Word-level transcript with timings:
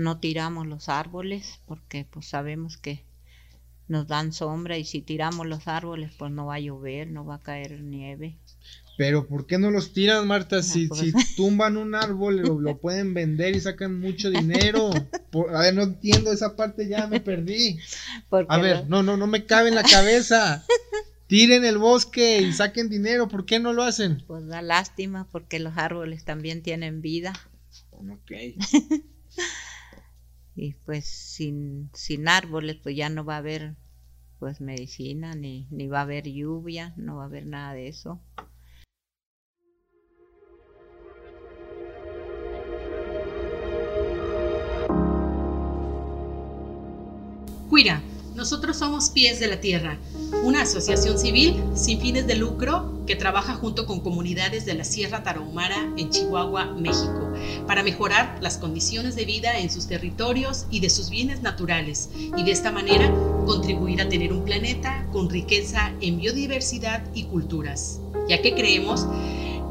no 0.00 0.18
tiramos 0.18 0.66
los 0.66 0.88
árboles 0.88 1.60
porque 1.66 2.06
pues 2.10 2.26
sabemos 2.26 2.76
que 2.76 3.04
nos 3.86 4.06
dan 4.06 4.32
sombra 4.32 4.78
y 4.78 4.84
si 4.84 5.02
tiramos 5.02 5.46
los 5.46 5.66
árboles 5.68 6.12
pues 6.18 6.30
no 6.30 6.46
va 6.46 6.54
a 6.54 6.60
llover, 6.60 7.10
no 7.10 7.24
va 7.24 7.36
a 7.36 7.40
caer 7.40 7.80
nieve. 7.80 8.38
Pero 8.96 9.26
¿por 9.26 9.46
qué 9.46 9.58
no 9.58 9.70
los 9.70 9.92
tiran, 9.92 10.26
Marta? 10.26 10.58
Ah, 10.58 10.62
si, 10.62 10.86
pues. 10.86 11.00
si 11.00 11.12
tumban 11.34 11.76
un 11.76 11.94
árbol, 11.94 12.42
lo, 12.42 12.78
pueden 12.80 13.14
vender 13.14 13.56
y 13.56 13.60
sacan 13.60 13.98
mucho 13.98 14.30
dinero. 14.30 14.90
a 15.52 15.60
ver, 15.60 15.74
no 15.74 15.82
entiendo 15.82 16.32
esa 16.32 16.54
parte, 16.54 16.88
ya 16.88 17.06
me 17.06 17.20
perdí. 17.20 17.78
A 18.48 18.58
ver, 18.58 18.88
no, 18.88 19.02
no, 19.02 19.16
no 19.16 19.26
me 19.26 19.46
cabe 19.46 19.70
en 19.70 19.74
la 19.74 19.82
cabeza. 19.82 20.64
Tiren 21.26 21.64
el 21.64 21.78
bosque 21.78 22.42
y 22.42 22.52
saquen 22.52 22.88
dinero, 22.88 23.28
¿por 23.28 23.46
qué 23.46 23.58
no 23.58 23.72
lo 23.72 23.84
hacen? 23.84 24.22
Pues 24.26 24.46
da 24.46 24.62
lástima 24.62 25.26
porque 25.30 25.60
los 25.60 25.76
árboles 25.76 26.24
también 26.24 26.62
tienen 26.62 27.00
vida. 27.02 27.32
Ok. 27.92 28.32
y 30.54 30.74
pues 30.74 31.06
sin, 31.06 31.90
sin 31.94 32.28
árboles 32.28 32.76
pues 32.82 32.96
ya 32.96 33.08
no 33.08 33.24
va 33.24 33.36
a 33.36 33.38
haber 33.38 33.76
pues 34.38 34.60
medicina, 34.60 35.34
ni, 35.34 35.66
ni 35.70 35.86
va 35.86 35.98
a 35.98 36.02
haber 36.02 36.26
lluvia, 36.26 36.94
no 36.96 37.16
va 37.16 37.24
a 37.24 37.26
haber 37.26 37.46
nada 37.46 37.74
de 37.74 37.88
eso. 37.88 38.20
Cuira, 47.68 48.02
nosotros 48.34 48.78
somos 48.78 49.10
Pies 49.10 49.38
de 49.38 49.46
la 49.46 49.60
Tierra, 49.60 49.98
una 50.44 50.62
asociación 50.62 51.18
civil 51.18 51.62
sin 51.74 52.00
fines 52.00 52.26
de 52.26 52.36
lucro 52.36 53.00
que 53.06 53.16
trabaja 53.16 53.54
junto 53.54 53.86
con 53.86 54.00
comunidades 54.00 54.64
de 54.64 54.74
la 54.74 54.84
Sierra 54.84 55.22
Tarahumara 55.22 55.92
en 55.96 56.10
Chihuahua, 56.10 56.66
México, 56.66 57.32
para 57.66 57.82
mejorar 57.82 58.38
las 58.40 58.56
condiciones 58.56 59.16
de 59.16 59.24
vida 59.24 59.58
en 59.58 59.70
sus 59.70 59.86
territorios 59.86 60.66
y 60.70 60.80
de 60.80 60.90
sus 60.90 61.10
bienes 61.10 61.42
naturales 61.42 62.10
y 62.36 62.42
de 62.44 62.52
esta 62.52 62.70
manera 62.70 63.12
contribuir 63.46 64.00
a 64.00 64.08
tener 64.08 64.32
un 64.32 64.44
planeta 64.44 65.06
con 65.12 65.28
riqueza 65.28 65.92
en 66.00 66.18
biodiversidad 66.18 67.02
y 67.14 67.24
culturas, 67.24 68.00
ya 68.28 68.40
que 68.42 68.54
creemos 68.54 69.06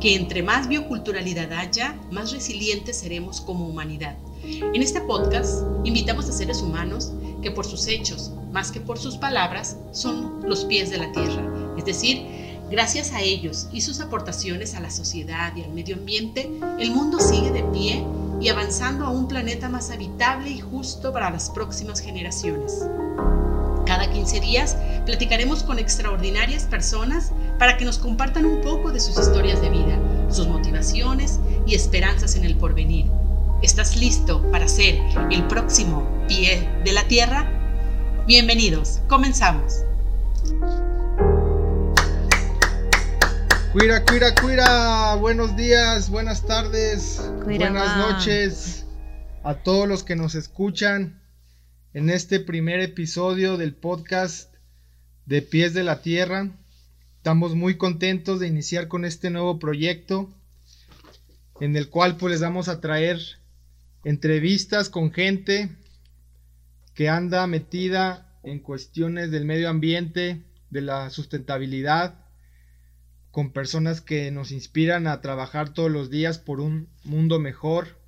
que 0.02 0.16
entre 0.16 0.44
más 0.44 0.68
bioculturalidad 0.68 1.52
haya, 1.54 2.00
más 2.12 2.32
resilientes 2.32 2.98
seremos 2.98 3.42
como 3.42 3.68
humanidad. 3.68 4.18
En 4.44 4.82
este 4.82 5.02
podcast 5.02 5.64
invitamos 5.84 6.30
a 6.30 6.32
seres 6.32 6.62
humanos 6.62 7.12
que 7.42 7.52
por 7.52 7.66
sus 7.66 7.88
hechos, 7.88 8.32
más 8.52 8.72
que 8.72 8.80
por 8.80 8.98
sus 8.98 9.18
palabras, 9.18 9.78
son 9.92 10.48
los 10.48 10.66
pies 10.66 10.90
de 10.90 10.98
la 10.98 11.12
tierra. 11.12 11.44
Es 11.78 11.86
decir, 11.86 12.26
gracias 12.70 13.12
a 13.12 13.22
ellos 13.22 13.68
y 13.74 13.82
sus 13.82 14.00
aportaciones 14.00 14.76
a 14.76 14.80
la 14.80 14.92
sociedad 14.92 15.54
y 15.56 15.64
al 15.64 15.74
medio 15.74 15.96
ambiente, 15.96 16.50
el 16.80 16.92
mundo 16.92 17.20
sigue 17.20 17.52
de 17.52 17.64
pie 17.64 18.06
y 18.40 18.48
avanzando 18.48 19.06
a 19.06 19.10
un 19.10 19.28
planeta 19.28 19.68
más 19.68 19.92
habitable 19.92 20.50
y 20.50 20.60
justo 20.60 21.12
para 21.12 21.30
las 21.30 21.50
próximas 21.50 22.00
generaciones. 22.00 22.86
Cada 23.86 24.10
15 24.10 24.40
días 24.40 24.78
platicaremos 25.06 25.64
con 25.64 25.80
extraordinarias 25.80 26.64
personas 26.64 27.34
para 27.58 27.76
que 27.76 27.86
nos 27.86 27.98
compartan 27.98 28.46
un 28.46 28.62
poco 28.62 28.92
de 28.92 29.00
sus 29.00 29.20
historias 29.20 29.62
de 29.62 29.70
vida, 29.70 30.00
sus 30.30 30.48
motivaciones 30.48 31.40
y 31.66 31.76
esperanzas 31.76 32.36
en 32.36 32.46
el 32.46 32.56
porvenir 32.56 33.08
¿Estás 33.62 33.98
listo 33.98 34.42
para 34.52 34.70
ser 34.70 35.02
el 35.32 35.46
próximo 35.48 36.26
pie 36.30 36.70
de 36.86 36.94
la 36.94 37.06
Tierra? 37.10 38.24
Bienvenidos, 38.26 39.02
comenzamos. 39.10 39.84
Cuira, 43.74 44.06
cuira, 44.06 44.34
cuira, 44.34 45.16
buenos 45.16 45.58
días, 45.58 46.10
buenas 46.10 46.46
tardes, 46.46 47.22
buenas 47.44 47.98
noches 47.98 48.86
a 49.44 49.56
todos 49.56 49.90
los 49.90 50.06
que 50.06 50.16
nos 50.16 50.36
escuchan 50.36 51.22
en 51.94 52.10
este 52.10 52.40
primer 52.40 52.80
episodio 52.80 53.58
del 53.58 53.76
podcast 53.76 54.56
de 55.26 55.42
Pies 55.42 55.74
de 55.74 55.84
la 55.84 56.02
Tierra. 56.02 56.50
Estamos 57.18 57.56
muy 57.56 57.76
contentos 57.76 58.40
de 58.40 58.48
iniciar 58.48 58.88
con 58.88 59.04
este 59.04 59.30
nuevo 59.30 59.60
proyecto 59.60 60.30
en 61.60 61.76
el 61.76 61.90
cual 61.90 62.16
pues 62.16 62.32
les 62.32 62.42
vamos 62.42 62.70
a 62.70 62.80
traer 62.80 63.39
entrevistas 64.04 64.90
con 64.90 65.12
gente 65.12 65.70
que 66.94 67.10
anda 67.10 67.46
metida 67.48 68.40
en 68.44 68.60
cuestiones 68.60 69.32
del 69.32 69.46
medio 69.46 69.70
ambiente, 69.70 70.44
de 70.70 70.82
la 70.82 71.10
sustentabilidad, 71.10 72.26
con 73.32 73.52
personas 73.52 74.02
que 74.02 74.32
nos 74.32 74.52
inspiran 74.52 75.08
a 75.08 75.22
trabajar 75.22 75.74
todos 75.74 75.92
los 75.92 76.10
días 76.10 76.40
por 76.40 76.60
un 76.60 76.90
mundo 77.04 77.40
mejor 77.40 78.00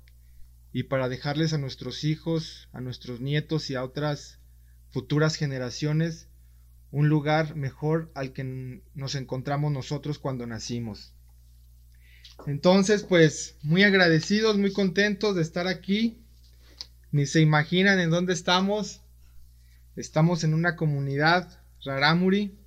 y 0.72 0.84
para 0.84 1.08
dejarles 1.08 1.52
a 1.52 1.58
nuestros 1.58 2.04
hijos, 2.04 2.68
a 2.72 2.80
nuestros 2.80 3.20
nietos 3.20 3.70
y 3.70 3.74
a 3.74 3.84
otras 3.84 4.40
futuras 4.90 5.36
generaciones 5.36 6.28
un 6.92 7.08
lugar 7.08 7.56
mejor 7.56 8.12
al 8.14 8.32
que 8.32 8.82
nos 8.94 9.14
encontramos 9.14 9.72
nosotros 9.72 10.18
cuando 10.18 10.46
nacimos. 10.46 11.14
Entonces, 12.46 13.02
pues 13.02 13.56
muy 13.62 13.82
agradecidos, 13.84 14.58
muy 14.58 14.72
contentos 14.72 15.36
de 15.36 15.42
estar 15.42 15.66
aquí. 15.66 16.18
Ni 17.10 17.26
se 17.26 17.40
imaginan 17.40 18.00
en 18.00 18.10
dónde 18.10 18.32
estamos. 18.32 19.00
Estamos 19.96 20.44
en 20.44 20.54
una 20.54 20.76
comunidad 20.76 21.60
rarámuri 21.84 22.58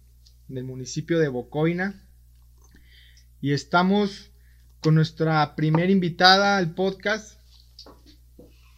del 0.47 0.63
municipio 0.63 1.19
de 1.19 1.27
Bocoina. 1.27 2.01
Y 3.41 3.53
estamos 3.53 4.31
con 4.81 4.95
nuestra 4.95 5.55
primera 5.55 5.91
invitada 5.91 6.57
al 6.57 6.75
podcast, 6.75 7.39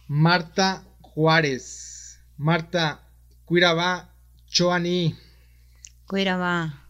Marta 0.06 0.84
Juárez. 1.00 2.20
Marta, 2.38 3.02
Cuiraba 3.44 4.14
Choani. 4.46 5.14
Cuiraba, 6.06 6.86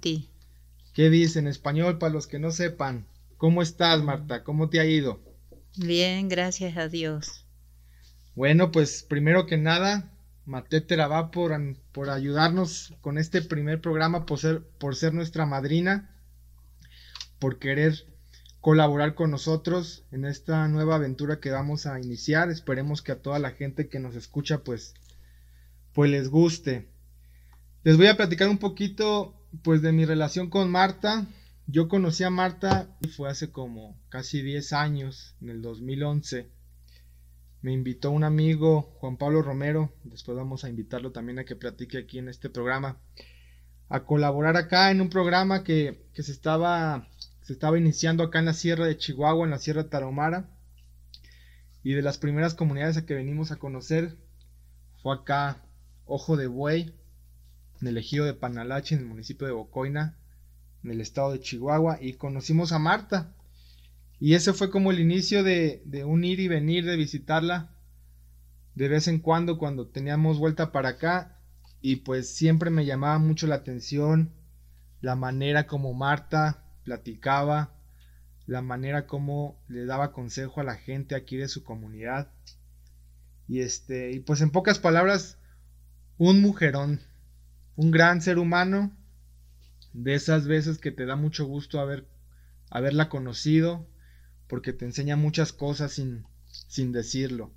ti. 0.00 0.27
¿Qué 0.98 1.10
dice 1.10 1.38
en 1.38 1.46
español 1.46 1.98
para 1.98 2.12
los 2.12 2.26
que 2.26 2.40
no 2.40 2.50
sepan? 2.50 3.06
¿Cómo 3.36 3.62
estás, 3.62 4.02
Marta? 4.02 4.42
¿Cómo 4.42 4.68
te 4.68 4.80
ha 4.80 4.84
ido? 4.84 5.20
Bien, 5.76 6.28
gracias 6.28 6.76
a 6.76 6.88
Dios. 6.88 7.46
Bueno, 8.34 8.72
pues 8.72 9.04
primero 9.04 9.46
que 9.46 9.58
nada, 9.58 10.12
Matétera 10.44 11.06
va 11.06 11.30
por, 11.30 11.56
por 11.92 12.10
ayudarnos 12.10 12.94
con 13.00 13.16
este 13.16 13.42
primer 13.42 13.80
programa, 13.80 14.26
por 14.26 14.40
ser, 14.40 14.64
por 14.80 14.96
ser 14.96 15.14
nuestra 15.14 15.46
madrina, 15.46 16.20
por 17.38 17.60
querer 17.60 17.94
colaborar 18.60 19.14
con 19.14 19.30
nosotros 19.30 20.04
en 20.10 20.24
esta 20.24 20.66
nueva 20.66 20.96
aventura 20.96 21.38
que 21.38 21.52
vamos 21.52 21.86
a 21.86 22.00
iniciar. 22.00 22.50
Esperemos 22.50 23.02
que 23.02 23.12
a 23.12 23.22
toda 23.22 23.38
la 23.38 23.52
gente 23.52 23.88
que 23.88 24.00
nos 24.00 24.16
escucha, 24.16 24.64
pues, 24.64 24.94
pues 25.92 26.10
les 26.10 26.28
guste. 26.28 26.88
Les 27.84 27.96
voy 27.96 28.08
a 28.08 28.16
platicar 28.16 28.48
un 28.48 28.58
poquito, 28.58 29.37
pues, 29.62 29.82
de 29.82 29.92
mi 29.92 30.04
relación 30.04 30.50
con 30.50 30.70
Marta. 30.70 31.26
Yo 31.66 31.88
conocí 31.88 32.24
a 32.24 32.30
Marta, 32.30 32.96
fue 33.14 33.28
hace 33.28 33.50
como 33.50 34.00
casi 34.08 34.40
10 34.42 34.72
años, 34.72 35.36
en 35.42 35.50
el 35.50 35.60
2011. 35.60 36.50
Me 37.60 37.72
invitó 37.72 38.10
un 38.10 38.24
amigo, 38.24 38.94
Juan 39.00 39.16
Pablo 39.16 39.42
Romero, 39.42 39.92
después 40.04 40.36
vamos 40.36 40.64
a 40.64 40.68
invitarlo 40.68 41.12
también 41.12 41.38
a 41.38 41.44
que 41.44 41.56
platique 41.56 41.98
aquí 41.98 42.18
en 42.18 42.28
este 42.28 42.48
programa, 42.48 42.98
a 43.88 44.04
colaborar 44.04 44.56
acá 44.56 44.90
en 44.90 45.00
un 45.00 45.10
programa 45.10 45.64
que, 45.64 46.08
se, 46.14 46.32
estaba, 46.32 47.08
se 47.42 47.52
estaba 47.52 47.76
iniciando 47.76 48.22
acá 48.22 48.38
en 48.38 48.46
la 48.46 48.54
Sierra 48.54 48.86
de 48.86 48.96
Chihuahua, 48.96 49.44
en 49.44 49.50
la 49.50 49.58
Sierra 49.58 49.90
Tarahumara. 49.90 50.48
Y 51.82 51.92
de 51.92 52.02
las 52.02 52.18
primeras 52.18 52.54
comunidades 52.54 52.96
a 52.96 53.06
que 53.06 53.14
venimos 53.14 53.50
a 53.50 53.56
conocer 53.56 54.16
fue 55.02 55.14
acá 55.14 55.64
Ojo 56.06 56.36
de 56.36 56.46
Buey, 56.46 56.94
en 57.80 57.88
el 57.88 57.98
ejido 57.98 58.24
de 58.24 58.34
Panalache, 58.34 58.94
en 58.94 59.02
el 59.02 59.06
municipio 59.06 59.46
de 59.46 59.52
Bocoina, 59.52 60.18
en 60.82 60.90
el 60.90 61.00
estado 61.00 61.32
de 61.32 61.40
Chihuahua 61.40 61.98
y 62.00 62.14
conocimos 62.14 62.72
a 62.72 62.78
Marta. 62.78 63.34
Y 64.20 64.34
ese 64.34 64.52
fue 64.52 64.70
como 64.70 64.90
el 64.90 65.00
inicio 65.00 65.42
de, 65.42 65.82
de 65.84 66.04
un 66.04 66.24
ir 66.24 66.40
y 66.40 66.48
venir, 66.48 66.84
de 66.84 66.96
visitarla 66.96 67.74
de 68.78 68.86
vez 68.86 69.08
en 69.08 69.18
cuando 69.18 69.58
cuando 69.58 69.88
teníamos 69.88 70.38
vuelta 70.38 70.70
para 70.70 70.90
acá 70.90 71.36
y 71.80 71.96
pues 71.96 72.32
siempre 72.36 72.70
me 72.70 72.86
llamaba 72.86 73.18
mucho 73.18 73.48
la 73.48 73.56
atención 73.56 74.32
la 75.00 75.16
manera 75.16 75.66
como 75.66 75.94
Marta 75.94 76.64
platicaba, 76.84 77.74
la 78.46 78.62
manera 78.62 79.08
como 79.08 79.60
le 79.66 79.84
daba 79.84 80.12
consejo 80.12 80.60
a 80.60 80.64
la 80.64 80.76
gente 80.76 81.16
aquí 81.16 81.36
de 81.36 81.48
su 81.48 81.64
comunidad. 81.64 82.32
Y 83.48 83.60
este, 83.60 84.12
y 84.12 84.20
pues 84.20 84.40
en 84.42 84.50
pocas 84.50 84.78
palabras, 84.78 85.38
un 86.16 86.40
mujerón, 86.40 87.00
un 87.78 87.92
gran 87.92 88.20
ser 88.20 88.38
humano 88.38 88.90
de 89.92 90.14
esas 90.14 90.48
veces 90.48 90.78
que 90.78 90.90
te 90.90 91.06
da 91.06 91.14
mucho 91.14 91.46
gusto 91.46 91.78
haber, 91.78 92.08
haberla 92.70 93.08
conocido, 93.08 93.86
porque 94.48 94.72
te 94.72 94.84
enseña 94.84 95.14
muchas 95.14 95.52
cosas 95.52 95.92
sin, 95.92 96.24
sin 96.66 96.90
decirlo. 96.90 97.54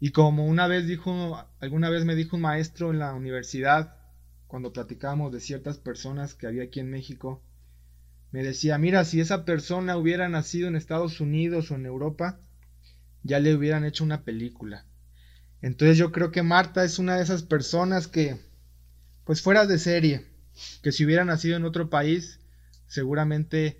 Y 0.00 0.10
como 0.10 0.46
una 0.46 0.66
vez 0.66 0.86
dijo, 0.86 1.48
alguna 1.60 1.88
vez 1.88 2.04
me 2.04 2.14
dijo 2.14 2.36
un 2.36 2.42
maestro 2.42 2.90
en 2.90 2.98
la 2.98 3.14
universidad, 3.14 3.96
cuando 4.48 4.74
platicábamos 4.74 5.32
de 5.32 5.40
ciertas 5.40 5.78
personas 5.78 6.34
que 6.34 6.46
había 6.46 6.64
aquí 6.64 6.80
en 6.80 6.90
México, 6.90 7.42
me 8.30 8.42
decía, 8.42 8.76
mira, 8.76 9.06
si 9.06 9.18
esa 9.18 9.46
persona 9.46 9.96
hubiera 9.96 10.28
nacido 10.28 10.68
en 10.68 10.76
Estados 10.76 11.22
Unidos 11.22 11.70
o 11.70 11.76
en 11.76 11.86
Europa, 11.86 12.38
ya 13.22 13.40
le 13.40 13.54
hubieran 13.54 13.86
hecho 13.86 14.04
una 14.04 14.24
película. 14.24 14.84
Entonces 15.62 15.96
yo 15.96 16.12
creo 16.12 16.32
que 16.32 16.42
Marta 16.42 16.84
es 16.84 16.98
una 16.98 17.16
de 17.16 17.22
esas 17.22 17.42
personas 17.42 18.08
que, 18.08 18.46
pues 19.28 19.42
fuera 19.42 19.66
de 19.66 19.78
serie, 19.78 20.24
que 20.82 20.90
si 20.90 21.04
hubiera 21.04 21.22
nacido 21.22 21.58
en 21.58 21.66
otro 21.66 21.90
país, 21.90 22.40
seguramente 22.86 23.78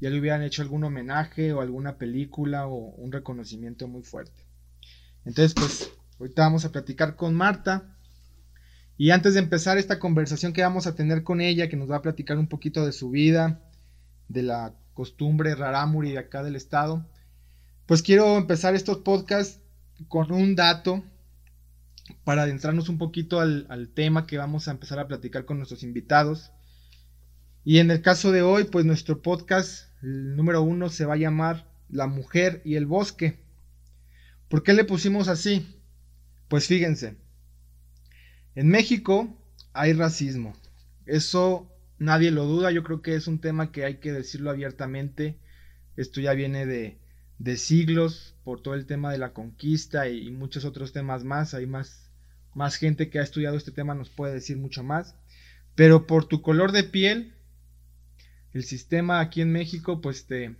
ya 0.00 0.10
le 0.10 0.18
hubieran 0.18 0.42
hecho 0.42 0.62
algún 0.62 0.82
homenaje 0.82 1.52
o 1.52 1.60
alguna 1.60 1.96
película 1.96 2.66
o 2.66 2.74
un 2.96 3.12
reconocimiento 3.12 3.86
muy 3.86 4.02
fuerte. 4.02 4.44
Entonces, 5.24 5.54
pues, 5.54 5.92
ahorita 6.18 6.42
vamos 6.42 6.64
a 6.64 6.72
platicar 6.72 7.14
con 7.14 7.36
Marta. 7.36 7.96
Y 8.96 9.12
antes 9.12 9.34
de 9.34 9.38
empezar 9.38 9.78
esta 9.78 10.00
conversación 10.00 10.52
que 10.52 10.62
vamos 10.62 10.88
a 10.88 10.96
tener 10.96 11.22
con 11.22 11.40
ella, 11.40 11.68
que 11.68 11.76
nos 11.76 11.88
va 11.88 11.98
a 11.98 12.02
platicar 12.02 12.36
un 12.36 12.48
poquito 12.48 12.84
de 12.84 12.90
su 12.90 13.10
vida, 13.10 13.60
de 14.26 14.42
la 14.42 14.74
costumbre 14.92 15.54
rarámuri 15.54 16.10
de 16.10 16.18
acá 16.18 16.42
del 16.42 16.56
estado, 16.56 17.06
pues 17.86 18.02
quiero 18.02 18.36
empezar 18.36 18.74
estos 18.74 18.98
podcasts 18.98 19.60
con 20.08 20.32
un 20.32 20.56
dato 20.56 21.04
para 22.24 22.42
adentrarnos 22.42 22.88
un 22.88 22.98
poquito 22.98 23.40
al, 23.40 23.90
tema 23.94 24.26
que 24.26 24.38
vamos 24.38 24.68
a 24.68 24.72
empezar 24.72 24.98
a 24.98 25.08
platicar 25.08 25.44
con 25.44 25.58
nuestros 25.58 25.82
invitados. 25.82 26.52
Y 27.64 27.78
en 27.78 27.90
el 27.90 28.02
caso 28.02 28.32
de 28.32 28.42
hoy, 28.42 28.64
pues 28.64 28.84
nuestro 28.84 29.22
podcast 29.22 29.88
el 30.02 30.36
número 30.36 30.62
uno 30.62 30.88
se 30.88 31.04
va 31.04 31.14
a 31.14 31.18
llamar 31.18 31.70
La 31.88 32.06
mujer 32.06 32.62
y 32.64 32.76
el 32.76 32.86
bosque. 32.86 33.40
¿Por 34.48 34.62
qué 34.62 34.72
le 34.72 34.84
pusimos 34.84 35.28
así? 35.28 35.80
Pues 36.48 36.66
fíjense, 36.66 37.16
en 38.54 38.68
México 38.68 39.36
hay 39.72 39.92
racismo. 39.92 40.54
Eso 41.06 41.70
nadie 41.98 42.30
lo 42.30 42.46
duda, 42.46 42.70
yo 42.70 42.82
creo 42.82 43.02
que 43.02 43.14
es 43.14 43.26
un 43.26 43.40
tema 43.40 43.70
que 43.70 43.84
hay 43.84 43.96
que 43.96 44.12
decirlo 44.12 44.50
abiertamente. 44.50 45.38
Esto 45.96 46.20
ya 46.20 46.32
viene 46.32 46.66
de, 46.66 46.98
de 47.40 47.56
siglos 47.56 48.36
por 48.44 48.60
todo 48.60 48.74
el 48.74 48.84
tema 48.84 49.10
de 49.10 49.16
la 49.16 49.32
conquista 49.32 50.08
y, 50.08 50.30
muchos 50.30 50.66
otros 50.66 50.92
temas 50.92 51.24
más. 51.24 51.54
Hay 51.54 51.66
más, 51.66 52.10
más 52.54 52.76
gente 52.76 53.08
que 53.08 53.18
ha 53.18 53.22
estudiado 53.22 53.56
este 53.56 53.72
tema, 53.72 53.94
nos 53.94 54.10
puede 54.10 54.34
decir 54.34 54.58
mucho 54.58 54.84
más. 54.84 55.16
Pero 55.74 56.06
por 56.06 56.26
tu 56.26 56.42
color 56.42 56.70
de 56.70 56.84
piel, 56.84 57.34
el 58.52 58.62
sistema 58.62 59.20
aquí 59.20 59.40
en 59.40 59.52
México 59.52 60.02
pues 60.02 60.26
te, 60.26 60.54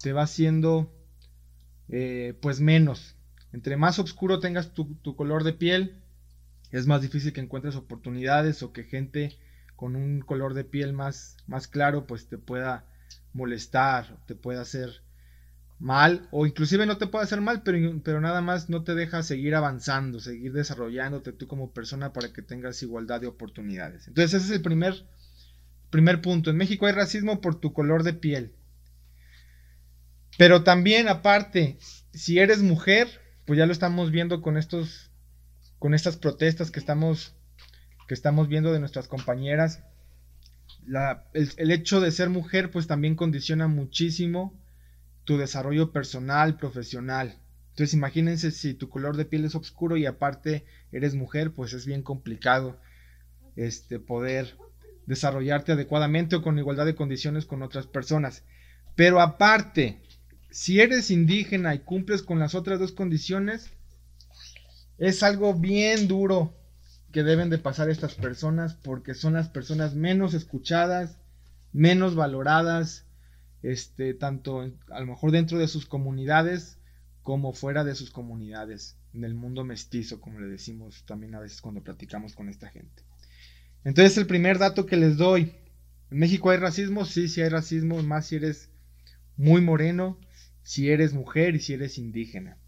te 0.00 0.12
va 0.12 0.22
haciendo 0.22 0.92
eh, 1.88 2.36
pues 2.42 2.60
menos. 2.60 3.14
Entre 3.52 3.76
más 3.76 4.00
oscuro 4.00 4.40
tengas 4.40 4.74
tu, 4.74 4.96
tu, 4.96 5.14
color 5.14 5.44
de 5.44 5.52
piel, 5.52 6.02
es 6.72 6.88
más 6.88 7.00
difícil 7.00 7.32
que 7.32 7.42
encuentres 7.42 7.76
oportunidades 7.76 8.64
o 8.64 8.72
que 8.72 8.82
gente 8.82 9.38
con 9.76 9.94
un 9.94 10.20
color 10.20 10.54
de 10.54 10.64
piel 10.64 10.94
más, 10.94 11.36
más 11.46 11.68
claro 11.68 12.08
pues 12.08 12.26
te 12.26 12.38
pueda 12.38 12.86
molestar, 13.32 14.18
te 14.26 14.34
pueda 14.34 14.62
hacer 14.62 15.03
mal 15.84 16.28
o 16.30 16.46
inclusive 16.46 16.86
no 16.86 16.96
te 16.96 17.06
puede 17.06 17.24
hacer 17.24 17.40
mal, 17.40 17.62
pero, 17.62 18.00
pero 18.02 18.20
nada 18.20 18.40
más 18.40 18.70
no 18.70 18.82
te 18.82 18.94
deja 18.94 19.22
seguir 19.22 19.54
avanzando, 19.54 20.18
seguir 20.18 20.52
desarrollándote 20.52 21.32
tú 21.32 21.46
como 21.46 21.72
persona 21.72 22.12
para 22.12 22.32
que 22.32 22.42
tengas 22.42 22.82
igualdad 22.82 23.20
de 23.20 23.26
oportunidades. 23.26 24.08
Entonces 24.08 24.34
ese 24.34 24.46
es 24.46 24.56
el 24.56 24.62
primer 24.62 25.04
Primer 25.94 26.20
punto, 26.20 26.50
en 26.50 26.56
México 26.56 26.86
hay 26.86 26.92
racismo 26.92 27.40
por 27.40 27.60
tu 27.60 27.72
color 27.72 28.02
de 28.02 28.14
piel. 28.14 28.52
Pero 30.36 30.64
también 30.64 31.06
aparte, 31.06 31.78
si 32.12 32.40
eres 32.40 32.62
mujer, 32.62 33.20
pues 33.46 33.58
ya 33.58 33.66
lo 33.66 33.70
estamos 33.70 34.10
viendo 34.10 34.42
con 34.42 34.56
estos 34.56 35.12
con 35.78 35.94
estas 35.94 36.16
protestas 36.16 36.72
que 36.72 36.80
estamos 36.80 37.36
que 38.08 38.14
estamos 38.14 38.48
viendo 38.48 38.72
de 38.72 38.80
nuestras 38.80 39.06
compañeras. 39.06 39.84
La, 40.84 41.28
el, 41.32 41.48
el 41.58 41.70
hecho 41.70 42.00
de 42.00 42.10
ser 42.10 42.28
mujer 42.28 42.72
pues 42.72 42.88
también 42.88 43.14
condiciona 43.14 43.68
muchísimo 43.68 44.52
tu 45.24 45.38
desarrollo 45.38 45.92
personal, 45.92 46.56
profesional. 46.56 47.38
Entonces 47.70 47.94
imagínense 47.94 48.50
si 48.50 48.74
tu 48.74 48.88
color 48.88 49.16
de 49.16 49.24
piel 49.24 49.44
es 49.44 49.54
oscuro 49.54 49.96
y 49.96 50.06
aparte 50.06 50.64
eres 50.92 51.14
mujer, 51.14 51.52
pues 51.52 51.72
es 51.72 51.86
bien 51.86 52.02
complicado 52.02 52.78
este 53.56 53.98
poder 53.98 54.56
desarrollarte 55.06 55.72
adecuadamente 55.72 56.36
o 56.36 56.42
con 56.42 56.58
igualdad 56.58 56.86
de 56.86 56.94
condiciones 56.94 57.46
con 57.46 57.62
otras 57.62 57.86
personas. 57.86 58.44
Pero 58.94 59.20
aparte, 59.20 60.00
si 60.50 60.80
eres 60.80 61.10
indígena 61.10 61.74
y 61.74 61.80
cumples 61.80 62.22
con 62.22 62.38
las 62.38 62.54
otras 62.54 62.78
dos 62.78 62.92
condiciones, 62.92 63.70
es 64.98 65.22
algo 65.22 65.54
bien 65.54 66.06
duro 66.06 66.54
que 67.12 67.22
deben 67.22 67.50
de 67.50 67.58
pasar 67.58 67.90
estas 67.90 68.14
personas 68.14 68.74
porque 68.74 69.14
son 69.14 69.34
las 69.34 69.48
personas 69.48 69.94
menos 69.94 70.34
escuchadas, 70.34 71.18
menos 71.72 72.14
valoradas, 72.14 73.04
este, 73.64 74.12
tanto 74.12 74.60
a 74.90 75.00
lo 75.00 75.06
mejor 75.06 75.30
dentro 75.30 75.58
de 75.58 75.68
sus 75.68 75.86
comunidades 75.86 76.78
como 77.22 77.54
fuera 77.54 77.82
de 77.82 77.94
sus 77.94 78.10
comunidades, 78.10 78.98
en 79.14 79.24
el 79.24 79.34
mundo 79.34 79.64
mestizo, 79.64 80.20
como 80.20 80.38
le 80.38 80.48
decimos 80.48 81.04
también 81.06 81.34
a 81.34 81.40
veces 81.40 81.62
cuando 81.62 81.82
platicamos 81.82 82.34
con 82.34 82.50
esta 82.50 82.68
gente. 82.68 83.02
Entonces 83.82 84.18
el 84.18 84.26
primer 84.26 84.58
dato 84.58 84.84
que 84.84 84.98
les 84.98 85.16
doy, 85.16 85.54
¿en 86.10 86.18
México 86.18 86.50
hay 86.50 86.58
racismo? 86.58 87.06
Sí, 87.06 87.28
sí 87.28 87.40
hay 87.40 87.48
racismo, 87.48 88.02
más 88.02 88.26
si 88.26 88.36
eres 88.36 88.70
muy 89.38 89.62
moreno, 89.62 90.18
si 90.62 90.90
eres 90.90 91.14
mujer 91.14 91.54
y 91.54 91.60
si 91.60 91.72
eres 91.72 91.96
indígena. 91.96 92.58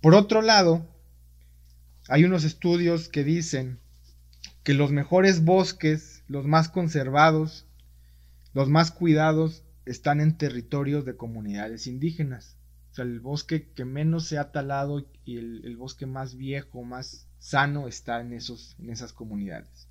Por 0.00 0.14
otro 0.14 0.40
lado, 0.40 0.88
hay 2.08 2.22
unos 2.22 2.44
estudios 2.44 3.08
que 3.08 3.24
dicen 3.24 3.80
que 4.62 4.74
los 4.74 4.92
mejores 4.92 5.44
bosques, 5.44 6.22
los 6.28 6.46
más 6.46 6.68
conservados, 6.68 7.66
los 8.52 8.68
más 8.68 8.92
cuidados, 8.92 9.63
están 9.86 10.20
en 10.20 10.36
territorios 10.36 11.04
de 11.04 11.16
comunidades 11.16 11.86
indígenas. 11.86 12.56
O 12.90 12.94
sea, 12.94 13.04
el 13.04 13.20
bosque 13.20 13.72
que 13.72 13.84
menos 13.84 14.26
se 14.26 14.38
ha 14.38 14.52
talado 14.52 15.06
y 15.24 15.38
el, 15.38 15.76
bosque 15.76 16.06
más 16.06 16.36
viejo, 16.36 16.84
más 16.84 17.28
sano, 17.38 17.88
está 17.88 18.20
en, 18.20 18.32
esos, 18.32 18.76
en 18.78 18.90
esas 18.90 19.12
comunidades. 19.12 19.88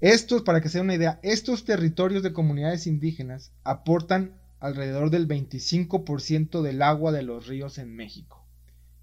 Estos, 0.00 0.42
para 0.42 0.60
que 0.60 0.68
se 0.68 0.80
una 0.80 0.94
idea, 0.94 1.20
estos 1.22 1.64
territorios 1.64 2.22
de 2.22 2.32
comunidades 2.32 2.86
indígenas 2.86 3.52
aportan 3.62 4.40
alrededor 4.58 5.10
del 5.10 5.28
25% 5.28 6.62
del 6.62 6.82
agua 6.82 7.12
de 7.12 7.22
los 7.22 7.46
ríos 7.46 7.78
en 7.78 7.94
México. 7.94 8.44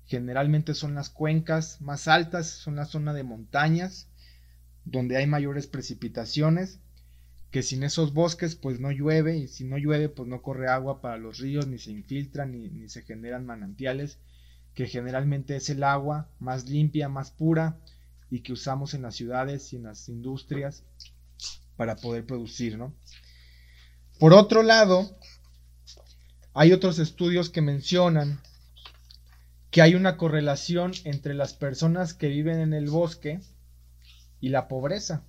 Generalmente 0.06 0.74
son 0.74 0.96
las 0.96 1.10
cuencas 1.10 1.82
más 1.82 2.08
altas, 2.08 2.48
son 2.48 2.76
la 2.76 2.86
zona 2.86 3.14
de 3.14 3.24
montañas, 3.24 4.08
donde 4.84 5.18
hay 5.18 5.28
mayores 5.28 5.68
precipitaciones, 5.68 6.80
que 7.52 7.64
sin 7.64 7.84
esos 7.84 8.14
bosques 8.14 8.56
pues 8.56 8.80
no 8.80 8.92
llueve 8.92 9.38
y 9.38 9.48
si 9.48 9.64
no 9.64 9.78
llueve 9.78 10.10
pues 10.10 10.28
no 10.28 10.42
corre 10.42 10.70
agua 10.70 11.02
para 11.02 11.18
los 11.18 11.40
ríos, 11.40 11.68
ni 11.68 11.80
se 11.80 11.92
infiltran, 11.92 12.52
ni, 12.52 12.90
se 12.90 13.02
generan 13.02 13.46
manantiales, 13.46 14.20
que 14.76 14.86
generalmente 14.86 15.56
es 15.56 15.70
el 15.70 15.84
agua 15.84 16.30
más 16.40 16.70
limpia, 16.70 17.10
más 17.10 17.32
pura, 17.32 17.80
y 18.30 18.42
que 18.42 18.54
usamos 18.54 18.94
en 18.94 19.02
las 19.02 19.16
ciudades 19.16 19.74
y 19.74 19.78
en 19.78 19.84
las 19.84 20.08
industrias 20.08 20.84
para 21.76 21.96
poder 21.96 22.26
producir, 22.26 22.78
¿no? 22.78 22.94
Por 24.20 24.34
otro 24.34 24.62
lado, 24.62 25.18
hay 26.54 26.72
otros 26.72 27.00
estudios 27.00 27.50
que 27.50 27.62
mencionan 27.62 28.40
que 29.72 29.82
hay 29.82 29.96
una 29.96 30.18
correlación 30.18 30.92
entre 31.06 31.34
las 31.34 31.54
personas 31.54 32.14
que 32.14 32.28
viven 32.28 32.60
en 32.60 32.74
el 32.74 32.90
bosque 32.90 33.40
y 34.40 34.50
la 34.50 34.68
pobreza. 34.68 35.24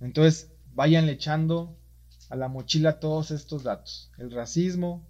Entonces, 0.00 0.50
vayan 0.76 1.08
echando 1.08 1.76
a 2.30 2.36
la 2.36 2.46
mochila 2.46 3.00
todos 3.00 3.32
estos 3.32 3.64
datos. 3.64 4.12
El 4.16 4.30
racismo, 4.30 5.04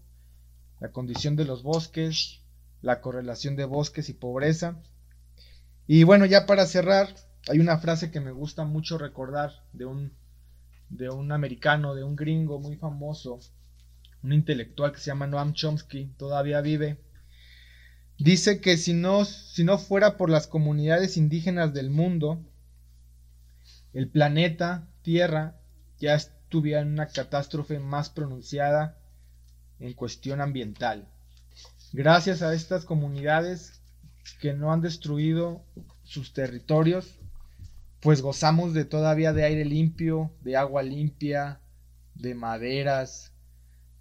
la 0.81 0.93
condición 0.93 1.37
de 1.37 1.45
los 1.45 1.63
bosques, 1.63 2.41
la 2.81 3.03
correlación 3.03 3.57
de 3.57 3.67
bosques 3.67 4.09
y 4.09 4.15
pobreza 4.15 4.81
y 5.87 6.03
bueno, 6.03 6.27
ya 6.27 6.47
para 6.47 6.67
cerrar, 6.67 7.15
hay 7.49 7.61
una 7.61 7.79
frase 7.79 8.11
que 8.11 8.21
me 8.21 8.33
gusta 8.33 8.65
mucho 8.65 8.99
recordar 8.99 9.53
de 9.73 9.85
un, 9.85 10.13
de 10.89 11.11
un 11.11 11.31
americano, 11.31 11.95
de 11.95 12.03
un 12.03 12.17
gringo 12.17 12.59
muy 12.59 12.77
famoso, 12.77 13.39
un 14.23 14.33
intelectual 14.33 14.91
que 14.91 14.99
se 14.99 15.07
llama 15.07 15.29
Noam 15.29 15.53
Chomsky, 15.53 16.07
todavía 16.17 16.61
vive. 16.61 16.99
Dice 18.19 18.61
que 18.61 18.77
si 18.77 18.95
no, 18.95 19.25
si 19.25 19.63
no 19.63 19.79
fuera 19.79 20.17
por 20.17 20.29
las 20.29 20.49
comunidades 20.49 21.17
indígenas 21.17 21.73
del 21.73 21.91
mundo, 21.91 22.45
el 23.93 24.09
planeta 24.09 24.89
Tierra 25.03 25.56
ya 25.99 26.15
estuviera 26.15 26.81
en 26.81 26.89
una 26.89 27.09
catástrofe 27.09 27.79
más 27.79 28.11
pronunciada 28.11 28.99
en 29.79 29.93
cuestión 29.93 30.41
ambiental. 30.41 31.09
Gracias 31.93 32.43
a 32.43 32.55
estas 32.55 32.85
comunidades 32.85 33.81
que 34.41 34.53
no 34.53 34.73
han 34.73 34.81
destruido 34.81 35.65
sus 36.03 36.33
territorios, 36.33 37.19
pues 38.01 38.23
gozamos 38.23 38.75
de 38.75 38.85
todavía 38.85 39.33
de 39.33 39.45
aire 39.45 39.65
limpio, 39.65 40.33
de 40.43 40.57
agua 40.57 40.83
limpia, 40.83 41.61
de 42.15 42.35
maderas, 42.35 43.33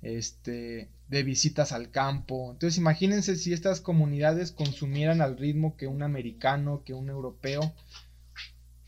este, 0.02 0.92
de 1.08 1.24
visitas 1.24 1.72
al 1.72 1.92
campo. 1.92 2.52
Entonces 2.52 2.78
imagínense 2.78 3.36
si 3.36 3.54
estas 3.54 3.82
comunidades 3.82 4.52
consumieran 4.52 5.22
al 5.22 5.38
ritmo 5.38 5.75
que 5.78 5.88
un 5.88 6.04
americano, 6.04 6.84
que 6.84 6.94
un 6.94 7.10
europeo, 7.10 7.74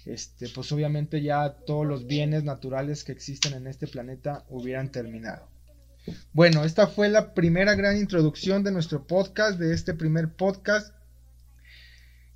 este, 0.08 0.48
pues 0.50 0.72
obviamente 0.72 1.22
ya 1.22 1.58
todos 1.66 1.86
los 1.86 2.08
bienes 2.08 2.44
naturales 2.44 3.04
que 3.04 3.12
existen 3.12 3.54
en 3.54 3.68
este 3.68 3.88
planeta 3.88 4.46
hubieran 4.50 4.90
terminado. 4.92 5.50
Bueno, 6.32 6.64
esta 6.64 6.88
fue 6.88 7.10
la 7.10 7.34
primera 7.34 7.76
gran 7.76 7.98
introducción 7.98 8.64
de 8.64 8.72
nuestro 8.72 9.06
podcast, 9.06 9.60
de 9.60 9.74
este 9.74 9.94
primer 9.94 10.34
podcast. 10.34 10.94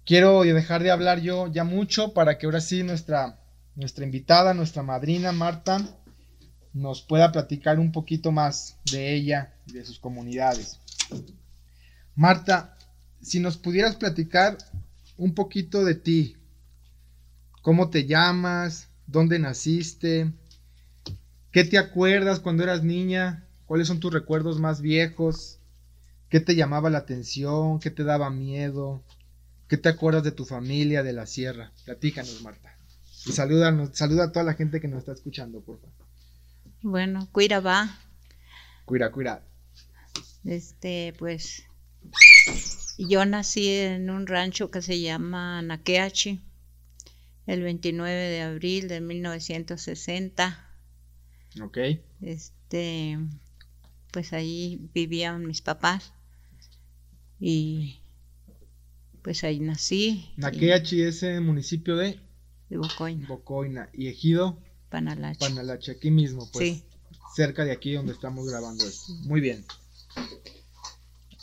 Quiero 0.04 0.44
dejar 0.44 0.84
de 0.84 0.92
hablar 0.92 1.22
yo 1.22 1.48
ya 1.48 1.64
mucho 1.64 2.14
para 2.14 2.38
que 2.38 2.46
ahora 2.46 2.60
sí 2.60 2.84
nuestra, 2.84 3.40
nuestra 3.76 4.04
invitada, 4.04 4.54
nuestra 4.54 4.84
madrina 4.84 5.32
Marta, 5.32 5.80
nos 6.74 7.02
pueda 7.02 7.32
platicar 7.32 7.80
un 7.80 7.94
poquito 7.94 8.34
más 8.34 8.78
de 8.92 9.14
ella 9.14 9.54
y 9.68 9.74
de 9.74 9.86
sus 9.86 10.00
comunidades. 10.00 10.80
Marta, 12.16 12.78
si 13.22 13.40
nos 13.40 13.56
pudieras 13.58 13.96
platicar 13.96 14.58
un 15.18 15.34
poquito 15.34 15.86
de 15.86 15.96
ti, 15.96 16.36
cómo 17.62 17.90
te 17.90 18.06
llamas, 18.06 18.90
dónde 19.08 19.40
naciste, 19.40 20.32
qué 21.52 21.64
te 21.64 21.78
acuerdas 21.78 22.40
cuando 22.40 22.64
eras 22.64 22.84
niña, 22.84 23.48
cuáles 23.66 23.88
son 23.88 24.00
tus 24.00 24.14
recuerdos 24.14 24.60
más 24.60 24.82
viejos, 24.82 25.60
qué 26.30 26.40
te 26.40 26.56
llamaba 26.56 26.90
la 26.90 27.00
atención, 27.00 27.80
qué 27.80 27.92
te 27.92 28.04
daba 28.04 28.30
miedo, 28.30 29.04
qué 29.68 29.78
te 29.78 29.90
acuerdas 29.90 30.24
de 30.24 30.32
tu 30.32 30.46
familia, 30.46 31.04
de 31.04 31.14
la 31.14 31.26
sierra. 31.26 31.72
Platícanos, 31.86 32.42
Marta. 32.42 32.76
Y 33.26 33.32
saluda, 33.34 33.90
saluda 33.94 34.26
a 34.26 34.32
toda 34.32 34.46
la 34.46 34.56
gente 34.56 34.82
que 34.82 34.88
nos 34.88 35.00
está 35.00 35.14
escuchando, 35.14 35.62
por 35.62 35.80
favor. 35.80 35.96
Bueno, 36.82 37.28
cuira 37.32 37.60
va. 37.60 38.00
Cuira, 38.86 39.12
cuira. 39.12 39.44
Este, 40.44 41.14
pues, 41.20 41.64
yo 42.98 43.24
nací 43.26 43.70
en 43.70 44.10
un 44.10 44.26
rancho 44.26 44.72
que 44.72 44.82
se 44.82 45.00
llama 45.00 45.62
Naqueachi 45.62 46.42
el 47.52 47.64
29 47.64 48.14
de 48.14 48.42
abril 48.42 48.88
de 48.88 49.02
1960. 49.02 50.70
Ok. 51.62 51.78
Este, 52.22 53.20
pues 54.12 54.32
ahí 54.32 54.90
vivían 54.94 55.46
mis 55.46 55.62
papás 55.62 56.14
y 57.40 58.00
pues 59.22 59.44
ahí 59.44 59.60
nací. 59.60 60.32
Naqueachi 60.38 61.02
es 61.02 61.24
el 61.24 61.42
municipio 61.42 61.98
de 61.98 62.20
de 62.70 62.78
Bocoina. 62.78 63.28
Bocoina 63.28 63.90
y 63.94 64.08
Ejido 64.08 64.58
Panalache. 64.90 65.40
Panalache, 65.40 65.92
aquí 65.92 66.10
mismo, 66.10 66.50
pues. 66.52 66.78
Sí. 66.78 66.84
Cerca 67.36 67.66
de 67.66 67.74
aquí 67.74 67.94
donde 67.94 68.14
estamos 68.14 68.48
grabando 68.48 68.86
esto. 68.86 69.14
Muy 69.24 69.42
bien. 69.42 69.66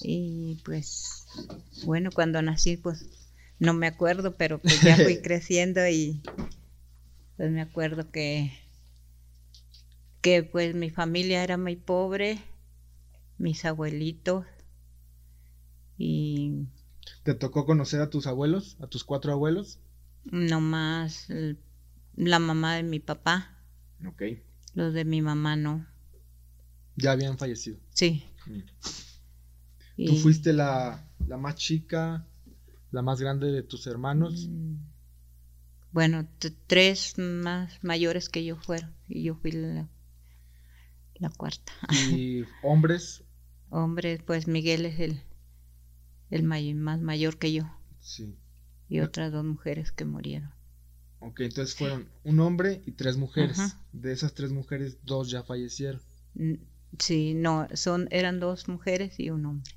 Y 0.00 0.58
pues, 0.64 1.26
bueno, 1.84 2.10
cuando 2.12 2.40
nací, 2.40 2.78
pues 2.78 3.06
no 3.58 3.74
me 3.74 3.86
acuerdo, 3.86 4.36
pero 4.36 4.58
pues 4.58 4.80
ya 4.82 4.96
fui 4.96 5.18
creciendo 5.22 5.86
y 5.88 6.22
pues 7.36 7.50
me 7.50 7.60
acuerdo 7.60 8.10
que, 8.10 8.52
que 10.20 10.42
pues 10.42 10.74
mi 10.74 10.90
familia 10.90 11.42
era 11.42 11.56
muy 11.56 11.76
pobre, 11.76 12.38
mis 13.38 13.64
abuelitos 13.64 14.44
y... 15.96 16.66
¿Te 17.24 17.34
tocó 17.34 17.66
conocer 17.66 18.00
a 18.00 18.10
tus 18.10 18.26
abuelos, 18.26 18.76
a 18.80 18.86
tus 18.86 19.04
cuatro 19.04 19.32
abuelos? 19.32 19.80
Nomás 20.24 21.26
la 22.14 22.38
mamá 22.38 22.76
de 22.76 22.82
mi 22.82 23.00
papá. 23.00 23.56
Ok. 24.06 24.22
Los 24.74 24.92
de 24.92 25.04
mi 25.04 25.22
mamá 25.22 25.56
no. 25.56 25.86
Ya 26.96 27.12
habían 27.12 27.38
fallecido. 27.38 27.78
Sí. 27.90 28.24
Mm. 28.46 30.06
¿Tú 30.06 30.16
fuiste 30.16 30.52
la, 30.52 31.08
la, 31.26 31.36
más 31.36 31.56
chica, 31.56 32.27
la 32.90 33.02
más 33.02 33.20
grande 33.20 33.52
de 33.52 33.62
tus 33.62 33.86
hermanos? 33.86 34.48
Mm. 34.48 34.76
Bueno, 35.90 36.28
tres 36.66 37.18
más 37.18 37.82
mayores 37.82 38.28
que 38.28 38.44
yo 38.44 38.56
fueron 38.56 38.94
y 39.08 39.22
yo 39.24 39.34
fui 39.34 39.52
la, 39.52 39.88
la 41.14 41.30
cuarta. 41.30 41.72
¿Y 42.10 42.42
hombres? 42.62 43.24
hombres, 43.70 44.22
pues 44.22 44.48
Miguel 44.48 44.86
es 44.86 45.00
el, 45.00 45.22
el 46.30 46.42
más 46.42 47.00
mayor 47.00 47.38
que 47.38 47.52
yo. 47.52 47.64
Sí. 48.00 48.38
Y 48.88 49.00
otras 49.00 49.32
dos 49.32 49.44
mujeres 49.44 49.92
que 49.92 50.04
murieron. 50.04 50.50
Ok, 51.20 51.40
entonces 51.40 51.74
fueron 51.74 52.08
un 52.24 52.40
hombre 52.40 52.82
y 52.86 52.92
tres 52.92 53.16
mujeres. 53.16 53.76
De 53.92 54.12
esas 54.12 54.34
tres 54.34 54.52
mujeres, 54.52 54.98
dos 55.02 55.30
ya 55.30 55.42
fallecieron. 55.42 56.00
Sí, 56.98 57.34
no, 57.34 57.66
son, 57.74 58.08
eran 58.10 58.40
dos 58.40 58.68
mujeres 58.68 59.18
y 59.18 59.30
un 59.30 59.44
hombre. 59.44 59.72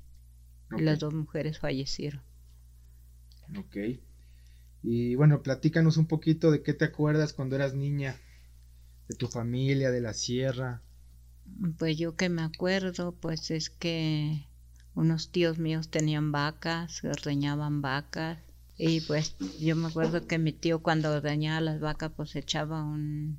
Y 0.76 0.82
las 0.82 1.00
dos 1.00 1.12
mujeres 1.12 1.58
fallecieron. 1.58 2.22
Ok. 3.56 3.76
Y 4.82 5.14
bueno, 5.14 5.42
platícanos 5.42 5.96
un 5.96 6.06
poquito 6.06 6.50
de 6.50 6.62
qué 6.62 6.74
te 6.74 6.84
acuerdas 6.84 7.32
cuando 7.32 7.56
eras 7.56 7.74
niña, 7.74 8.16
de 9.08 9.14
tu 9.14 9.28
familia, 9.28 9.90
de 9.90 10.00
la 10.00 10.14
sierra. 10.14 10.82
Pues 11.78 11.96
yo 11.98 12.16
que 12.16 12.28
me 12.28 12.42
acuerdo, 12.42 13.12
pues 13.12 13.50
es 13.50 13.70
que 13.70 14.46
unos 14.94 15.30
tíos 15.30 15.58
míos 15.58 15.88
tenían 15.88 16.32
vacas, 16.32 17.02
reñaban 17.24 17.80
vacas 17.82 18.38
y 18.76 19.00
pues 19.02 19.36
yo 19.60 19.76
me 19.76 19.88
acuerdo 19.88 20.26
que 20.26 20.38
mi 20.38 20.52
tío 20.52 20.82
cuando 20.82 21.12
ordeñaba 21.12 21.60
las 21.60 21.80
vacas 21.80 22.12
pues 22.16 22.36
echaba 22.36 22.82
un, 22.82 23.38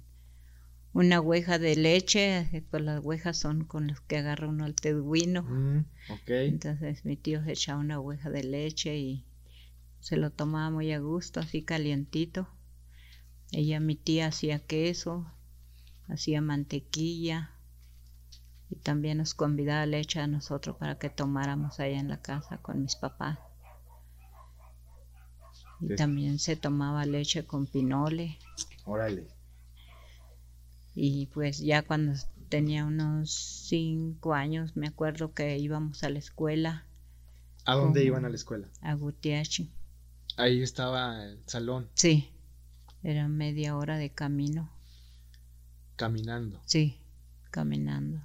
una 0.93 1.21
hueja 1.21 1.59
de 1.59 1.75
leche, 1.75 2.65
pues 2.71 2.83
las 2.83 3.03
huejas 3.03 3.37
son 3.37 3.65
con 3.65 3.87
las 3.87 4.01
que 4.01 4.17
agarra 4.17 4.47
uno 4.47 4.65
el 4.65 4.75
teduino. 4.75 5.43
Mm, 5.43 5.79
Entonces 6.47 7.05
mi 7.05 7.17
tío 7.17 7.43
se 7.43 7.51
echaba 7.53 7.79
una 7.79 7.99
hueja 7.99 8.29
de 8.29 8.43
leche 8.43 8.97
y 8.97 9.25
se 10.03 10.17
lo 10.17 10.31
tomaba 10.31 10.69
muy 10.69 10.91
a 10.91 10.99
gusto, 10.99 11.39
así 11.39 11.63
calientito. 11.63 12.49
Ella, 13.53 13.79
mi 13.79 13.95
tía, 13.95 14.27
hacía 14.27 14.59
queso, 14.59 15.25
hacía 16.09 16.41
mantequilla 16.41 17.51
y 18.69 18.75
también 18.75 19.19
nos 19.19 19.33
convidaba 19.33 19.85
leche 19.85 20.19
a 20.19 20.27
nosotros 20.27 20.75
para 20.75 20.99
que 20.99 21.09
tomáramos 21.09 21.79
allá 21.79 21.97
en 21.99 22.09
la 22.09 22.21
casa 22.21 22.57
con 22.57 22.81
mis 22.81 22.97
papás. 22.97 23.39
Y 25.79 25.95
también 25.95 26.37
se 26.37 26.57
tomaba 26.57 27.05
leche 27.05 27.45
con 27.45 27.65
pinole. 27.65 28.37
Órale. 28.83 29.29
Y 30.95 31.27
pues 31.27 31.59
ya 31.59 31.81
cuando 31.81 32.19
tenía 32.49 32.83
unos 32.83 33.31
cinco 33.31 34.33
años, 34.33 34.75
me 34.75 34.87
acuerdo 34.87 35.33
que 35.33 35.57
íbamos 35.57 36.03
a 36.03 36.09
la 36.09 36.19
escuela. 36.19 36.85
¿A 37.63 37.75
dónde 37.75 38.03
iban 38.03 38.25
a 38.25 38.29
la 38.29 38.35
escuela? 38.35 38.67
A 38.81 38.95
Gutiachi. 38.95 39.71
Ahí 40.37 40.61
estaba 40.61 41.23
el 41.25 41.39
salón. 41.45 41.89
Sí, 41.93 42.29
era 43.03 43.27
media 43.27 43.75
hora 43.75 43.97
de 43.97 44.11
camino. 44.11 44.71
Caminando. 45.95 46.61
Sí, 46.65 46.97
caminando. 47.51 48.21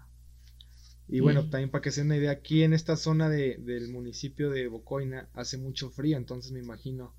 Y 1.07 1.21
bueno, 1.21 1.49
también 1.49 1.71
para 1.71 1.83
que 1.83 1.91
se 1.91 2.01
den 2.01 2.09
una 2.09 2.17
idea, 2.17 2.31
aquí 2.33 2.63
en 2.63 2.75
esta 2.75 2.97
zona 2.97 3.29
de, 3.29 3.57
del 3.57 3.91
municipio 3.91 4.51
de 4.51 4.69
Bocoina 4.69 5.29
hace 5.33 5.57
mucho 5.57 5.91
frío, 5.91 6.17
entonces 6.19 6.53
me 6.53 6.59
imagino 6.59 7.15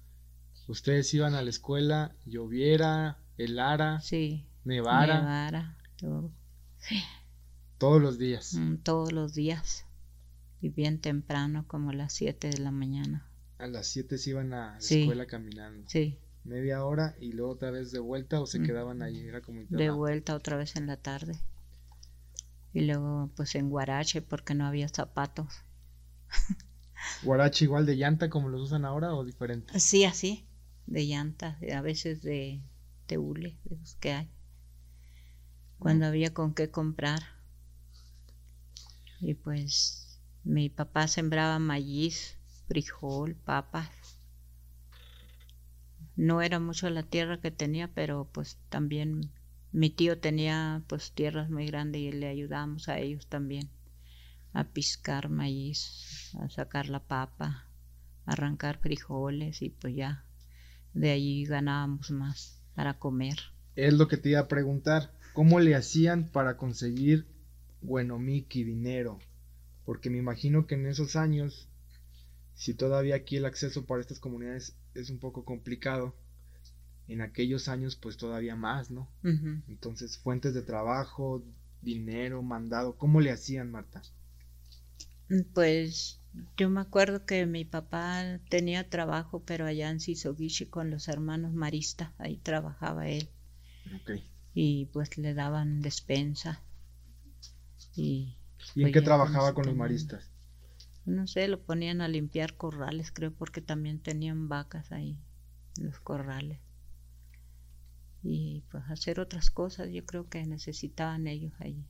Ustedes 0.70 1.12
iban 1.16 1.34
a 1.34 1.42
la 1.42 1.50
escuela, 1.50 2.16
lloviera, 2.28 3.18
helara, 3.40 4.02
sí, 4.02 4.46
nevara. 4.64 5.20
Nevara, 5.20 5.78
todo. 5.98 6.32
Todos 7.80 8.00
los 8.00 8.20
días. 8.20 8.54
Mm, 8.54 8.76
todos 8.84 9.12
los 9.12 9.34
días. 9.34 9.86
Y 10.62 10.70
bien 10.70 11.02
temprano, 11.02 11.66
como 11.68 11.92
las 11.92 12.14
7 12.14 12.50
de 12.50 12.60
la 12.60 12.70
mañana. 12.70 13.28
A 13.60 13.68
las 13.68 13.88
7 13.88 14.18
se 14.18 14.32
iban 14.32 14.54
a 14.54 14.74
la 14.74 14.78
escuela 14.78 15.28
caminando. 15.28 15.88
Sí. 15.88 16.18
Media 16.44 16.84
hora 16.84 17.16
y 17.20 17.34
luego 17.34 17.52
otra 17.52 17.70
vez 17.70 17.92
de 17.92 18.00
vuelta 18.00 18.42
o 18.42 18.48
se 18.48 18.60
mm. 18.60 18.66
quedaban 18.66 19.02
ahí, 19.04 19.20
era 19.20 19.42
como 19.42 19.62
De 19.70 19.92
vuelta 19.92 20.36
otra 20.36 20.58
vez 20.58 20.76
en 20.76 20.88
la 20.88 20.98
tarde. 20.98 21.40
Y 22.74 22.82
luego 22.82 23.30
pues 23.36 23.54
en 23.56 23.70
Guarache 23.70 24.22
porque 24.22 24.56
no 24.56 24.66
había 24.66 24.88
zapatos. 24.90 25.54
¿Guarache 27.24 27.66
igual 27.66 27.86
de 27.86 27.96
llanta 27.96 28.30
como 28.30 28.50
los 28.50 28.62
usan 28.62 28.86
ahora 28.86 29.14
o 29.14 29.24
diferente? 29.24 29.80
Sí, 29.80 30.06
así 30.06 30.50
de 30.90 31.06
llantas, 31.06 31.58
a 31.72 31.82
veces 31.82 32.22
de, 32.24 32.62
teule, 33.06 33.58
de 33.66 33.78
los 33.78 33.96
que 33.96 34.12
hay, 34.12 34.30
cuando 35.78 36.08
había 36.08 36.34
con 36.34 36.54
qué 36.54 36.72
comprar. 36.72 37.22
Y 39.22 39.36
pues 39.36 40.20
mi 40.44 40.70
papá 40.70 41.08
sembraba 41.08 41.60
maíz, 41.60 42.39
frijol, 42.70 43.36
papas. 43.36 43.90
No 46.16 46.42
era 46.42 46.60
mucho 46.60 46.90
la 46.90 47.04
tierra 47.04 47.42
que 47.42 47.52
tenía, 47.52 47.90
pero 47.94 48.30
pues 48.32 48.58
también 48.70 49.32
mi 49.72 49.90
tío 49.90 50.20
tenía 50.20 50.84
pues 50.88 51.12
tierras 51.12 51.50
muy 51.50 51.66
grandes 51.66 52.02
y 52.02 52.12
le 52.12 52.28
ayudábamos 52.28 52.88
a 52.88 53.00
ellos 53.00 53.28
también 53.28 53.70
a 54.54 54.64
piscar 54.64 55.30
maíz, 55.30 56.32
a 56.40 56.50
sacar 56.50 56.90
la 56.90 57.02
papa, 57.02 57.66
a 58.26 58.32
arrancar 58.32 58.80
frijoles 58.80 59.62
y 59.62 59.70
pues 59.70 59.96
ya 59.96 60.24
de 60.94 61.12
allí 61.12 61.46
ganábamos 61.46 62.12
más 62.12 62.62
para 62.76 63.00
comer. 63.00 63.38
Es 63.76 63.94
lo 63.94 64.08
que 64.08 64.18
te 64.18 64.30
iba 64.30 64.42
a 64.42 64.48
preguntar, 64.48 65.12
¿cómo 65.34 65.60
le 65.60 65.76
hacían 65.76 66.30
para 66.30 66.58
conseguir 66.58 67.28
Buenomic 67.82 68.54
dinero? 68.54 69.20
Porque 69.86 70.10
me 70.10 70.18
imagino 70.18 70.68
que 70.68 70.76
en 70.76 70.86
esos 70.86 71.16
años, 71.16 71.70
si 72.60 72.74
todavía 72.74 73.16
aquí 73.16 73.38
el 73.38 73.46
acceso 73.46 73.86
para 73.86 74.02
estas 74.02 74.20
comunidades 74.20 74.76
es 74.94 75.10
un 75.10 75.18
poco 75.18 75.46
complicado, 75.46 76.14
en 77.08 77.22
aquellos 77.22 77.70
años 77.70 77.96
pues 77.96 78.18
todavía 78.18 78.58
más, 78.58 78.92
¿no? 78.92 79.08
Entonces 79.70 80.18
fuentes 80.18 80.54
de 80.54 80.62
trabajo, 80.62 81.42
dinero, 81.82 82.44
mandado? 82.44 82.98
¿Cómo 82.98 83.22
le 83.22 83.32
hacían, 83.32 83.72
Marta? 83.72 84.02
Pues 85.54 86.20
yo 86.58 86.70
me 86.70 86.82
acuerdo 86.82 87.26
que 87.26 87.46
mi 87.46 87.64
papá 87.64 88.42
tenía 88.50 88.90
trabajo, 88.90 89.42
pero 89.46 89.66
allá 89.66 89.90
en 89.90 90.02
Sisogishi 90.02 90.66
con 90.66 90.90
los 90.90 91.08
hermanos 91.08 91.54
Marista, 91.54 92.14
ahí 92.18 92.36
trabajaba 92.40 93.08
él. 93.08 93.30
Ok. 93.96 94.12
Y 94.54 94.88
pues 94.88 95.18
le 95.18 95.34
daban 95.34 95.82
despensa. 95.82 96.62
Y, 97.96 98.38
¿Y 98.74 98.84
en 98.84 98.92
pues 98.92 98.92
qué 98.92 99.02
trabajaba 99.02 99.54
con 99.54 99.66
los 99.66 99.76
tenía. 99.76 99.78
maristas? 99.78 100.30
No 101.10 101.28
sé, 101.28 101.50
lo 101.50 101.62
ponían 101.62 102.00
a 102.00 102.08
limpiar 102.08 102.56
corrales, 102.56 103.12
creo, 103.12 103.34
porque 103.34 103.60
también 103.60 104.00
tenían 104.00 104.48
vacas 104.48 104.94
ahí, 104.94 105.18
en 105.78 105.88
los 105.88 106.00
corrales. 106.00 106.62
Y 108.24 108.64
pues 108.72 108.86
hacer 108.90 109.20
otras 109.20 109.52
cosas, 109.52 109.90
yo 109.92 110.06
creo 110.06 110.30
que 110.30 110.46
necesitaban 110.46 111.28
ellos 111.28 111.52
allí. 111.60 111.86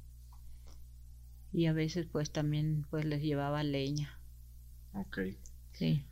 Y 1.51 1.67
a 1.67 1.73
veces 1.73 2.07
pues 2.07 2.31
también 2.31 2.87
pues 2.89 3.05
les 3.05 3.21
llevaba 3.21 3.61
leña, 3.61 4.19
Ok. 4.93 5.17
sí. 5.73 6.05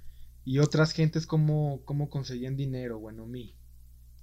¿Y 0.46 0.58
otras 0.58 0.94
gentes 0.94 1.28
cómo, 1.28 1.84
cómo 1.86 2.10
conseguían 2.10 2.58
dinero? 2.58 2.98
Bueno, 2.98 3.28
mí. 3.28 3.54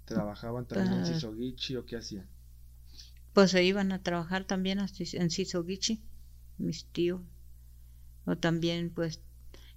¿Trabajaban 0.06 0.66
también 0.68 0.94
en 0.94 1.04
Ah. 1.04 1.06
Sisogichi 1.06 1.76
o 1.76 1.86
qué 1.86 1.96
hacían? 1.96 2.28
Pues 3.34 3.50
se 3.50 3.62
iban 3.62 3.92
a 3.92 4.02
trabajar 4.02 4.46
también 4.46 4.78
en 4.78 5.30
Sisogichi, 5.30 6.02
mis 6.56 6.86
tíos. 6.86 7.20
O 8.26 8.36
también 8.36 8.90
pues 8.90 9.22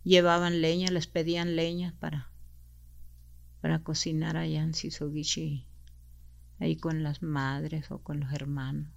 llevaban 0.03 0.61
leña, 0.61 0.91
les 0.91 1.07
pedían 1.07 1.55
leña 1.55 1.95
para, 1.99 2.29
para 3.61 3.83
cocinar 3.83 4.35
allá 4.35 4.63
en 4.63 4.73
Sisogichi, 4.73 5.67
ahí 6.59 6.77
con 6.77 7.03
las 7.03 7.23
madres 7.23 7.91
o 7.91 7.99
con 7.99 8.19
los 8.21 8.33
hermanos. 8.33 8.87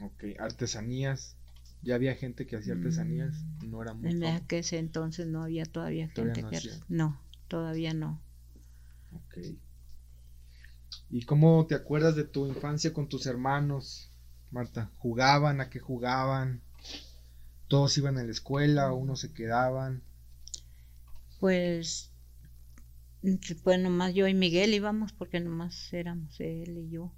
Ok. 0.00 0.24
¿Artesanías? 0.38 1.36
¿Ya 1.82 1.94
había 1.96 2.14
gente 2.14 2.46
que 2.46 2.56
hacía 2.56 2.74
artesanías? 2.74 3.34
Mm, 3.60 3.70
No 3.70 3.82
era 3.82 3.92
muy 3.92 4.10
En 4.10 4.22
ese 4.50 4.78
entonces 4.78 5.26
no 5.26 5.42
había 5.42 5.64
todavía 5.64 6.08
Todavía 6.14 6.34
gente 6.34 6.42
no 6.42 6.50
que... 6.50 6.60
No, 6.88 7.20
todavía 7.48 7.94
no. 7.94 8.20
Ok. 9.12 9.36
¿Y 11.10 11.24
cómo 11.24 11.66
te 11.66 11.74
acuerdas 11.74 12.14
de 12.14 12.22
tu 12.22 12.46
infancia 12.46 12.92
con 12.92 13.08
tus 13.08 13.26
hermanos, 13.26 14.12
Marta? 14.52 14.92
¿Jugaban? 14.98 15.60
¿A 15.60 15.68
qué 15.68 15.80
jugaban? 15.80 16.62
¿Todos 17.68 17.96
iban 17.98 18.16
a 18.18 18.22
la 18.24 18.30
escuela 18.30 18.92
unos 18.92 19.20
se 19.20 19.32
quedaban? 19.32 20.02
Pues, 21.40 22.12
pues 23.64 23.80
nomás 23.80 24.14
yo 24.14 24.26
y 24.28 24.34
Miguel 24.34 24.72
íbamos 24.74 25.12
porque 25.12 25.40
nomás 25.40 25.92
éramos 25.92 26.38
él 26.40 26.78
y 26.78 26.88
yo. 26.90 27.12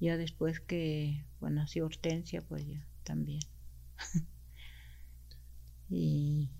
Ya 0.00 0.16
después 0.16 0.60
que 0.60 1.24
pues, 1.38 1.52
nació 1.52 1.86
Hortensia, 1.86 2.42
pues 2.42 2.66
ya 2.66 2.84
también. 3.04 3.40
y 5.88 6.50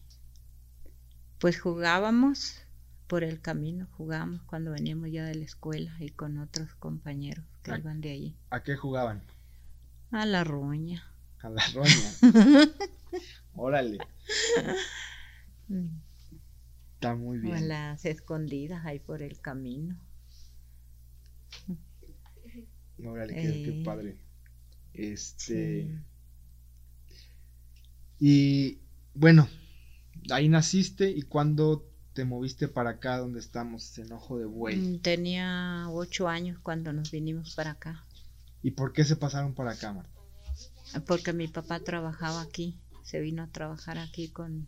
pues 1.39 1.61
jugábamos 1.61 2.61
por 3.07 3.23
el 3.25 3.41
camino, 3.41 3.87
jugábamos 3.97 4.43
cuando 4.45 4.71
veníamos 4.71 5.11
ya 5.11 5.25
de 5.25 5.35
la 5.35 5.45
escuela 5.45 5.95
y 6.01 6.09
con 6.11 6.39
otros 6.39 6.75
compañeros 6.77 7.45
que 7.63 7.73
Ah. 7.73 7.79
iban 7.79 8.01
de 8.01 8.11
allí. 8.13 8.37
¿A 8.51 8.63
qué 8.63 8.77
jugaban? 8.77 9.23
A 10.11 10.25
la 10.25 10.45
roña. 10.45 11.05
A 11.43 11.51
la 11.51 11.63
roña. 11.75 12.13
Órale, 13.57 13.99
está 16.95 17.15
muy 17.15 17.39
O 17.39 17.41
bien. 17.41 17.69
las 17.69 18.05
escondidas 18.05 18.85
ahí 18.85 18.99
por 18.99 19.23
el 19.23 19.41
camino. 19.41 19.97
Órale, 23.05 23.35
qué, 23.35 23.63
qué 23.63 23.81
Eh, 23.81 23.83
padre. 23.85 24.17
Este. 24.93 25.87
Sí. 25.87 26.05
Y 28.19 28.79
bueno, 29.15 29.49
ahí 30.31 30.49
naciste 30.49 31.11
y 31.11 31.23
cuando 31.23 31.85
te 32.13 32.25
moviste 32.25 32.69
para 32.69 32.91
acá 32.91 33.19
donde 33.19 33.41
estamos, 33.41 33.99
en 33.99 34.13
Ojo 34.13 34.39
de 34.39 34.47
Buey. 34.47 34.77
Mm, 34.77 35.01
Tenía 35.01 35.87
ocho 35.91 36.29
años 36.29 36.59
cuando 36.63 36.93
nos 36.93 37.11
vinimos 37.11 37.55
para 37.55 37.73
acá, 37.73 38.05
¿Y 38.63 38.71
por 38.73 38.93
qué 38.93 39.05
se 39.05 39.17
pasaron 39.17 39.55
para 39.55 39.73
acá, 39.73 39.93
Marta? 39.93 40.11
porque 41.07 41.33
mi 41.33 41.49
papá 41.49 41.81
trabajaba 41.81 42.41
aquí, 42.43 42.79
se 43.05 43.21
vino 43.21 43.45
a 43.45 43.49
trabajar 43.49 43.99
aquí 43.99 44.29
con, 44.29 44.67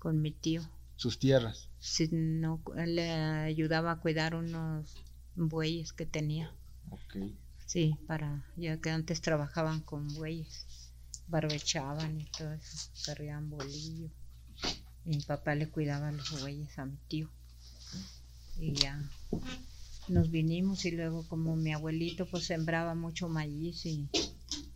con 0.00 0.20
mi 0.20 0.32
tío. 0.32 0.62
Sus 0.96 1.18
tierras. 1.20 1.68
Si 1.78 2.08
no, 2.10 2.60
él 2.76 2.96
le 2.96 3.12
ayudaba 3.12 3.92
a 3.92 4.00
cuidar 4.00 4.34
unos 4.34 4.96
bueyes 5.36 5.92
que 5.92 6.06
tenía, 6.06 6.52
Ok. 6.90 7.16
sí, 7.66 7.96
para, 8.08 8.44
ya 8.56 8.80
que 8.80 8.90
antes 8.90 9.20
trabajaban 9.20 9.80
con 9.82 10.08
bueyes, 10.14 10.66
barbechaban 11.28 12.20
y 12.20 12.24
todo 12.24 12.52
eso, 12.52 12.90
cargaban 13.06 13.48
bolillo. 13.48 14.10
Y 15.04 15.10
mi 15.10 15.22
papá 15.22 15.54
le 15.54 15.70
cuidaba 15.70 16.10
los 16.10 16.40
bueyes 16.40 16.76
a 16.78 16.86
mi 16.86 16.96
tío. 17.08 17.28
Y 18.58 18.72
ya 18.74 19.00
nos 20.08 20.30
vinimos 20.30 20.84
y 20.84 20.90
luego 20.92 21.26
como 21.28 21.54
mi 21.54 21.72
abuelito 21.72 22.26
pues 22.26 22.44
sembraba 22.44 22.94
mucho 22.94 23.28
maíz 23.28 23.84
y 23.86 24.08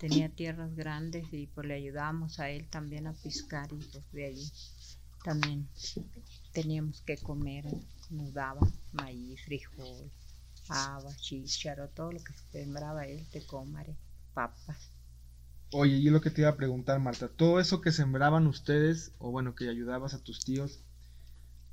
tenía 0.02 0.28
tierras 0.28 0.74
grandes 0.74 1.32
y 1.32 1.46
pues 1.46 1.64
le 1.64 1.74
ayudábamos 1.74 2.40
a 2.40 2.50
él 2.50 2.66
también 2.68 3.06
a 3.06 3.12
piscar 3.12 3.68
y 3.72 3.76
pues 3.76 4.04
de 4.10 4.26
allí 4.26 4.52
también 5.22 5.68
teníamos 6.52 7.02
que 7.02 7.16
comer, 7.18 7.66
nos 8.10 8.34
daba 8.34 8.60
maíz, 8.90 9.40
frijol, 9.44 10.10
habas, 10.68 11.16
chícharo, 11.18 11.88
todo 11.90 12.10
lo 12.10 12.18
que 12.18 12.32
sembraba 12.50 13.06
él, 13.06 13.24
te 13.30 13.46
comare, 13.46 13.94
papas. 14.34 14.90
Oye, 15.70 15.94
y 15.94 16.10
lo 16.10 16.20
que 16.20 16.30
te 16.30 16.40
iba 16.40 16.50
a 16.50 16.56
preguntar, 16.56 16.98
Marta, 16.98 17.28
todo 17.28 17.60
eso 17.60 17.80
que 17.80 17.92
sembraban 17.92 18.48
ustedes, 18.48 19.12
o 19.18 19.30
bueno, 19.30 19.54
que 19.54 19.68
ayudabas 19.68 20.14
a 20.14 20.22
tus 20.24 20.44
tíos, 20.44 20.80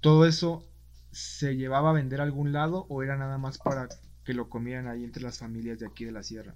todo 0.02 0.28
eso 0.28 0.64
se 1.12 1.56
llevaba 1.56 1.90
a 1.90 1.94
vender 1.94 2.22
a 2.22 2.26
algún 2.26 2.54
lado 2.54 2.86
o 2.90 3.02
era 3.02 3.18
nada 3.18 3.40
más 3.40 3.58
para 3.58 3.90
que 4.24 4.36
lo 4.36 4.50
comieran 4.50 4.88
ahí 4.88 5.04
entre 5.04 5.24
las 5.24 5.40
familias 5.40 5.80
de 5.80 5.88
aquí 5.88 6.06
de 6.06 6.12
la 6.12 6.22
sierra? 6.22 6.56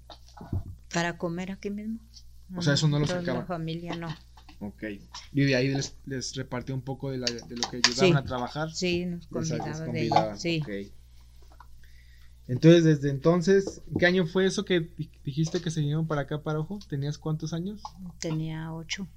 Para 0.94 1.18
comer 1.18 1.50
aquí 1.52 1.68
mismo. 1.70 1.98
O 2.56 2.62
sea, 2.62 2.74
eso 2.74 2.88
no 2.88 2.98
lo 2.98 3.06
toda 3.06 3.20
sacaban. 3.20 3.40
La 3.42 3.46
familia 3.46 3.94
no. 3.96 4.08
Ok. 4.60 4.84
Y 5.32 5.44
de 5.44 5.56
ahí 5.56 5.68
les, 5.74 5.96
les 6.06 6.34
repartió 6.36 6.74
un 6.74 6.82
poco 6.82 7.10
de, 7.10 7.18
la- 7.18 7.26
de 7.30 7.56
lo 7.56 7.68
que 7.68 7.76
ayudaban 7.78 8.12
Sí. 8.12 8.12
a 8.16 8.22
trabajar. 8.24 8.70
Sí, 8.72 9.04
nos 9.04 9.28
Les- 9.30 9.50
les 9.50 9.50
convidaba 9.50 9.78
de 9.80 9.84
convidaban, 9.86 10.38
Sí, 10.40 10.60
ok. 10.62 10.70
Entonces, 12.46 12.84
desde 12.84 13.08
entonces, 13.10 13.80
¿qué 13.98 14.04
año 14.06 14.26
fue 14.26 14.44
eso 14.46 14.64
que 14.66 14.80
di- 14.80 15.10
dijiste 15.24 15.60
que 15.62 15.70
se 15.70 15.80
vinieron 15.80 16.06
para 16.06 16.22
acá, 16.22 16.42
para 16.42 16.60
Ojo? 16.60 16.78
¿Tenías 16.88 17.16
cuántos 17.18 17.52
años? 17.54 17.82
tenía 18.20 18.72
ocho. 18.72 19.08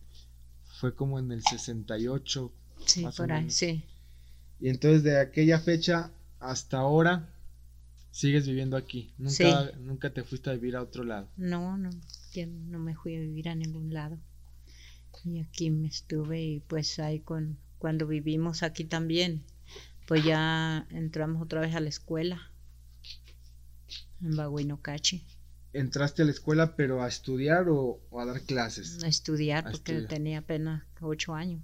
Fue 0.79 0.95
como 0.95 1.19
en 1.19 1.31
el 1.31 1.43
68. 1.43 2.53
Sí, 2.85 3.05
por 3.17 3.31
ahí, 3.31 3.49
sí. 3.49 3.83
Y 4.59 4.69
entonces, 4.69 5.03
de 5.03 5.19
aquella 5.19 5.59
fecha 5.59 6.11
hasta 6.39 6.77
ahora, 6.77 7.27
sigues 8.17 8.47
viviendo 8.47 8.75
aquí. 8.77 9.13
Nunca, 9.17 9.71
nunca 9.80 10.10
te 10.13 10.23
fuiste 10.23 10.49
a 10.49 10.53
vivir 10.53 10.75
a 10.75 10.82
otro 10.82 11.03
lado. 11.03 11.27
No, 11.38 11.77
no, 11.77 11.89
yo 12.34 12.47
no 12.47 12.80
me 12.80 12.95
fui 12.95 13.15
a 13.15 13.19
vivir 13.19 13.47
a 13.49 13.56
ningún 13.56 13.93
lado. 13.93 14.17
Y 15.25 15.39
aquí 15.39 15.69
me 15.69 15.88
estuve 15.88 16.41
y 16.41 16.60
pues 16.62 16.99
ahí 16.99 17.19
con, 17.19 17.58
cuando 17.80 18.08
vivimos 18.08 18.63
aquí 18.63 18.84
también, 18.86 19.43
pues 20.08 20.23
ya 20.23 20.88
entramos 20.91 21.41
otra 21.43 21.62
vez 21.62 21.75
a 21.75 21.80
la 21.80 21.89
escuela 21.89 22.51
en 24.21 24.36
Baguinocachi 24.36 25.23
¿Entraste 25.71 26.23
a 26.23 26.25
la 26.25 26.32
escuela, 26.32 26.75
pero 26.75 27.01
a 27.01 27.08
estudiar 27.08 27.69
o, 27.69 28.01
o 28.10 28.19
a 28.19 28.25
dar 28.25 28.41
clases? 28.41 29.01
a 29.01 29.08
estudiar 29.08 29.65
A 29.65 29.71
porque 29.71 29.93
estudiar. 29.93 30.08
tenía 30.10 30.39
apenas 30.39 30.84
ocho 30.99 31.34
años. 31.36 31.62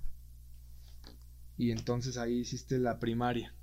Y 1.58 1.72
entonces 1.72 2.16
ahí 2.18 2.42
hiciste 2.42 2.78
la 2.78 3.00
primaria. 3.00 3.56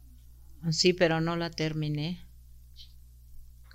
Sí, 0.70 0.92
pero 0.94 1.20
no 1.20 1.36
la 1.36 1.50
terminé 1.50 2.20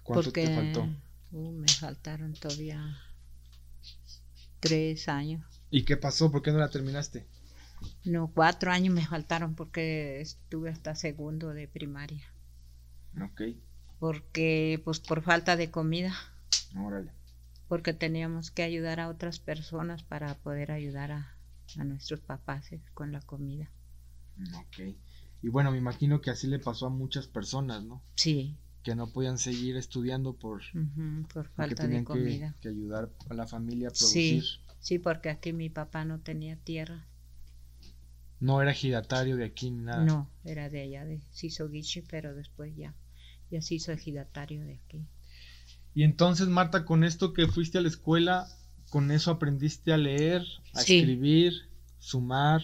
¿Cuánto 0.06 0.32
porque 0.32 0.40
te 0.40 0.50
faltó? 0.50 0.88
uh, 1.32 1.52
me 1.52 1.74
faltaron 1.76 2.34
todavía 2.34 2.98
tres 4.60 5.08
años. 5.08 5.46
¿Y 5.70 5.86
qué 5.86 5.96
pasó? 5.96 6.32
¿Por 6.32 6.42
qué 6.42 6.52
no 6.52 6.58
la 6.58 6.72
terminaste? 6.72 7.28
No, 8.06 8.32
cuatro 8.34 8.72
años 8.72 8.94
me 8.94 9.06
faltaron 9.06 9.54
porque 9.54 10.22
estuve 10.22 10.70
hasta 10.70 10.96
segundo 10.96 11.50
de 11.54 11.68
primaria. 11.68 12.24
Ok, 13.22 13.42
Porque, 14.00 14.82
pues 14.86 15.02
por 15.02 15.22
falta 15.22 15.58
de 15.58 15.70
comida, 15.70 16.14
órale. 16.78 17.12
porque 17.68 17.94
teníamos 17.94 18.50
que 18.50 18.64
ayudar 18.64 19.00
a 19.00 19.08
otras 19.08 19.40
personas 19.40 20.02
para 20.02 20.34
poder 20.40 20.72
ayudar 20.72 21.12
a, 21.12 21.38
a 21.78 21.84
nuestros 21.84 22.20
papás 22.22 22.72
eh, 22.72 22.82
con 22.96 23.12
la 23.12 23.22
comida. 23.22 23.70
Ok. 24.56 24.80
Y 25.42 25.50
bueno, 25.50 25.72
me 25.72 25.78
imagino 25.78 26.22
que 26.22 26.32
así 26.32 26.48
le 26.48 26.60
pasó 26.60 26.88
a 26.88 26.90
muchas 26.90 27.28
personas, 27.28 27.84
¿no? 27.84 28.02
Sí, 28.16 28.58
Que 28.86 28.96
no 28.96 29.08
podían 29.14 29.38
seguir 29.38 29.76
estudiando 29.76 30.32
por 30.44 30.62
ujú, 30.74 31.28
por 31.34 31.46
porque 31.56 31.76
falta 31.76 31.84
de 31.84 31.90
tenían 31.90 32.06
que, 32.06 32.12
comida. 32.12 32.56
que 32.62 32.70
ayudar 32.70 33.10
a 33.30 33.34
la 33.34 33.46
familia 33.46 33.90
a 33.90 33.92
Sí. 33.92 34.00
producir. 34.00 34.44
Sí, 34.80 35.00
porque 35.00 35.30
aquí 35.30 35.52
mi 35.54 35.70
papá 35.72 36.06
no 36.06 36.20
tenía 36.20 36.56
tierra. 36.58 37.08
No 38.40 38.62
era 38.62 38.72
ejidatario 38.72 39.36
de 39.36 39.44
aquí 39.44 39.72
ni 39.72 39.84
nada. 39.84 40.06
No, 40.06 40.30
era 40.44 40.70
de 40.70 40.82
allá 40.82 41.06
de 41.06 41.22
Sisogichi, 41.32 42.02
pero 42.04 42.36
después 42.36 42.76
ya, 42.76 42.94
ya 43.50 43.62
se 43.64 43.74
hizo 43.76 43.92
ejidatario 43.92 44.62
de 44.64 44.76
aquí. 44.76 45.08
Y 45.96 46.04
entonces, 46.04 46.48
Marta, 46.48 46.86
con 46.86 47.04
esto 47.04 47.34
que 47.34 47.48
fuiste 47.48 47.78
a 47.78 47.82
la 47.82 47.88
escuela, 47.88 48.48
con 48.90 49.10
eso 49.12 49.32
aprendiste 49.32 49.94
a 49.94 49.98
leer, 49.98 50.44
a 50.74 50.82
Sí. 50.82 50.92
escribir, 50.92 51.54
sumar, 51.98 52.62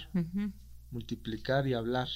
multiplicar 0.91 1.67
y 1.67 1.73
hablar 1.73 2.09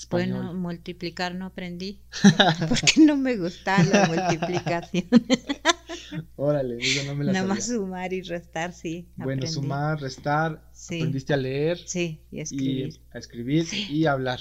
español. 0.00 0.38
Bueno, 0.44 0.54
multiplicar 0.54 1.34
no 1.34 1.46
aprendí 1.46 2.00
porque 2.68 3.00
no 3.04 3.16
me 3.16 3.36
gustaba 3.36 3.82
la 3.84 4.06
multiplicación. 4.06 5.04
Órale, 6.36 6.76
eso 6.78 7.04
no 7.06 7.14
me 7.14 7.24
la 7.24 7.32
Nada 7.32 7.46
sabía. 7.46 7.54
más 7.54 7.66
sumar 7.66 8.12
y 8.12 8.22
restar, 8.22 8.72
sí. 8.72 9.08
Bueno, 9.16 9.40
aprendí. 9.42 9.46
sumar, 9.48 10.00
restar, 10.00 10.68
Sí. 10.72 10.96
aprendiste 10.96 11.34
a 11.34 11.36
leer 11.36 11.78
Sí, 11.78 12.20
y 12.30 12.38
y 12.38 12.40
escribir. 12.40 13.00
a 13.12 13.18
escribir 13.18 13.66
y 13.90 14.06
hablar, 14.06 14.40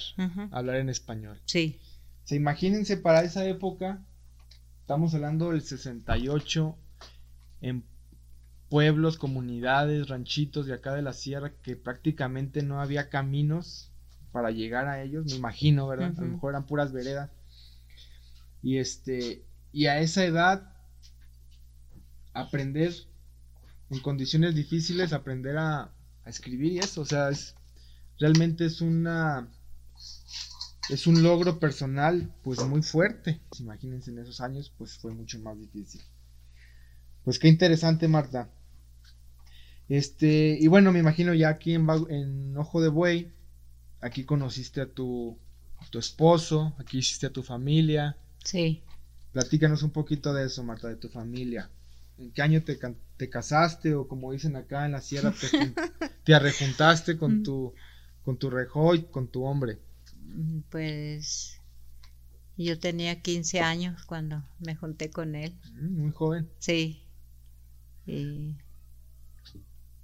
hablar 0.51 0.77
en 0.77 0.89
español. 0.89 1.39
Sí, 1.45 1.79
Se 2.23 2.35
imagínense 2.35 2.97
para 2.97 3.23
esa 3.23 3.45
época, 3.47 4.03
estamos 4.81 5.13
hablando 5.13 5.49
del 5.51 5.61
68, 5.61 6.77
en 7.61 7.83
pueblos, 8.69 9.17
comunidades, 9.17 10.07
ranchitos 10.07 10.65
de 10.67 10.73
acá 10.73 10.93
de 10.93 11.01
la 11.01 11.13
sierra, 11.13 11.53
que 11.63 11.75
prácticamente 11.75 12.61
no 12.63 12.81
había 12.81 13.09
caminos 13.09 13.91
para 14.31 14.51
llegar 14.51 14.87
a 14.87 15.01
ellos, 15.01 15.25
me 15.25 15.35
imagino, 15.35 15.87
¿verdad? 15.87 16.13
A 16.17 16.21
lo 16.21 16.27
mejor 16.27 16.51
eran 16.51 16.65
puras 16.65 16.91
veredas. 16.91 17.29
Y 18.61 18.77
este, 18.77 19.43
y 19.71 19.85
a 19.87 19.99
esa 19.99 20.25
edad, 20.25 20.73
aprender 22.33 22.93
en 23.89 23.99
condiciones 23.99 24.55
difíciles, 24.55 25.13
aprender 25.13 25.57
a, 25.57 25.81
a 25.81 26.29
escribir 26.29 26.73
y 26.73 26.79
eso, 26.79 27.01
o 27.01 27.05
sea, 27.05 27.29
es, 27.29 27.55
realmente 28.19 28.65
es 28.65 28.81
una 28.81 29.49
es 30.89 31.05
un 31.05 31.21
logro 31.21 31.59
personal 31.59 32.33
pues 32.43 32.63
muy 32.65 32.81
fuerte. 32.81 33.39
Imagínense 33.59 34.09
en 34.11 34.19
esos 34.19 34.41
años 34.41 34.73
pues 34.77 34.97
fue 34.97 35.13
mucho 35.13 35.39
más 35.39 35.57
difícil. 35.59 36.01
Pues 37.23 37.37
qué 37.37 37.47
interesante 37.47 38.07
Marta. 38.07 38.49
Este, 39.87 40.57
y 40.59 40.67
bueno, 40.67 40.91
me 40.91 40.99
imagino 40.99 41.33
ya 41.33 41.49
aquí 41.49 41.73
en 41.73 42.57
Ojo 42.57 42.81
de 42.81 42.89
Buey, 42.89 43.31
aquí 44.01 44.25
conociste 44.25 44.81
a 44.81 44.87
tu, 44.91 45.37
a 45.77 45.85
tu 45.89 45.99
esposo, 45.99 46.75
aquí 46.79 46.99
hiciste 46.99 47.27
a 47.27 47.33
tu 47.33 47.43
familia. 47.43 48.17
sí. 48.43 48.81
Platícanos 49.31 49.81
un 49.83 49.89
poquito 49.91 50.33
de 50.33 50.45
eso, 50.45 50.63
Marta, 50.63 50.87
de 50.87 50.95
tu 50.95 51.09
familia. 51.09 51.69
¿En 52.19 52.31
qué 52.31 52.41
año 52.43 52.63
te, 52.63 52.77
te 53.17 53.29
casaste 53.29 53.93
o 53.95 54.07
como 54.07 54.31
dicen 54.31 54.55
acá 54.55 54.85
en 54.85 54.91
la 54.91 55.01
sierra 55.01 55.31
te, 55.31 55.47
te 56.23 56.33
arrejuntaste 56.35 57.17
con 57.17 57.43
tu 57.43 57.73
con 58.23 58.37
tu 58.37 58.49
rejoy, 58.49 59.03
con 59.05 59.27
tu 59.29 59.43
hombre? 59.45 59.79
Mm, 60.15 60.61
Pues 60.69 61.59
yo 62.57 62.79
tenía 62.79 63.21
15 63.21 63.61
años 63.61 64.05
cuando 64.05 64.43
me 64.59 64.75
junté 64.75 65.09
con 65.11 65.35
él. 65.35 65.53
Mm, 65.73 66.01
Muy 66.01 66.11
joven. 66.11 66.47
Sí. 66.59 67.01
Y 68.05 68.55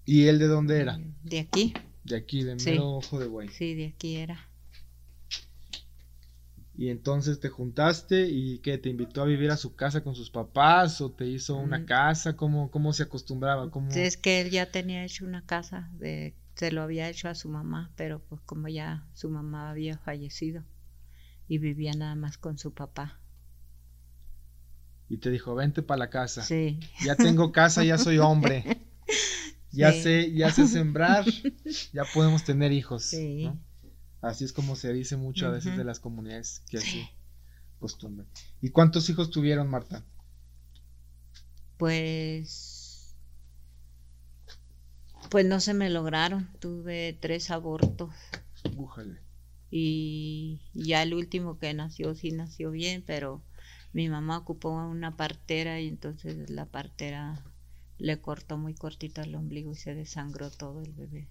¿Y 0.05 0.27
él 0.27 0.39
de 0.39 0.47
dónde 0.47 0.79
era? 0.79 0.97
de 1.23 1.39
aquí, 1.39 1.73
De 2.05 2.15
aquí, 2.15 2.43
de 2.43 2.57
Sí. 2.57 2.71
mero 2.71 2.97
ojo 2.97 3.19
de 3.19 3.27
buey. 3.27 3.49
sí, 3.49 3.73
de 3.75 3.87
aquí 3.87 4.15
era. 4.15 4.47
Y 6.77 6.89
entonces 6.89 7.39
te 7.39 7.47
juntaste 7.49 8.27
y 8.29 8.59
que 8.59 8.77
te 8.77 8.89
invitó 8.89 9.21
a 9.21 9.25
vivir 9.25 9.49
a 9.49 9.55
su 9.57 9.75
casa 9.75 10.03
con 10.03 10.13
sus 10.13 10.29
papás 10.29 10.99
o 10.99 11.09
te 11.09 11.25
hizo 11.25 11.55
una 11.55 11.79
Mm. 11.79 11.85
casa, 11.85 12.35
¿cómo, 12.35 12.69
cómo 12.69 12.91
se 12.91 13.03
acostumbraba? 13.03 13.71
¿Cómo... 13.71 13.89
Es 13.91 14.17
que 14.17 14.41
él 14.41 14.49
ya 14.51 14.69
tenía 14.71 15.05
hecho 15.05 15.25
una 15.25 15.45
casa, 15.45 15.89
de, 15.93 16.35
se 16.55 16.71
lo 16.71 16.81
había 16.81 17.09
hecho 17.09 17.29
a 17.29 17.35
su 17.35 17.47
mamá, 17.49 17.91
pero 17.95 18.19
pues 18.19 18.41
como 18.41 18.67
ya 18.67 19.07
su 19.13 19.29
mamá 19.29 19.69
había 19.71 19.97
fallecido 19.97 20.63
y 21.47 21.59
vivía 21.59 21.93
nada 21.93 22.15
más 22.15 22.37
con 22.37 22.57
su 22.57 22.73
papá. 22.73 23.19
Y 25.07 25.17
te 25.17 25.29
dijo, 25.29 25.55
vente 25.55 25.81
para 25.81 25.99
la 25.99 26.09
casa. 26.09 26.41
Sí, 26.41 26.79
Ya 26.99 27.15
tengo 27.15 27.51
casa, 27.53 27.83
ya 27.83 27.97
soy 27.97 28.17
hombre. 28.17 28.65
Ya 29.75 29.91
Sí. 29.91 30.01
sé, 30.03 30.33
ya 30.33 30.51
sé 30.51 30.67
sembrar, 30.67 31.25
ya 31.93 32.03
podemos 32.13 32.43
tener 32.43 32.71
hijos. 32.71 33.03
sí. 33.03 33.43
¿no? 33.45 33.59
Así 34.21 34.43
es 34.43 34.53
como 34.53 34.75
se 34.75 34.91
dice 34.91 35.17
mucho 35.17 35.45
a 35.45 35.51
veces 35.51 35.77
de 35.77 35.83
las 35.83 35.99
comunidades 35.99 36.61
que 36.69 36.77
así 36.77 36.89
Sí. 36.89 37.09
acostumbran. 37.77 38.27
¿Y 38.61 38.69
cuántos 38.71 39.07
hijos 39.09 39.29
tuvieron, 39.29 39.69
Marta? 39.69 40.03
Pues, 41.77 43.15
pues 45.29 45.45
no 45.45 45.59
se 45.59 45.73
me 45.73 45.89
lograron. 45.89 46.49
Tuve 46.59 47.17
tres 47.21 47.51
abortos 47.51 48.13
Újale. 48.75 49.19
y 49.69 50.61
ya 50.73 51.03
el 51.03 51.13
último 51.13 51.59
que 51.59 51.73
nació 51.73 52.15
sí 52.15 52.31
nació 52.31 52.71
bien, 52.71 53.03
pero 53.05 53.43
mi 53.93 54.09
mamá 54.09 54.37
ocupó 54.37 54.71
una 54.71 55.15
partera 55.17 55.79
y 55.81 55.87
entonces 55.87 56.49
la 56.49 56.65
partera 56.65 57.43
le 57.97 58.19
cortó 58.19 58.57
muy 58.57 58.73
cortito 58.73 59.21
el 59.21 59.35
ombligo 59.35 59.71
y 59.71 59.75
se 59.75 59.95
desangró 59.95 60.49
todo 60.51 60.81
el 60.83 60.93
bebé. 60.93 61.27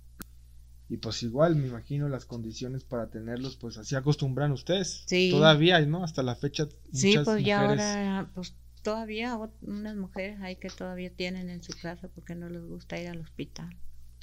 Y 0.89 0.99
pues 0.99 1.23
igual, 1.23 1.57
me 1.57 1.69
imagino 1.69 2.09
las 2.09 2.27
condiciones 2.27 2.85
para 2.85 3.09
tenerlos, 3.09 3.57
pues 3.57 3.79
así 3.79 3.95
acostumbran 3.95 4.53
ustedes. 4.53 5.05
Sí. 5.07 5.31
Todavía, 5.31 5.81
¿no? 5.87 6.05
Hasta 6.05 6.23
la 6.23 6.35
fecha. 6.35 6.69
Sí, 6.93 7.17
pues 7.25 7.45
ya 7.45 7.63
ahora, 7.63 8.31
pues 8.35 8.55
todavía 8.83 9.39
unas 9.63 9.97
mujeres 9.97 10.39
hay 10.43 10.57
que 10.57 10.69
todavía 10.69 11.11
tienen 11.15 11.49
en 11.49 11.63
su 11.63 11.73
casa 11.81 12.09
porque 12.09 12.35
no 12.35 12.49
les 12.51 12.63
gusta 12.63 13.01
ir 13.01 13.09
al 13.09 13.21
hospital. 13.21 13.75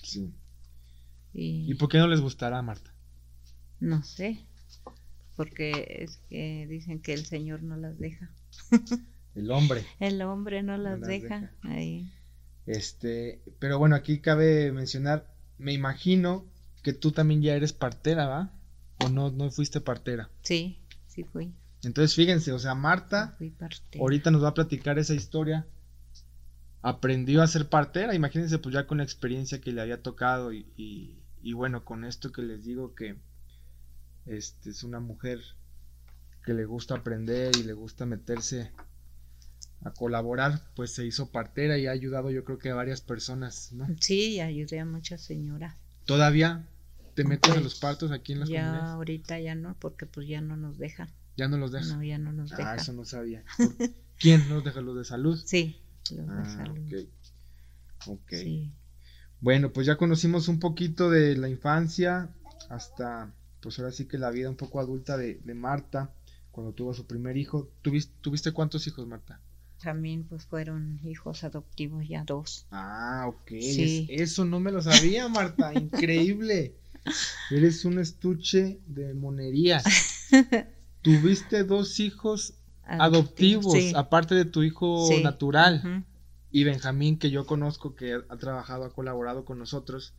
Sí. 0.01 0.33
Y, 1.33 1.71
¿Y 1.71 1.73
por 1.75 1.89
qué 1.89 1.97
no 1.97 2.07
les 2.07 2.21
gustará, 2.21 2.61
Marta? 2.61 2.93
no 3.81 4.03
sé, 4.03 4.45
porque 5.35 5.97
es 6.01 6.17
que 6.29 6.67
dicen 6.69 7.01
que 7.01 7.13
el 7.13 7.25
Señor 7.25 7.63
no 7.63 7.75
las 7.75 7.97
deja. 7.97 8.31
El 9.33 9.49
hombre. 9.51 9.83
El 9.99 10.21
hombre 10.21 10.61
no 10.61 10.77
las, 10.77 10.99
las 10.99 11.09
deja. 11.09 11.41
deja. 11.41 11.53
Ahí. 11.63 12.13
Este, 12.65 13.41
pero 13.59 13.79
bueno, 13.79 13.95
aquí 13.95 14.19
cabe 14.19 14.71
mencionar, 14.71 15.33
me 15.57 15.73
imagino 15.73 16.45
que 16.83 16.93
tú 16.93 17.11
también 17.11 17.41
ya 17.41 17.55
eres 17.55 17.73
partera, 17.73 18.27
¿va? 18.27 18.53
O 18.99 19.09
no, 19.09 19.31
no 19.31 19.51
fuiste 19.51 19.81
partera. 19.81 20.29
Sí, 20.41 20.79
sí 21.07 21.23
fui. 21.23 21.53
Entonces, 21.83 22.15
fíjense, 22.15 22.51
o 22.51 22.59
sea, 22.59 22.75
Marta 22.75 23.35
Fui 23.37 23.55
ahorita 23.99 24.29
nos 24.29 24.43
va 24.43 24.49
a 24.49 24.53
platicar 24.53 24.99
esa 24.99 25.13
historia. 25.13 25.65
Aprendió 26.83 27.41
a 27.41 27.47
ser 27.47 27.69
partera, 27.69 28.15
imagínense 28.15 28.57
pues 28.57 28.73
ya 28.73 28.87
con 28.87 28.97
la 28.99 29.03
experiencia 29.03 29.61
que 29.61 29.71
le 29.71 29.81
había 29.81 30.01
tocado 30.01 30.51
y, 30.51 30.65
y, 30.75 31.19
y 31.41 31.53
bueno, 31.53 31.85
con 31.85 32.05
esto 32.05 32.31
que 32.31 32.41
les 32.41 32.63
digo 32.63 32.95
que 32.95 33.17
este 34.25 34.71
es 34.71 34.83
una 34.83 34.99
mujer 34.99 35.39
que 36.43 36.53
le 36.53 36.65
gusta 36.65 36.95
aprender 36.95 37.55
y 37.55 37.63
le 37.63 37.73
gusta 37.73 38.05
meterse 38.05 38.71
a 39.83 39.91
colaborar, 39.91 40.61
pues 40.75 40.93
se 40.93 41.05
hizo 41.05 41.31
partera 41.31 41.77
y 41.77 41.87
ha 41.87 41.91
ayudado 41.91 42.29
yo 42.31 42.43
creo 42.43 42.57
que 42.59 42.69
a 42.69 42.75
varias 42.75 43.01
personas, 43.01 43.71
¿no? 43.73 43.87
Sí, 43.99 44.39
ayudé 44.39 44.79
a 44.79 44.85
muchas 44.85 45.21
señoras. 45.21 45.75
Todavía 46.05 46.67
te 47.15 47.23
metes 47.23 47.49
a 47.49 47.53
Pues, 47.53 47.63
los 47.63 47.75
partos 47.75 48.11
aquí 48.11 48.33
en 48.33 48.39
las 48.41 48.49
Ya 48.49 48.61
comunidades. 48.61 48.89
ahorita 48.91 49.39
ya 49.39 49.55
no, 49.55 49.75
porque 49.79 50.05
pues 50.05 50.27
ya 50.27 50.41
no 50.41 50.55
nos 50.55 50.77
dejan. 50.77 51.09
Ya 51.37 51.47
no 51.47 51.57
los 51.57 51.71
dejas. 51.71 51.95
No, 51.95 52.03
ya 52.03 52.17
no 52.17 52.31
nos 52.31 52.51
ah, 52.51 52.57
dejan. 52.57 52.79
eso 52.79 52.93
no 52.93 53.05
sabía. 53.05 53.43
¿Por- 53.57 53.75
¿Quién 54.19 54.47
nos 54.49 54.63
deja 54.63 54.81
los 54.81 54.95
de 54.97 55.03
salud? 55.05 55.41
Sí, 55.43 55.77
los 56.15 56.27
de 56.27 56.33
Ah, 56.33 56.55
salud. 56.57 56.77
ok. 56.77 57.07
Ok. 58.07 58.29
Sí. 58.33 58.71
Bueno, 59.39 59.71
pues 59.73 59.87
ya 59.87 59.97
conocimos 59.97 60.47
un 60.47 60.59
poquito 60.59 61.09
de 61.09 61.35
la 61.35 61.49
infancia 61.49 62.29
hasta, 62.69 63.33
pues 63.61 63.79
ahora 63.79 63.91
sí 63.91 64.05
que 64.05 64.17
la 64.17 64.29
vida 64.29 64.49
un 64.49 64.55
poco 64.55 64.79
adulta 64.79 65.17
de, 65.17 65.35
de 65.43 65.53
Marta, 65.55 66.13
cuando 66.51 66.73
tuvo 66.73 66.93
su 66.93 67.05
primer 67.07 67.37
hijo. 67.37 67.69
¿Tuviste, 67.81 68.13
¿Tuviste 68.21 68.51
cuántos 68.51 68.85
hijos, 68.87 69.07
Marta? 69.07 69.39
También 69.81 70.23
pues 70.25 70.45
fueron 70.45 70.99
hijos 71.03 71.43
adoptivos 71.43 72.07
ya 72.07 72.23
dos. 72.23 72.67
Ah, 72.71 73.25
ok. 73.27 73.47
Sí. 73.59 74.07
es- 74.09 74.21
eso 74.21 74.45
no 74.45 74.59
me 74.59 74.71
lo 74.71 74.81
sabía, 74.81 75.27
Marta. 75.27 75.73
Increíble. 75.73 76.75
Eres 77.51 77.83
un 77.85 77.97
estuche 77.99 78.79
de 78.85 79.13
monerías. 79.13 79.83
Tuviste 81.01 81.63
dos 81.63 81.99
hijos 81.99 82.53
adoptivos, 82.83 83.73
sí. 83.73 83.93
aparte 83.95 84.35
de 84.35 84.45
tu 84.45 84.63
hijo 84.63 85.07
Sí. 85.07 85.23
natural. 85.23 86.05
Y 86.51 86.63
Benjamín, 86.63 87.17
que 87.17 87.31
yo 87.31 87.45
conozco, 87.45 87.95
que 87.95 88.13
ha 88.27 88.37
trabajado, 88.37 88.83
ha 88.85 88.93
colaborado 88.93 89.45
con 89.45 89.57
nosotros, 89.57 90.13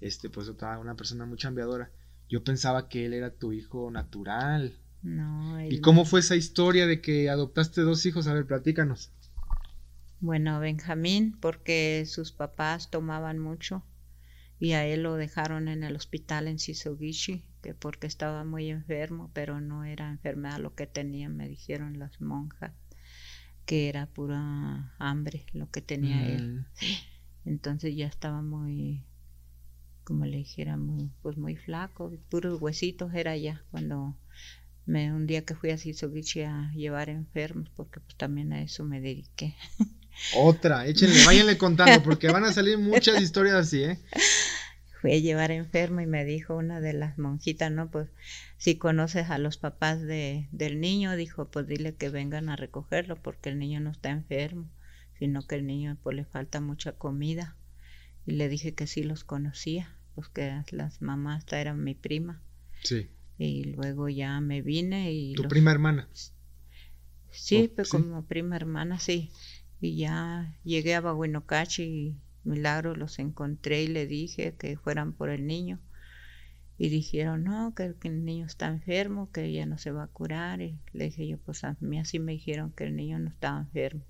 este, 0.00 0.30
pues 0.30 0.48
otra, 0.48 0.78
una 0.78 0.96
persona 0.96 1.26
muy 1.26 1.36
chambeadora. 1.36 1.90
Yo 2.28 2.42
pensaba 2.42 2.88
que 2.88 3.04
él 3.06 3.12
era 3.12 3.30
tu 3.30 3.52
hijo 3.52 3.90
natural. 3.90 4.80
No, 5.06 5.58
¿Y 5.68 5.78
cómo 5.80 6.04
fue 6.04 6.18
esa 6.18 6.34
historia 6.34 6.86
de 6.88 7.00
que 7.00 7.30
adoptaste 7.30 7.82
dos 7.82 8.04
hijos? 8.04 8.26
A 8.26 8.34
ver, 8.34 8.46
platícanos. 8.46 9.12
Bueno, 10.20 10.60
Benjamín, 10.60 11.38
porque 11.40 12.04
sus 12.06 12.30
papás 12.32 12.90
tomaban 12.90 13.38
mucho 13.38 13.82
y 14.60 14.72
a 14.72 14.86
él 14.86 15.02
lo 15.04 15.16
dejaron 15.16 15.68
en 15.68 15.84
el 15.84 15.96
hospital 15.96 16.48
en 16.48 16.56
Shisogishi, 16.56 17.44
que 17.62 17.74
porque 17.74 18.06
estaba 18.06 18.44
muy 18.44 18.70
enfermo, 18.70 19.30
pero 19.34 19.60
no 19.60 19.84
era 19.84 20.10
enfermedad 20.10 20.58
lo 20.60 20.74
que 20.74 20.86
tenía, 20.86 21.28
me 21.30 21.48
dijeron 21.48 21.98
las 21.98 22.20
monjas, 22.20 22.72
que 23.66 23.88
era 23.90 24.06
pura 24.06 24.94
hambre 24.98 25.46
lo 25.52 25.70
que 25.70 25.82
tenía 25.82 26.26
él. 26.26 26.42
Mm, 26.42 26.64
Entonces 27.46 27.96
ya 27.96 28.06
estaba 28.06 28.42
muy, 28.42 29.04
como 30.04 30.24
le 30.24 30.38
dijera, 30.38 30.76
muy, 30.78 31.10
pues 31.22 31.36
muy 31.36 31.54
flaco, 31.56 32.10
puros 32.30 32.60
huesitos 32.62 33.12
era 33.14 33.36
ya 33.36 33.64
cuando 33.70 34.16
Me, 34.86 35.12
un 35.12 35.26
día 35.26 35.44
que 35.44 35.56
fui 35.56 35.70
a 35.70 35.78
Sisovichi 35.78 36.42
a 36.42 36.70
llevar 36.72 37.08
enfermos, 37.10 37.68
porque 37.74 38.00
pues 38.00 38.16
también 38.16 38.52
a 38.52 38.62
eso 38.62 38.84
me 38.84 39.00
dediqué. 39.00 39.56
Otra, 40.36 40.86
échenle, 40.86 41.24
váyanle 41.24 41.58
contando, 41.58 42.02
porque 42.02 42.28
van 42.28 42.44
a 42.44 42.52
salir 42.52 42.78
muchas 42.78 43.20
historias 43.20 43.54
así, 43.54 43.82
¿eh? 43.82 43.98
Fui 45.00 45.12
a 45.12 45.18
llevar 45.18 45.50
enfermo 45.50 46.00
y 46.00 46.06
me 46.06 46.24
dijo 46.24 46.56
una 46.56 46.80
de 46.80 46.94
las 46.94 47.18
monjitas, 47.18 47.70
¿no? 47.70 47.90
Pues 47.90 48.08
si 48.56 48.78
conoces 48.78 49.28
a 49.28 49.38
los 49.38 49.58
papás 49.58 50.00
de, 50.00 50.48
del 50.52 50.80
niño, 50.80 51.16
dijo, 51.16 51.50
pues 51.50 51.66
dile 51.66 51.94
que 51.94 52.08
vengan 52.08 52.48
a 52.48 52.56
recogerlo, 52.56 53.16
porque 53.16 53.50
el 53.50 53.58
niño 53.58 53.80
no 53.80 53.90
está 53.90 54.08
enfermo, 54.10 54.70
sino 55.18 55.46
que 55.46 55.56
el 55.56 55.66
niño 55.66 55.98
pues 56.02 56.16
le 56.16 56.24
falta 56.24 56.60
mucha 56.60 56.92
comida. 56.92 57.56
Y 58.24 58.32
le 58.32 58.48
dije 58.48 58.74
que 58.74 58.86
sí 58.86 59.02
los 59.02 59.22
conocía, 59.22 59.94
pues 60.14 60.28
que 60.28 60.62
las 60.70 61.02
mamás 61.02 61.44
eran 61.52 61.84
mi 61.84 61.94
prima. 61.94 62.40
Sí. 62.82 63.10
Y 63.38 63.64
luego 63.74 64.08
ya 64.08 64.40
me 64.40 64.62
vine 64.62 65.12
y... 65.12 65.34
¿Tu 65.34 65.42
prima 65.48 65.70
hermana? 65.70 66.08
Sí, 67.30 67.68
pues 67.68 67.90
como 67.90 68.24
prima 68.24 68.56
hermana, 68.56 68.98
sí. 68.98 69.30
Y 69.80 69.96
ya 69.96 70.56
llegué 70.64 70.94
a 70.94 71.02
Babuenocachi 71.02 71.82
y 71.82 72.16
milagro 72.44 72.94
los 72.96 73.18
encontré 73.18 73.82
y 73.82 73.88
le 73.88 74.06
dije 74.06 74.54
que 74.58 74.78
fueran 74.78 75.12
por 75.12 75.28
el 75.28 75.46
niño. 75.46 75.80
Y 76.78 76.88
dijeron, 76.88 77.44
no, 77.44 77.74
que, 77.74 77.94
el 78.02 78.24
niño 78.24 78.46
está 78.46 78.68
enfermo, 78.68 79.30
que 79.32 79.50
ya 79.52 79.64
no 79.66 79.78
se 79.78 79.92
va 79.92 80.04
a 80.04 80.08
curar. 80.08 80.60
Y 80.60 80.78
le 80.92 81.04
dije 81.04 81.26
yo, 81.26 81.38
pues 81.38 81.64
a 81.64 81.76
mí 81.80 81.98
así 81.98 82.18
me 82.18 82.32
dijeron 82.32 82.72
que 82.72 82.84
el 82.84 82.96
niño 82.96 83.18
no 83.18 83.28
estaba 83.28 83.60
enfermo. 83.60 84.04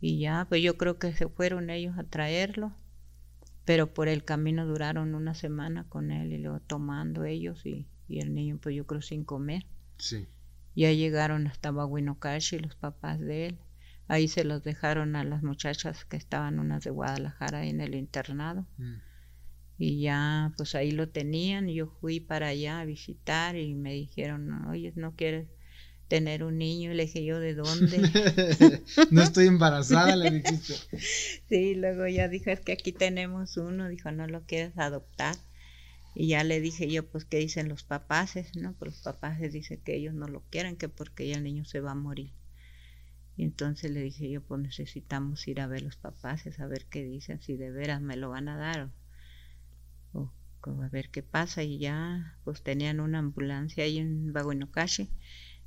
Y 0.00 0.18
ya, 0.18 0.46
pues 0.48 0.62
yo 0.62 0.76
creo 0.76 0.98
que 0.98 1.12
se 1.12 1.28
fueron 1.28 1.70
ellos 1.70 1.96
a 1.98 2.04
traerlo. 2.04 2.74
Pero 3.64 3.92
por 3.92 4.08
el 4.08 4.24
camino 4.24 4.66
duraron 4.66 5.14
una 5.14 5.34
semana 5.34 5.84
con 5.88 6.10
él 6.10 6.32
y 6.32 6.38
luego 6.38 6.60
tomando 6.60 7.24
ellos 7.24 7.64
y, 7.64 7.86
y 8.10 8.20
el 8.20 8.34
niño, 8.34 8.58
pues 8.60 8.74
yo 8.74 8.86
creo 8.86 9.00
sin 9.00 9.24
comer. 9.24 9.64
Sí. 9.98 10.26
Ya 10.74 10.92
llegaron 10.92 11.46
hasta 11.46 11.70
Babuinocachi 11.70 12.58
los 12.58 12.74
papás 12.74 13.20
de 13.20 13.46
él 13.46 13.58
Ahí 14.10 14.26
se 14.26 14.42
los 14.42 14.64
dejaron 14.64 15.14
a 15.14 15.22
las 15.22 15.44
muchachas 15.44 16.04
que 16.04 16.16
estaban 16.16 16.58
unas 16.58 16.82
de 16.82 16.90
Guadalajara 16.90 17.64
en 17.66 17.80
el 17.80 17.94
internado. 17.94 18.66
Mm. 18.76 18.94
Y 19.78 20.00
ya, 20.00 20.52
pues 20.56 20.74
ahí 20.74 20.90
lo 20.90 21.08
tenían. 21.08 21.68
Yo 21.68 21.86
fui 22.00 22.18
para 22.18 22.48
allá 22.48 22.80
a 22.80 22.84
visitar 22.84 23.54
y 23.54 23.76
me 23.76 23.92
dijeron, 23.92 24.66
oye, 24.66 24.92
¿no 24.96 25.14
quieres 25.14 25.46
tener 26.08 26.42
un 26.42 26.58
niño? 26.58 26.90
Y 26.90 26.94
le 26.96 27.04
dije 27.04 27.24
yo, 27.24 27.38
¿de 27.38 27.54
dónde? 27.54 27.98
no 29.12 29.22
estoy 29.22 29.46
embarazada, 29.46 30.16
le 30.16 30.32
dijiste. 30.32 30.74
sí, 31.48 31.76
luego 31.76 32.08
ya 32.08 32.26
dijo, 32.26 32.50
es 32.50 32.58
que 32.58 32.72
aquí 32.72 32.90
tenemos 32.90 33.58
uno. 33.58 33.88
Dijo, 33.88 34.10
¿no 34.10 34.26
lo 34.26 34.42
quieres 34.42 34.76
adoptar? 34.76 35.36
Y 36.14 36.28
ya 36.28 36.44
le 36.44 36.60
dije 36.60 36.90
yo, 36.90 37.08
pues, 37.08 37.24
¿qué 37.24 37.38
dicen 37.38 37.68
los 37.68 37.84
papás? 37.84 38.34
¿No? 38.56 38.74
Pues 38.74 38.92
los 38.92 39.02
papás 39.02 39.40
dicen 39.40 39.80
que 39.82 39.96
ellos 39.96 40.14
no 40.14 40.26
lo 40.26 40.42
quieren, 40.50 40.76
que 40.76 40.88
porque 40.88 41.28
ya 41.28 41.36
el 41.36 41.44
niño 41.44 41.64
se 41.64 41.80
va 41.80 41.92
a 41.92 41.94
morir. 41.94 42.32
Y 43.36 43.44
entonces 43.44 43.90
le 43.90 44.02
dije 44.02 44.28
yo, 44.28 44.42
pues 44.42 44.60
necesitamos 44.60 45.48
ir 45.48 45.60
a 45.60 45.66
ver 45.66 45.82
los 45.82 45.96
papás, 45.96 46.46
a 46.58 46.66
ver 46.66 46.86
qué 46.90 47.04
dicen, 47.04 47.40
si 47.40 47.56
de 47.56 47.70
veras 47.70 48.02
me 48.02 48.16
lo 48.16 48.28
van 48.28 48.48
a 48.48 48.56
dar 48.56 48.90
o, 50.12 50.30
a 50.62 50.88
ver 50.88 51.08
qué 51.10 51.22
pasa. 51.22 51.62
Y 51.62 51.78
ya, 51.78 52.38
pues 52.44 52.62
tenían 52.62 53.00
una 53.00 53.20
ambulancia 53.20 53.84
ahí 53.84 53.98
en 53.98 54.32
Baguinocashi 54.32 55.08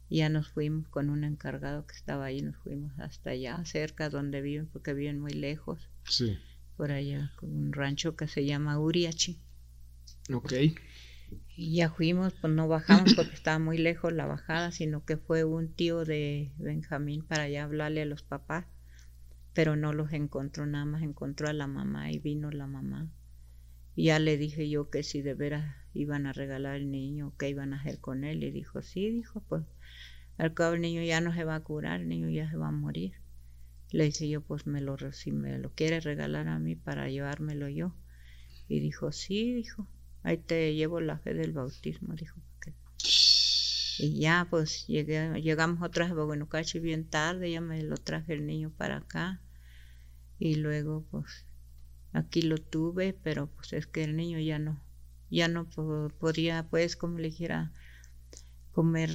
y 0.10 0.18
ya 0.18 0.30
nos 0.30 0.50
fuimos 0.50 0.88
con 0.90 1.10
un 1.10 1.24
encargado 1.24 1.88
que 1.88 1.96
estaba 1.96 2.26
ahí, 2.26 2.42
nos 2.44 2.58
fuimos 2.58 2.92
hasta 3.00 3.32
allá, 3.32 3.64
cerca 3.66 4.10
donde 4.10 4.42
viven, 4.42 4.68
porque 4.68 4.94
viven 4.94 5.20
muy 5.20 5.32
lejos. 5.32 5.90
Sí. 6.08 6.38
Por 6.78 6.92
allá, 6.92 7.32
con 7.38 7.56
un 7.56 7.74
rancho 7.74 8.16
que 8.16 8.28
se 8.28 8.46
llama 8.46 8.80
Uriachi. 8.80 9.40
Ok. 10.32 10.54
Y 11.56 11.76
ya 11.76 11.90
fuimos, 11.90 12.34
pues 12.34 12.54
no 12.54 12.68
bajamos 12.68 13.14
porque 13.16 13.34
estaba 13.34 13.60
muy 13.60 13.78
lejos 13.78 14.14
la 14.14 14.26
bajada, 14.26 14.72
sino 14.72 15.06
que 15.06 15.18
fue 15.18 15.44
un 15.44 15.72
tío 15.74 16.06
de 16.06 16.52
Benjamín 16.58 17.24
para 17.24 17.44
allá 17.44 17.64
hablarle 17.64 18.02
a 18.02 18.06
los 18.06 18.24
papás, 18.24 18.66
pero 19.54 19.76
no 19.76 19.94
los 19.94 20.14
encontró, 20.14 20.66
nada 20.66 20.86
más 20.86 21.04
encontró 21.04 21.48
a 21.48 21.54
la 21.54 21.68
mamá 21.68 22.12
y 22.12 22.20
vino 22.20 22.50
la 22.52 22.68
mamá. 22.68 23.12
Y 23.96 24.06
ya 24.06 24.20
le 24.20 24.38
dije 24.38 24.70
yo 24.70 24.90
que 24.90 25.04
si 25.04 25.22
de 25.22 25.36
veras 25.36 25.76
iban 25.94 26.26
a 26.26 26.34
regalar 26.34 26.76
el 26.76 26.90
niño, 26.90 27.34
que 27.38 27.50
iban 27.50 27.74
a 27.74 27.80
hacer 27.80 28.00
con 28.00 28.24
él. 28.24 28.44
Y 28.44 28.52
dijo, 28.52 28.82
sí, 28.82 29.12
dijo, 29.12 29.42
pues 29.48 29.64
al 30.38 30.54
cabo 30.54 30.74
el 30.74 30.82
niño 30.82 31.04
ya 31.04 31.22
no 31.22 31.34
se 31.34 31.44
va 31.44 31.56
a 31.56 31.64
curar, 31.64 32.02
el 32.02 32.08
niño 32.08 32.30
ya 32.30 32.50
se 32.50 32.58
va 32.58 32.70
a 32.70 32.72
morir. 32.72 33.14
Le 33.92 34.06
dije 34.06 34.28
yo, 34.28 34.42
pues 34.42 34.66
me 34.66 34.82
lo, 34.82 34.98
si 35.12 35.32
me 35.32 35.60
lo 35.60 35.72
quiere 35.72 36.00
regalar 36.00 36.48
a 36.48 36.58
mí 36.58 36.76
para 36.76 37.10
llevármelo 37.10 37.70
yo. 37.70 37.94
Y 38.68 38.80
dijo, 38.80 39.12
sí, 39.12 39.54
dijo, 39.54 39.88
ahí 40.24 40.38
te 40.38 40.74
llevo 40.74 41.00
la 41.00 41.18
fe 41.18 41.34
del 41.34 41.54
bautismo, 41.54 42.16
dijo. 42.16 42.40
Y 44.00 44.20
ya, 44.20 44.48
pues 44.50 44.88
llegué, 44.88 45.40
llegamos 45.42 45.82
otra 45.82 46.06
vez 46.06 46.14
a 46.14 46.16
Boguenucachi 46.16 46.80
bien 46.80 47.06
tarde, 47.06 47.52
ya 47.52 47.62
me 47.62 47.84
lo 47.84 47.98
traje 47.98 48.34
el 48.34 48.48
niño 48.48 48.72
para 48.76 48.98
acá. 48.98 49.40
Y 50.40 50.56
luego, 50.56 51.06
pues, 51.12 51.46
aquí 52.12 52.42
lo 52.42 52.58
tuve, 52.58 53.14
pero 53.14 53.48
pues 53.48 53.74
es 53.74 53.86
que 53.86 54.04
el 54.04 54.16
niño 54.16 54.40
ya 54.40 54.58
no, 54.58 54.82
ya 55.30 55.48
no 55.48 55.68
podía, 56.20 56.68
pues, 56.70 56.96
como 56.96 57.20
le 57.20 57.30
dijera, 57.30 57.72
comer 58.72 59.12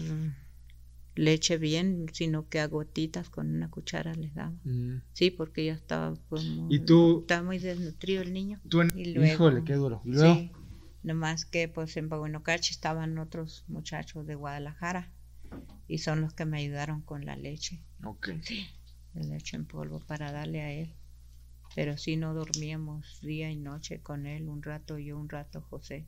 leche 1.16 1.58
bien, 1.58 2.06
sino 2.12 2.48
que 2.48 2.60
a 2.60 2.68
gotitas 2.68 3.28
con 3.28 3.52
una 3.52 3.68
cuchara 3.70 4.14
les 4.14 4.32
daba. 4.34 4.54
Mm. 4.62 5.02
Sí, 5.12 5.32
porque 5.32 5.66
ya 5.66 5.72
estaba 5.72 6.14
pues, 6.28 6.44
muy, 6.44 6.76
¿Y 6.76 6.78
tú, 6.78 7.20
estaba 7.22 7.42
muy 7.42 7.58
desnutrido 7.58 8.22
el 8.22 8.32
niño. 8.32 8.60
y 8.94 9.12
luego, 9.12 9.34
híjole, 9.34 9.64
qué 9.64 9.74
duro. 9.74 10.00
¿Y 10.04 10.12
luego? 10.12 10.57
Nomás 11.02 11.44
que 11.44 11.68
pues 11.68 11.96
en 11.96 12.08
Babuenocachi 12.08 12.72
estaban 12.72 13.18
otros 13.18 13.64
muchachos 13.68 14.26
de 14.26 14.34
Guadalajara 14.34 15.12
y 15.86 15.98
son 15.98 16.20
los 16.20 16.34
que 16.34 16.44
me 16.44 16.58
ayudaron 16.58 17.02
con 17.02 17.24
la 17.24 17.36
leche. 17.36 17.82
Ok. 18.04 18.30
Sí, 18.42 18.66
la 19.14 19.22
leche 19.22 19.56
en 19.56 19.66
polvo 19.66 20.00
para 20.00 20.32
darle 20.32 20.60
a 20.60 20.72
él. 20.72 20.94
Pero 21.74 21.96
sí 21.96 22.16
no 22.16 22.34
dormíamos 22.34 23.20
día 23.20 23.50
y 23.50 23.56
noche 23.56 24.02
con 24.02 24.26
él, 24.26 24.48
un 24.48 24.62
rato 24.62 24.98
yo, 24.98 25.18
un 25.18 25.28
rato 25.28 25.62
José. 25.62 26.06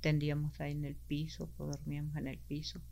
Tendíamos 0.00 0.60
ahí 0.60 0.72
en 0.72 0.84
el 0.84 0.96
piso, 0.96 1.50
pues 1.56 1.70
dormíamos 1.70 2.16
en 2.16 2.26
el 2.26 2.38
piso 2.38 2.82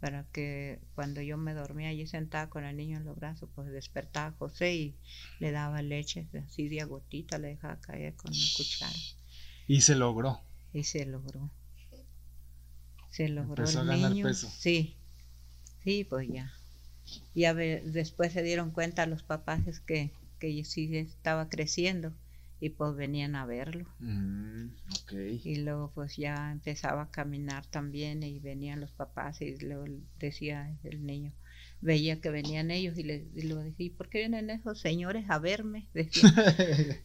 para 0.00 0.24
que 0.32 0.80
cuando 0.94 1.20
yo 1.22 1.36
me 1.36 1.54
dormía 1.54 1.88
allí 1.88 2.06
sentada 2.06 2.48
con 2.48 2.64
el 2.64 2.76
niño 2.76 2.98
en 2.98 3.04
los 3.04 3.16
brazos, 3.16 3.48
pues 3.54 3.70
despertaba 3.70 4.34
José 4.38 4.74
y 4.74 4.96
le 5.40 5.50
daba 5.50 5.82
leche 5.82 6.28
así 6.44 6.68
de 6.68 6.84
gotita, 6.84 7.38
le 7.38 7.48
dejaba 7.48 7.80
caer 7.80 8.14
con 8.14 8.30
una 8.30 8.46
cuchara. 8.56 8.94
Y 9.66 9.80
se 9.80 9.96
logró 9.96 10.40
y 10.72 10.84
se 10.84 11.04
logró. 11.06 11.50
Se 13.10 13.28
logró 13.28 13.64
Empezó 13.64 13.80
el 13.82 13.90
a 13.90 13.92
ganar 13.92 14.10
niño. 14.12 14.26
peso. 14.26 14.48
Sí, 14.50 14.94
sí, 15.82 16.04
pues 16.04 16.28
ya. 16.28 16.52
Ya 17.34 17.54
después 17.54 18.32
se 18.32 18.42
dieron 18.42 18.70
cuenta 18.70 19.06
los 19.06 19.22
papás 19.22 19.80
que, 19.86 20.10
que 20.38 20.64
sí 20.64 20.94
estaba 20.96 21.48
creciendo 21.48 22.12
y 22.60 22.70
pues 22.70 22.96
venían 22.96 23.34
a 23.36 23.46
verlo. 23.46 23.86
Mm, 24.00 24.66
okay. 25.02 25.40
Y 25.44 25.56
luego 25.56 25.90
pues 25.94 26.16
ya 26.16 26.50
empezaba 26.52 27.02
a 27.02 27.10
caminar 27.10 27.66
también 27.66 28.22
y 28.22 28.40
venían 28.40 28.80
los 28.80 28.90
papás 28.92 29.40
y 29.40 29.56
luego 29.58 29.84
decía 30.18 30.76
el 30.84 31.06
niño, 31.06 31.32
veía 31.80 32.20
que 32.20 32.30
venían 32.30 32.70
ellos 32.70 32.98
y 32.98 33.04
le, 33.04 33.26
y 33.34 33.42
decía, 33.46 33.74
¿y 33.86 33.90
por 33.90 34.08
qué 34.08 34.18
vienen 34.18 34.50
esos 34.50 34.80
señores 34.80 35.24
a 35.30 35.38
verme? 35.38 35.88
Decía, 35.94 36.28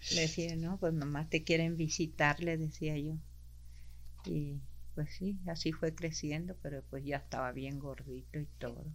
le 0.10 0.22
decía, 0.22 0.56
no, 0.56 0.78
pues 0.80 0.94
nomás 0.94 1.30
te 1.30 1.44
quieren 1.44 1.78
visitar, 1.78 2.42
le 2.42 2.58
decía 2.58 2.98
yo. 2.98 3.18
Y 4.26 4.62
pues 4.96 5.10
sí, 5.16 5.40
así 5.48 5.72
fue 5.72 5.96
creciendo, 5.96 6.56
pero 6.62 6.84
pues 6.90 7.04
ya 7.04 7.18
estaba 7.18 7.52
bien 7.52 7.80
gordito 7.80 8.40
y 8.40 8.48
todo. 8.60 8.86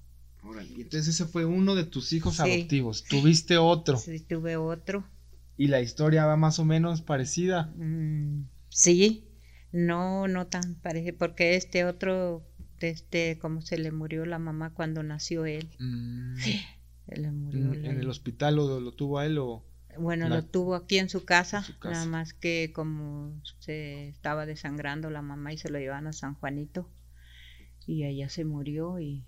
entonces 0.76 1.08
ese 1.08 1.26
fue 1.26 1.44
uno 1.44 1.74
de 1.74 1.84
tus 1.84 2.12
hijos 2.12 2.40
adoptivos. 2.40 3.04
¿Tuviste 3.04 3.58
otro? 3.58 3.96
Sí, 3.96 4.20
tuve 4.20 4.56
otro. 4.56 5.04
¿Y 5.56 5.66
la 5.66 5.80
historia 5.80 6.24
va 6.24 6.36
más 6.36 6.58
o 6.60 6.64
menos 6.64 7.02
parecida? 7.02 7.72
Mm, 7.76 8.44
sí, 8.68 9.28
no, 9.72 10.28
no 10.28 10.46
tan 10.46 10.76
parecida, 10.76 11.14
porque 11.18 11.56
este 11.56 11.84
otro, 11.84 12.46
este, 12.78 13.38
como 13.40 13.60
se 13.60 13.76
le 13.76 13.90
murió 13.90 14.24
la 14.24 14.38
mamá 14.38 14.72
cuando 14.72 15.02
nació 15.02 15.46
él. 15.46 15.68
Mm. 15.80 16.36
Sí, 16.36 16.60
se 17.06 17.16
le 17.16 17.32
murió. 17.32 17.74
¿En, 17.74 17.98
el 17.98 18.08
hospital 18.08 18.56
lo, 18.56 18.80
lo 18.80 18.92
tuvo 18.92 19.18
a 19.18 19.26
él 19.26 19.38
o...? 19.38 19.67
Bueno, 19.96 20.28
lo 20.28 20.44
tuvo 20.44 20.74
aquí 20.74 20.98
en 20.98 21.08
su, 21.08 21.24
casa, 21.24 21.64
nada 21.82 22.04
más 22.04 22.34
que 22.34 22.72
como 22.74 23.40
se 23.58 24.08
estaba 24.08 24.46
desangrando 24.46 25.10
la 25.10 25.22
mamá 25.22 25.52
y 25.52 25.58
se 25.58 25.70
lo 25.70 25.78
llevaban 25.78 26.06
a 26.06 26.12
San 26.12 26.34
Juanito 26.34 26.88
y 27.86 28.04
ella 28.04 28.28
se 28.28 28.44
murió 28.44 29.00
y, 29.00 29.24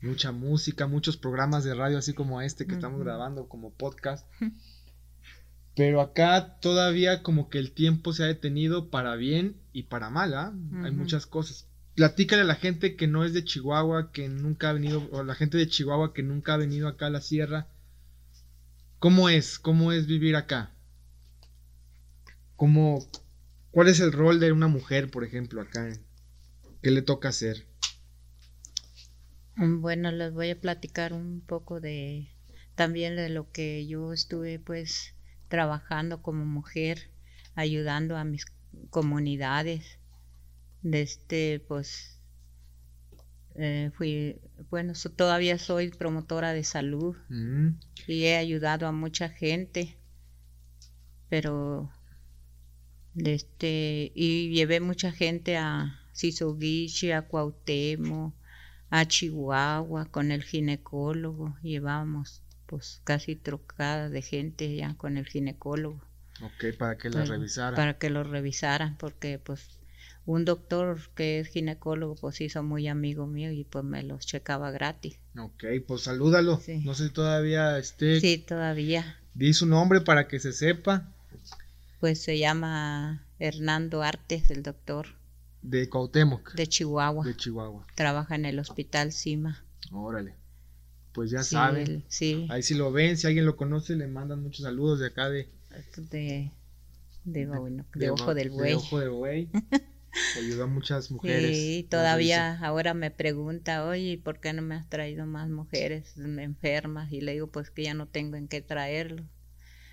mucha 0.00 0.32
música, 0.32 0.86
muchos 0.86 1.16
programas 1.16 1.64
de 1.64 1.74
radio 1.74 1.98
así 1.98 2.12
como 2.12 2.40
este 2.40 2.66
que 2.66 2.74
estamos 2.74 3.00
grabando 3.00 3.48
como 3.48 3.72
podcast. 3.72 4.26
Pero 5.74 6.02
acá 6.02 6.58
todavía 6.60 7.22
como 7.22 7.48
que 7.48 7.58
el 7.58 7.72
tiempo 7.72 8.12
se 8.12 8.24
ha 8.24 8.26
detenido 8.26 8.90
para 8.90 9.16
bien 9.16 9.56
y 9.72 9.84
para 9.84 10.10
mal, 10.10 10.34
¿ah? 10.34 10.52
Hay 10.84 10.90
muchas 10.90 11.24
cosas. 11.26 11.66
Platícale 11.94 12.42
a 12.42 12.46
la 12.46 12.54
gente 12.54 12.96
que 12.96 13.06
no 13.06 13.24
es 13.24 13.32
de 13.32 13.44
Chihuahua, 13.44 14.12
que 14.12 14.28
nunca 14.28 14.70
ha 14.70 14.72
venido, 14.72 15.08
o 15.12 15.24
la 15.24 15.34
gente 15.34 15.56
de 15.56 15.68
Chihuahua 15.68 16.12
que 16.12 16.22
nunca 16.22 16.54
ha 16.54 16.58
venido 16.58 16.88
acá 16.88 17.06
a 17.06 17.10
la 17.10 17.20
sierra. 17.20 17.68
¿Cómo 18.98 19.28
es? 19.28 19.58
¿Cómo 19.58 19.92
es 19.92 20.06
vivir 20.06 20.36
acá? 20.36 20.71
¿Cómo, 22.62 23.04
¿Cuál 23.72 23.88
es 23.88 23.98
el 23.98 24.12
rol 24.12 24.38
de 24.38 24.52
una 24.52 24.68
mujer, 24.68 25.10
por 25.10 25.24
ejemplo, 25.24 25.60
acá? 25.60 25.92
¿Qué 26.80 26.92
le 26.92 27.02
toca 27.02 27.30
hacer? 27.30 27.66
Mm, 29.56 29.80
bueno, 29.80 30.12
les 30.12 30.32
voy 30.32 30.50
a 30.50 30.60
platicar 30.60 31.12
un 31.12 31.40
poco 31.40 31.80
de 31.80 32.28
también 32.76 33.16
de 33.16 33.30
lo 33.30 33.50
que 33.50 33.84
yo 33.88 34.12
estuve 34.12 34.60
pues 34.60 35.16
trabajando 35.48 36.22
como 36.22 36.44
mujer, 36.44 37.10
ayudando 37.56 38.16
a 38.16 38.22
mis 38.22 38.44
comunidades. 38.90 39.98
De 40.82 41.02
este, 41.02 41.64
pues, 41.66 42.20
eh, 43.56 43.90
fui, 43.94 44.40
bueno, 44.70 44.92
todavía 45.16 45.58
soy 45.58 45.90
promotora 45.90 46.52
de 46.52 46.62
salud 46.62 47.16
mm. 47.28 47.70
y 48.06 48.26
he 48.26 48.36
ayudado 48.36 48.86
a 48.86 48.92
mucha 48.92 49.28
gente, 49.30 49.98
pero 51.28 51.90
este, 53.16 54.12
y 54.14 54.50
llevé 54.50 54.80
mucha 54.80 55.12
gente 55.12 55.56
a 55.56 56.00
Sisoguichi, 56.12 57.10
a 57.12 57.22
Cuauhtémoc, 57.22 58.34
a 58.90 59.06
Chihuahua 59.06 60.06
con 60.06 60.30
el 60.30 60.42
ginecólogo. 60.42 61.56
Llevábamos 61.62 62.42
pues 62.66 63.00
casi 63.04 63.36
trocada 63.36 64.08
de 64.08 64.22
gente 64.22 64.74
ya 64.74 64.94
con 64.94 65.16
el 65.16 65.26
ginecólogo. 65.26 66.00
Ok, 66.42 66.76
para 66.78 66.96
que 66.96 67.10
la 67.10 67.24
revisaran. 67.24 67.74
Para 67.74 67.98
que 67.98 68.10
lo 68.10 68.24
revisaran, 68.24 68.96
porque 68.96 69.38
pues 69.38 69.80
un 70.24 70.44
doctor 70.44 71.00
que 71.14 71.40
es 71.40 71.48
ginecólogo 71.48 72.14
pues 72.14 72.40
hizo 72.40 72.62
muy 72.62 72.88
amigo 72.88 73.26
mío 73.26 73.50
y 73.50 73.64
pues 73.64 73.84
me 73.84 74.02
los 74.02 74.26
checaba 74.26 74.70
gratis. 74.70 75.18
Ok, 75.36 75.64
pues 75.86 76.02
salúdalo. 76.02 76.60
No 76.84 76.94
sé 76.94 77.08
si 77.08 77.12
todavía 77.12 77.78
esté. 77.78 78.20
Sí, 78.20 78.38
todavía. 78.38 79.18
Di 79.34 79.52
su 79.52 79.66
nombre 79.66 80.00
para 80.00 80.28
que 80.28 80.38
se 80.38 80.52
sepa. 80.52 81.12
Pues 82.02 82.20
se 82.20 82.36
llama 82.36 83.24
Hernando 83.38 84.02
Artes, 84.02 84.50
el 84.50 84.64
doctor. 84.64 85.06
De 85.62 85.88
Cuauhtémoc. 85.88 86.52
De 86.54 86.66
Chihuahua. 86.66 87.24
De 87.24 87.36
Chihuahua. 87.36 87.86
Trabaja 87.94 88.34
en 88.34 88.44
el 88.44 88.58
hospital 88.58 89.12
Cima. 89.12 89.64
Órale. 89.92 90.34
Pues 91.12 91.30
ya 91.30 91.44
saben. 91.44 92.02
sí. 92.08 92.48
Ahí 92.50 92.64
si 92.64 92.74
lo 92.74 92.90
ven, 92.90 93.16
si 93.16 93.28
alguien 93.28 93.46
lo 93.46 93.56
conoce, 93.56 93.94
le 93.94 94.08
mandan 94.08 94.42
muchos 94.42 94.64
saludos 94.64 94.98
de 94.98 95.06
acá 95.06 95.28
de... 95.30 95.48
De, 96.10 96.50
de, 97.22 97.48
de, 97.94 98.10
Ojo 98.10 98.34
del 98.34 98.50
Buey. 98.50 98.70
De 98.70 98.74
Ojo 98.74 98.98
del 98.98 99.10
Buey. 99.10 99.48
Ayudó 100.38 100.64
a 100.64 100.66
muchas 100.66 101.08
mujeres. 101.08 101.56
Sí, 101.56 101.86
todavía 101.88 102.58
ahora 102.66 102.94
me 102.94 103.12
pregunta, 103.12 103.86
oye, 103.86 104.20
¿por 104.20 104.40
qué 104.40 104.52
no 104.52 104.62
me 104.62 104.74
has 104.74 104.88
traído 104.88 105.24
más 105.26 105.48
mujeres 105.48 106.16
enfermas? 106.16 107.12
Y 107.12 107.20
le 107.20 107.34
digo, 107.34 107.46
pues 107.46 107.70
que 107.70 107.84
ya 107.84 107.94
no 107.94 108.08
tengo 108.08 108.34
en 108.34 108.48
qué 108.48 108.60
traerlo. 108.60 109.22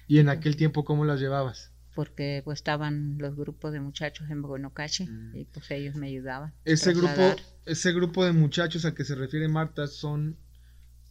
¿Y 0.07 0.17
en 0.17 0.29
aquel 0.29 0.55
tiempo 0.55 0.83
cómo 0.83 1.05
las 1.05 1.19
llevabas? 1.19 1.71
Porque 1.99 2.41
pues 2.45 2.59
estaban 2.59 3.17
los 3.17 3.35
grupos 3.35 3.73
de 3.73 3.81
muchachos 3.81 4.29
en 4.29 4.41
Bogonocache 4.41 5.05
mm. 5.05 5.35
y 5.35 5.43
pues 5.43 5.69
ellos 5.69 5.95
me 5.95 6.07
ayudaban. 6.07 6.53
Ese 6.63 6.93
grupo, 6.93 7.35
ese 7.65 7.91
grupo 7.91 8.23
de 8.23 8.31
muchachos 8.31 8.85
a 8.85 8.95
que 8.95 9.03
se 9.03 9.15
refiere 9.15 9.49
Marta 9.49 9.85
son 9.85 10.37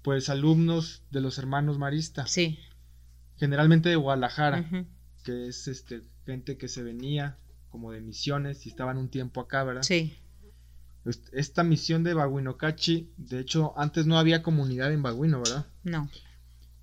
pues 0.01 0.31
alumnos 0.31 1.03
de 1.11 1.21
los 1.21 1.37
hermanos 1.37 1.79
Marista. 1.79 2.27
Sí. 2.27 2.59
Generalmente 3.37 3.91
de 3.91 3.97
Guadalajara, 3.97 4.67
que 5.25 5.49
es 5.49 5.69
este 5.69 6.01
gente 6.25 6.57
que 6.57 6.69
se 6.69 6.83
venía 6.83 7.37
como 7.69 7.93
de 7.93 8.01
misiones 8.01 8.65
y 8.65 8.71
estaban 8.71 8.97
un 8.97 9.11
tiempo 9.11 9.43
acá, 9.43 9.65
¿verdad? 9.65 9.83
Sí. 9.83 10.17
Esta 11.35 11.65
misión 11.65 12.03
de 12.03 12.15
Baguinocachi, 12.15 13.13
de 13.19 13.41
hecho, 13.41 13.79
antes 13.79 14.07
no 14.07 14.19
había 14.19 14.43
comunidad 14.43 14.91
en 14.91 15.03
Baguino, 15.03 15.43
¿verdad? 15.43 15.67
No. 15.85 16.09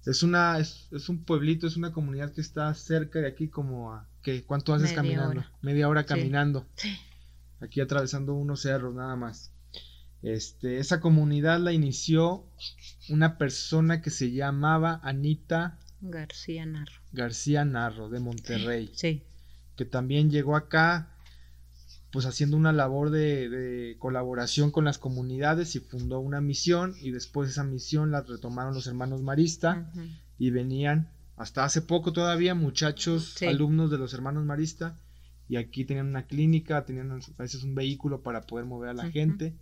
Es 0.05 0.23
una 0.23 0.59
es, 0.59 1.09
un 1.09 1.23
pueblito, 1.23 1.67
es 1.67 1.77
una 1.77 1.91
comunidad 1.91 2.31
que 2.31 2.41
está 2.41 2.73
cerca 2.73 3.19
de 3.19 3.27
aquí 3.27 3.47
como 3.47 3.93
a 3.93 4.07
¿qué? 4.21 4.43
¿Cuánto 4.43 4.73
haces 4.73 4.93
caminando? 4.93 5.43
Media 5.61 5.89
hora 5.89 6.05
caminando. 6.05 6.67
Sí. 6.75 6.95
Aquí 7.59 7.81
atravesando 7.81 8.33
unos 8.33 8.61
cerros 8.61 8.93
nada 8.93 9.15
más. 9.15 9.51
Este, 10.21 10.79
esa 10.79 10.99
comunidad 10.99 11.59
la 11.59 11.71
inició 11.71 12.45
una 13.09 13.37
persona 13.37 14.01
que 14.01 14.09
se 14.09 14.31
llamaba 14.31 14.99
Anita 15.03 15.79
García 16.01 16.65
Narro. 16.65 17.01
García 17.11 17.65
Narro 17.65 18.09
de 18.09 18.19
Monterrey. 18.19 18.91
Sí. 18.93 19.23
Que 19.75 19.85
también 19.85 20.29
llegó 20.29 20.55
acá 20.55 21.14
pues 22.15 22.25
haciendo 22.27 22.55
una 22.55 22.71
labor 22.71 23.09
de, 23.09 23.97
colaboración 23.99 24.71
con 24.71 24.85
las 24.85 24.97
comunidades 24.97 25.75
y 25.75 25.81
fundó 25.81 26.21
una 26.21 26.39
misión 26.39 26.95
y 27.01 27.11
después 27.11 27.49
esa 27.49 27.65
misión 27.65 28.09
la 28.11 28.21
retomaron 28.21 28.73
los 28.73 28.87
hermanos 28.87 29.21
Marista 29.21 29.91
y 30.37 30.49
venían 30.49 31.09
hasta 31.35 31.65
hace 31.65 31.81
poco 31.81 32.13
todavía 32.13 32.55
muchachos 32.55 33.35
alumnos 33.43 33.91
de 33.91 33.97
los 33.97 34.13
hermanos 34.13 34.45
Marista 34.45 34.97
y 35.49 35.57
aquí 35.57 35.83
tenían 35.83 36.07
una 36.07 36.25
clínica, 36.25 36.85
tenían 36.85 37.11
a 37.11 37.19
veces 37.37 37.63
un 37.63 37.75
vehículo 37.75 38.23
para 38.23 38.47
poder 38.47 38.63
mover 38.63 38.91
a 38.91 38.93
la 38.93 39.11
gente 39.11 39.53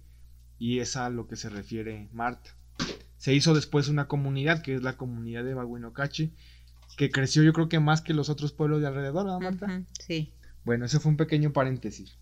y 0.60 0.78
es 0.78 0.96
a 0.96 1.10
lo 1.10 1.28
que 1.28 1.38
se 1.38 1.50
refiere 1.50 2.08
Marta. 2.14 2.52
Se 3.18 3.34
hizo 3.34 3.56
después 3.56 3.88
una 3.88 4.08
comunidad 4.08 4.62
que 4.62 4.76
es 4.76 4.84
la 4.84 4.96
comunidad 4.96 5.44
de 5.44 5.56
Baguinocachi 5.56 6.34
que 6.98 7.10
creció 7.10 7.42
yo 7.42 7.52
creo 7.52 7.68
que 7.68 7.80
más 7.80 8.02
que 8.02 8.14
los 8.14 8.30
otros 8.30 8.54
pueblos 8.54 8.80
de 8.80 8.86
alrededor, 8.86 9.26
¿verdad 9.26 9.40
Marta? 9.40 9.84
Sí. 10.00 10.34
Bueno, 10.64 10.86
ese 10.86 11.00
fue 11.00 11.10
un 11.10 11.18
pequeño 11.18 11.52
paréntesis. 11.52 12.16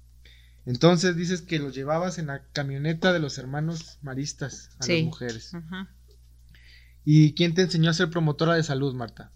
Entonces 0.66 1.16
dices 1.16 1.42
que 1.42 1.60
los 1.60 1.74
llevabas 1.74 2.20
en 2.20 2.28
la 2.28 2.44
camioneta 2.54 3.14
de 3.14 3.20
los 3.20 3.38
hermanos 3.38 3.98
maristas 4.02 4.70
a 4.80 4.88
las 4.88 5.02
mujeres. 5.04 5.52
¿Y 7.04 7.34
quién 7.34 7.54
te 7.56 7.64
enseñó 7.64 7.90
a 7.90 7.94
ser 7.96 8.10
promotora 8.10 8.54
de 8.56 8.64
salud, 8.64 8.94
Marta? 8.94 9.32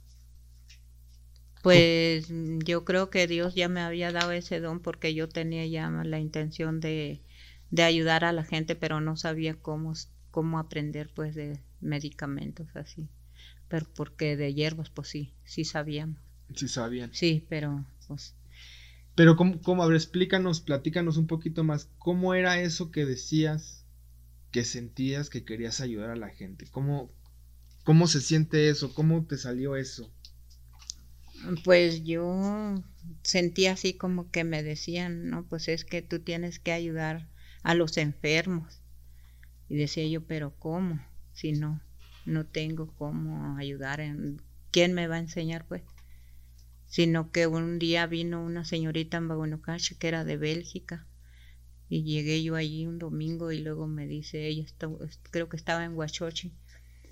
Pues 1.63 2.28
yo 2.63 2.86
creo 2.86 3.09
que 3.09 3.26
Dios 3.26 3.55
ya 3.55 3.67
me 3.69 3.82
había 3.82 4.11
dado 4.11 4.32
ese 4.32 4.59
don 4.59 4.80
porque 4.82 5.15
yo 5.15 5.28
tenía 5.28 5.65
ya 5.65 5.89
la 5.89 6.19
intención 6.19 6.80
de, 6.80 7.21
de 7.71 7.84
ayudar 7.84 8.23
a 8.23 8.34
la 8.34 8.43
gente, 8.43 8.76
pero 8.76 9.01
no 9.01 9.17
sabía 9.17 9.55
cómo, 9.55 9.93
cómo 10.30 10.59
aprender 10.59 11.09
pues 11.15 11.34
de 11.34 11.59
medicamentos 11.82 12.67
así. 12.76 13.07
Pero 13.67 13.88
porque 13.95 14.38
de 14.38 14.53
hierbas 14.53 14.91
pues 14.91 15.07
sí, 15.07 15.34
sí 15.43 15.65
sabíamos. 15.65 16.19
Sí 16.53 16.67
sabían. 16.67 17.11
Sí, 17.13 17.43
pero 17.49 17.84
pues 18.07 18.36
Pero 19.16 19.38
cómo, 19.38 19.61
cómo, 19.61 19.84
a 19.84 19.88
ver, 19.88 19.95
explícanos, 19.95 20.59
platícanos 20.61 21.18
un 21.18 21.28
poquito 21.28 21.63
más, 21.63 21.89
¿cómo 21.97 22.34
era 22.34 22.59
eso 22.59 22.91
que 22.91 23.05
decías 23.05 23.86
que 24.51 24.66
sentías 24.66 25.30
que 25.30 25.45
querías 25.45 25.82
ayudar 25.82 26.09
a 26.09 26.16
la 26.16 26.30
gente? 26.30 26.66
¿Cómo, 26.70 27.09
cómo 27.84 28.07
se 28.07 28.22
siente 28.22 28.70
eso? 28.70 28.93
¿Cómo 28.93 29.26
te 29.26 29.38
salió 29.38 29.76
eso? 29.76 30.11
Pues 31.63 32.03
yo 32.03 32.76
sentía 33.24 33.74
así 33.74 33.93
como 33.93 34.32
que 34.32 34.43
me 34.43 34.63
decían, 34.63 35.30
no, 35.30 35.45
pues 35.45 35.68
es 35.68 35.86
que 35.86 36.01
tú 36.01 36.20
tienes 36.20 36.59
que 36.59 36.72
ayudar 36.72 37.30
a 37.63 37.74
los 37.74 37.97
enfermos. 37.97 38.82
Y 39.70 39.76
decía 39.76 40.07
yo, 40.07 40.26
pero 40.26 40.55
¿cómo? 40.57 40.99
Si 41.34 41.51
no, 41.51 41.82
no 42.26 42.45
tengo 42.45 42.93
cómo 42.95 43.57
ayudar. 43.57 43.99
En... 43.99 44.41
¿Quién 44.72 44.93
me 44.93 45.07
va 45.07 45.16
a 45.16 45.20
enseñar, 45.20 45.66
pues? 45.68 45.84
Sino 46.96 47.30
que 47.30 47.46
un 47.46 47.78
día 47.78 48.08
vino 48.08 48.41
una 48.41 48.64
señorita 48.64 49.18
en 49.18 49.28
Baguanocache 49.28 49.98
que 49.98 50.08
era 50.08 50.24
de 50.24 50.38
Bélgica. 50.38 51.06
Y 51.89 52.04
llegué 52.04 52.41
yo 52.41 52.56
allí 52.56 52.86
un 52.86 53.00
domingo 53.00 53.52
y 53.52 53.60
luego 53.60 53.86
me 53.86 54.08
dice, 54.08 54.48
ella 54.48 54.64
creo 55.30 55.50
que 55.50 55.58
estaba 55.58 55.84
en 55.84 55.98
Huachochi, 55.98 56.54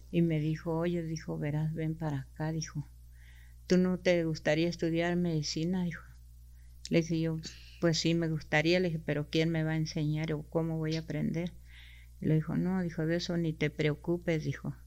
y 0.09 0.21
me 0.21 0.39
dijo, 0.39 0.73
oye, 0.73 1.03
dijo, 1.03 1.37
verás, 1.37 1.73
ven 1.73 1.95
para 1.95 2.19
acá, 2.21 2.53
dijo, 2.53 2.87
¿tú 3.67 3.75
no 3.75 3.99
te 3.99 4.23
gustaría 4.23 4.69
estudiar 4.69 5.17
medicina? 5.17 5.83
Dijo. 5.83 6.05
Le 6.89 7.01
dije 7.01 7.19
yo, 7.19 7.41
pues 7.81 7.97
sí, 7.97 8.13
me 8.13 8.29
gustaría, 8.29 8.79
le 8.79 8.87
dije, 8.87 9.03
pero 9.05 9.29
¿quién 9.29 9.49
me 9.49 9.65
va 9.65 9.71
a 9.71 9.75
enseñar 9.75 10.31
o 10.31 10.43
cómo 10.43 10.77
voy 10.77 10.95
a 10.95 11.01
aprender? 11.01 11.51
le 12.21 12.35
dijo, 12.35 12.55
no, 12.55 12.81
dijo, 12.81 13.05
de 13.05 13.17
eso 13.17 13.35
ni 13.35 13.51
te 13.51 13.69
preocupes, 13.69 14.45
dijo. 14.45 14.77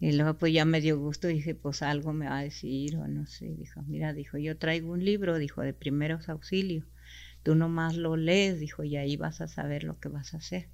Y 0.00 0.12
luego 0.12 0.38
pues 0.38 0.52
ya 0.52 0.64
me 0.64 0.80
dio 0.80 0.98
gusto, 0.98 1.26
dije, 1.26 1.54
pues 1.54 1.82
algo 1.82 2.12
me 2.12 2.26
va 2.26 2.38
a 2.38 2.42
decir 2.42 2.96
o 2.96 3.08
no 3.08 3.26
sé. 3.26 3.54
Dijo, 3.56 3.82
mira, 3.82 4.12
dijo, 4.12 4.38
yo 4.38 4.56
traigo 4.56 4.92
un 4.92 5.04
libro, 5.04 5.38
dijo, 5.38 5.62
de 5.62 5.74
primeros 5.74 6.28
auxilios. 6.28 6.86
Tú 7.42 7.54
nomás 7.54 7.96
lo 7.96 8.16
lees, 8.16 8.60
dijo, 8.60 8.84
y 8.84 8.96
ahí 8.96 9.16
vas 9.16 9.40
a 9.40 9.48
saber 9.48 9.82
lo 9.82 9.98
que 9.98 10.08
vas 10.08 10.34
a 10.34 10.38
hacer. 10.38 10.68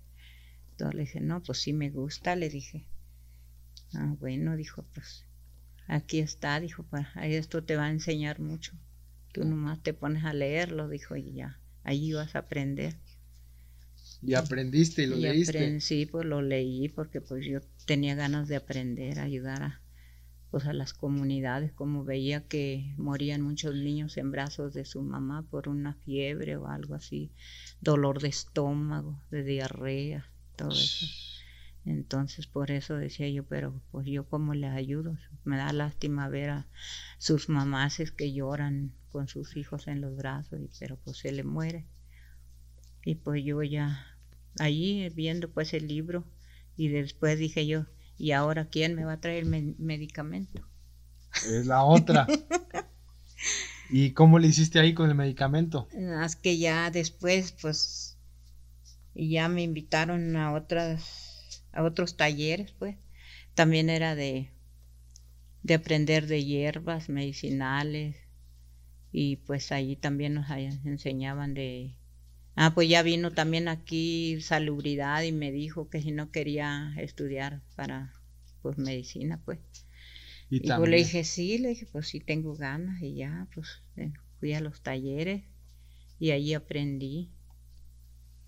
Entonces 0.72 0.94
le 0.94 1.02
dije, 1.02 1.20
no, 1.20 1.42
pues 1.42 1.58
sí 1.58 1.72
me 1.72 1.90
gusta, 1.90 2.36
le 2.36 2.48
dije. 2.50 2.86
Ah, 3.94 4.14
bueno, 4.18 4.56
dijo, 4.56 4.84
pues 4.92 5.24
aquí 5.86 6.18
está, 6.18 6.60
dijo, 6.60 6.82
para 6.82 7.26
esto 7.26 7.64
te 7.64 7.76
va 7.76 7.84
a 7.84 7.90
enseñar 7.90 8.40
mucho. 8.40 8.72
Tú 9.32 9.44
nomás 9.44 9.82
te 9.82 9.94
pones 9.94 10.24
a 10.24 10.34
leerlo, 10.34 10.88
dijo, 10.88 11.16
y 11.16 11.32
ya, 11.32 11.60
ahí 11.82 12.12
vas 12.12 12.34
a 12.34 12.40
aprender. 12.40 12.96
Y 14.26 14.34
aprendiste 14.34 15.02
y 15.02 15.06
lo 15.06 15.16
leíste. 15.16 15.80
sí, 15.80 16.06
pues 16.06 16.24
lo 16.24 16.42
leí 16.42 16.88
porque 16.88 17.20
pues 17.20 17.44
yo 17.46 17.60
tenía 17.86 18.14
ganas 18.14 18.48
de 18.48 18.56
aprender, 18.56 19.18
ayudar 19.18 19.62
a, 19.62 19.80
pues, 20.50 20.66
a 20.66 20.72
las 20.72 20.94
comunidades, 20.94 21.72
como 21.72 22.04
veía 22.04 22.46
que 22.46 22.94
morían 22.96 23.42
muchos 23.42 23.74
niños 23.74 24.16
en 24.16 24.30
brazos 24.30 24.72
de 24.72 24.84
su 24.84 25.02
mamá 25.02 25.42
por 25.50 25.68
una 25.68 25.94
fiebre 25.94 26.56
o 26.56 26.68
algo 26.68 26.94
así, 26.94 27.32
dolor 27.80 28.20
de 28.20 28.28
estómago, 28.28 29.20
de 29.30 29.44
diarrea, 29.44 30.30
todo 30.56 30.70
eso. 30.70 31.06
Entonces 31.84 32.46
por 32.46 32.70
eso 32.70 32.96
decía 32.96 33.28
yo, 33.28 33.44
pero 33.44 33.82
pues 33.90 34.06
yo 34.06 34.26
cómo 34.26 34.54
les 34.54 34.72
ayudo. 34.72 35.18
Me 35.44 35.58
da 35.58 35.72
lástima 35.72 36.28
ver 36.28 36.50
a 36.50 36.66
sus 37.18 37.48
mamás 37.48 37.98
que 38.16 38.32
lloran 38.32 38.94
con 39.10 39.28
sus 39.28 39.56
hijos 39.56 39.86
en 39.86 40.00
los 40.00 40.16
brazos, 40.16 40.60
y, 40.60 40.70
pero 40.78 40.96
pues 40.96 41.18
se 41.18 41.30
le 41.30 41.44
muere. 41.44 41.86
Y 43.04 43.16
pues 43.16 43.44
yo 43.44 43.62
ya 43.62 44.13
allí 44.58 45.08
viendo 45.10 45.50
pues 45.50 45.74
el 45.74 45.88
libro 45.88 46.24
y 46.76 46.88
después 46.88 47.38
dije 47.38 47.66
yo, 47.66 47.86
¿y 48.16 48.32
ahora 48.32 48.68
quién 48.68 48.94
me 48.94 49.04
va 49.04 49.14
a 49.14 49.20
traer 49.20 49.44
medicamento? 49.46 50.62
Es 51.46 51.66
la 51.66 51.82
otra. 51.84 52.26
¿Y 53.90 54.12
cómo 54.12 54.38
le 54.38 54.48
hiciste 54.48 54.78
ahí 54.78 54.94
con 54.94 55.08
el 55.08 55.14
medicamento? 55.14 55.88
Es 56.24 56.36
que 56.36 56.58
ya 56.58 56.90
después 56.90 57.52
pues 57.60 58.18
ya 59.14 59.48
me 59.48 59.62
invitaron 59.62 60.36
a 60.36 60.52
otras 60.52 61.64
a 61.72 61.82
otros 61.82 62.16
talleres 62.16 62.72
pues. 62.72 62.96
También 63.54 63.90
era 63.90 64.14
de 64.14 64.50
de 65.62 65.74
aprender 65.74 66.26
de 66.26 66.44
hierbas 66.44 67.08
medicinales 67.08 68.16
y 69.10 69.36
pues 69.36 69.72
allí 69.72 69.96
también 69.96 70.34
nos 70.34 70.50
enseñaban 70.50 71.54
de 71.54 71.96
Ah, 72.56 72.72
pues 72.74 72.88
ya 72.88 73.02
vino 73.02 73.32
también 73.32 73.68
aquí 73.68 74.40
salubridad 74.40 75.22
y 75.22 75.32
me 75.32 75.50
dijo 75.50 75.88
que 75.88 76.00
si 76.00 76.12
no 76.12 76.30
quería 76.30 76.94
estudiar 76.98 77.62
para 77.74 78.12
pues 78.62 78.78
medicina, 78.78 79.40
pues. 79.44 79.58
Y, 80.50 80.60
pues 80.60 80.88
le 80.88 80.96
dije, 80.98 81.24
sí, 81.24 81.58
le 81.58 81.70
dije, 81.70 81.86
pues 81.90 82.08
sí 82.08 82.20
tengo 82.20 82.54
ganas 82.54 83.02
y 83.02 83.14
ya, 83.16 83.48
pues 83.54 83.82
eh, 83.96 84.12
fui 84.38 84.54
a 84.54 84.60
los 84.60 84.82
talleres 84.82 85.42
y 86.18 86.30
ahí 86.30 86.54
aprendí 86.54 87.30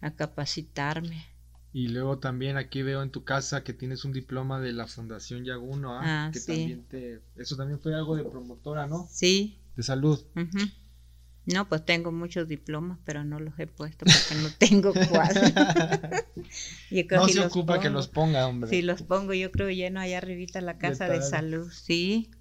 a 0.01 0.15
capacitarme. 0.15 1.27
Y 1.73 1.89
luego 1.89 2.19
también 2.19 2.57
aquí 2.57 2.83
veo 2.83 3.03
en 3.03 3.11
tu 3.11 3.25
casa 3.25 3.65
que 3.65 3.75
tienes 3.75 4.05
un 4.05 4.13
diploma 4.13 4.61
de 4.61 4.73
la 4.73 4.87
Fundación 4.87 5.45
Yaguno, 5.45 5.93
¿ah? 5.93 6.01
ah 6.29 6.31
que 6.33 6.41
también 6.41 6.85
te, 6.85 7.21
eso 7.37 7.57
también 7.57 7.81
fue 7.81 7.95
algo 7.95 8.17
de 8.17 8.25
promotora, 8.25 8.87
¿no? 8.87 9.07
Sí. 9.11 9.59
De 9.77 9.83
salud. 9.83 10.25
No, 11.47 11.69
pues 11.69 11.85
tengo 11.85 12.11
muchos 12.11 12.49
diplomas, 12.49 12.99
pero 13.05 13.23
no 13.23 13.39
los 13.39 13.57
he 13.61 13.69
puesto 13.69 14.05
porque 14.05 14.43
no 14.43 14.51
tengo 14.59 14.93
cuadros. 15.11 15.53
no 17.11 17.29
se 17.29 17.41
ocupa 17.41 17.79
que 17.79 17.89
los 17.89 18.09
ponga, 18.09 18.49
hombre. 18.49 18.69
Si 18.69 18.83
los 18.83 19.03
pongo, 19.03 19.33
yo 19.33 19.53
creo 19.53 19.71
lleno 19.71 20.01
allá 20.01 20.19
arribita 20.19 20.61
la 20.61 20.77
casa 20.77 21.09
de, 21.09 21.23
salud, 21.23 21.71
sí. 21.71 22.33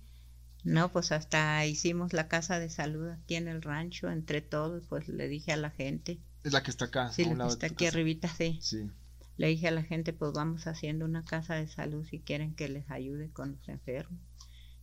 No, 0.64 0.92
pues 0.92 1.12
hasta 1.12 1.64
hicimos 1.68 2.14
la 2.14 2.28
casa 2.28 2.60
de 2.60 2.72
salud 2.72 3.10
aquí 3.10 3.36
en 3.36 3.48
el 3.48 3.62
rancho, 3.62 4.10
entre 4.10 4.42
todos, 4.42 4.88
pues 4.88 5.08
le 5.08 5.28
dije 5.28 5.52
a 5.52 5.58
la 5.58 5.70
gente. 5.70 6.20
Es 6.44 6.54
la 6.54 6.64
que 6.64 6.72
está 6.72 6.86
acá. 6.86 7.12
Sí, 7.12 7.26
la 7.26 7.46
que 7.46 7.52
está 7.52 7.68
aquí 7.68 7.86
arribita, 7.86 8.28
sí. 8.28 8.58
Sí. 8.60 8.90
Le 9.38 9.48
dije 9.48 9.68
a 9.68 9.72
la 9.72 9.84
gente, 9.84 10.14
pues 10.14 10.34
vamos 10.34 10.66
haciendo 10.66 11.06
una 11.06 11.24
casa 11.24 11.54
de 11.54 11.68
salud 11.68 12.06
si 12.06 12.22
quieren 12.22 12.56
que 12.56 12.70
les 12.70 12.90
ayude 12.90 13.30
con 13.30 13.52
los 13.52 13.70
enfermos. 13.70 14.20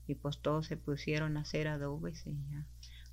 Y 0.06 0.14
pues 0.14 0.38
todos 0.38 0.66
se 0.66 0.76
pusieron 0.76 1.36
a 1.36 1.40
hacer 1.40 1.66
adobes 1.66 2.24
y 2.26 2.36
ya 2.50 2.64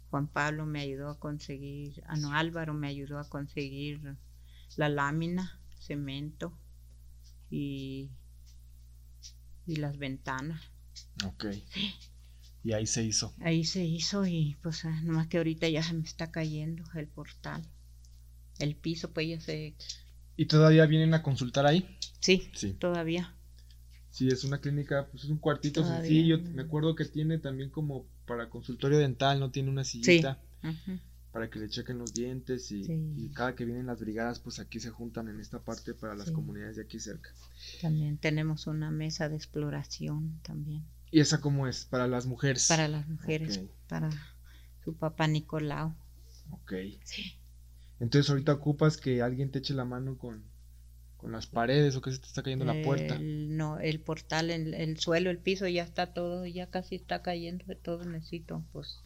Juan 0.09 0.27
Pablo 0.27 0.65
me 0.65 0.81
ayudó 0.81 1.09
a 1.09 1.19
conseguir, 1.19 2.03
ah, 2.07 2.15
no, 2.15 2.33
Álvaro 2.33 2.73
me 2.73 2.87
ayudó 2.87 3.19
a 3.19 3.29
conseguir 3.29 4.17
la 4.75 4.89
lámina, 4.89 5.59
cemento 5.79 6.57
y, 7.49 8.09
y 9.65 9.75
las 9.77 9.97
ventanas. 9.97 10.61
Ok. 11.25 11.45
Y 12.63 12.73
ahí 12.73 12.87
se 12.87 13.03
hizo. 13.03 13.33
Ahí 13.39 13.63
se 13.63 13.85
hizo 13.85 14.25
y 14.25 14.57
pues 14.61 14.83
ah, 14.85 15.01
nomás 15.03 15.27
que 15.27 15.37
ahorita 15.37 15.69
ya 15.69 15.83
se 15.83 15.93
me 15.93 16.03
está 16.03 16.31
cayendo 16.31 16.83
el 16.95 17.07
portal. 17.07 17.63
El 18.57 18.75
piso 18.75 19.11
pues 19.11 19.27
ya 19.29 19.39
se... 19.39 19.75
¿Y 20.35 20.45
todavía 20.45 20.85
vienen 20.85 21.13
a 21.13 21.23
consultar 21.23 21.65
ahí? 21.65 21.97
Sí, 22.19 22.49
sí. 22.53 22.73
todavía. 22.73 23.35
Sí, 24.09 24.27
es 24.27 24.43
una 24.43 24.59
clínica, 24.59 25.07
pues 25.11 25.23
es 25.23 25.29
un 25.29 25.37
cuartito 25.37 25.85
sencillo. 25.85 26.39
Me 26.39 26.63
acuerdo 26.63 26.95
que 26.95 27.05
tiene 27.05 27.37
también 27.37 27.69
como 27.69 28.07
para 28.29 28.47
consultorio 28.47 28.99
dental, 28.99 29.39
no 29.39 29.49
tiene 29.49 29.71
una 29.71 29.83
sillita 29.83 30.39
para 31.31 31.49
que 31.49 31.57
le 31.57 31.67
chequen 31.67 31.97
los 31.97 32.13
dientes 32.13 32.71
y, 32.71 33.29
cada 33.33 33.55
que 33.55 33.65
vienen 33.65 33.87
las 33.87 33.99
brigadas, 33.99 34.39
pues 34.39 34.59
aquí 34.59 34.79
se 34.79 34.91
juntan 34.91 35.27
en 35.29 35.39
esta 35.39 35.59
parte 35.59 35.95
para 35.95 36.15
las 36.15 36.29
comunidades 36.31 36.75
de 36.75 36.83
aquí 36.83 36.99
cerca. 36.99 37.31
También 37.81 38.17
tenemos 38.17 38.67
una 38.67 38.91
mesa 38.91 39.29
de 39.29 39.35
exploración 39.35 40.39
también. 40.43 40.85
¿Y 41.11 41.21
esa 41.21 41.41
cómo 41.41 41.67
es? 41.67 41.85
¿Para 41.85 42.07
las 42.07 42.27
mujeres? 42.27 42.67
Para 42.67 42.87
las 42.87 43.07
mujeres, 43.07 43.61
para 43.87 44.11
su 44.83 44.95
papá 44.95 45.27
Nicolau. 45.27 45.95
Ok. 46.51 46.73
Sí. 47.03 47.33
Entonces 47.99 48.29
ahorita 48.29 48.53
ocupas 48.53 48.97
que 48.97 49.23
alguien 49.23 49.49
te 49.49 49.59
eche 49.59 49.73
la 49.73 49.85
mano 49.85 50.19
con, 50.19 50.43
con 51.19 51.33
las 51.33 51.47
paredes 51.47 51.95
o 51.95 52.01
que 52.01 52.11
se 52.11 52.17
te 52.17 52.27
está 52.27 52.41
cayendo 52.41 52.65
la 52.65 52.81
puerta. 52.81 53.17
no, 53.19 53.77
el 53.77 53.99
portal, 53.99 54.49
el, 54.49 54.73
el, 54.73 54.97
suelo, 54.97 55.29
el 55.29 55.37
piso 55.37 55.67
ya 55.67 55.83
está 55.83 56.13
todo, 56.13 56.45
ya 56.45 56.67
casi 56.67 56.95
está 56.95 57.21
cayendo 57.21 57.65
de 57.65 57.75
todo. 57.75 58.05
Necesito 58.05 58.63
pues 58.71 58.99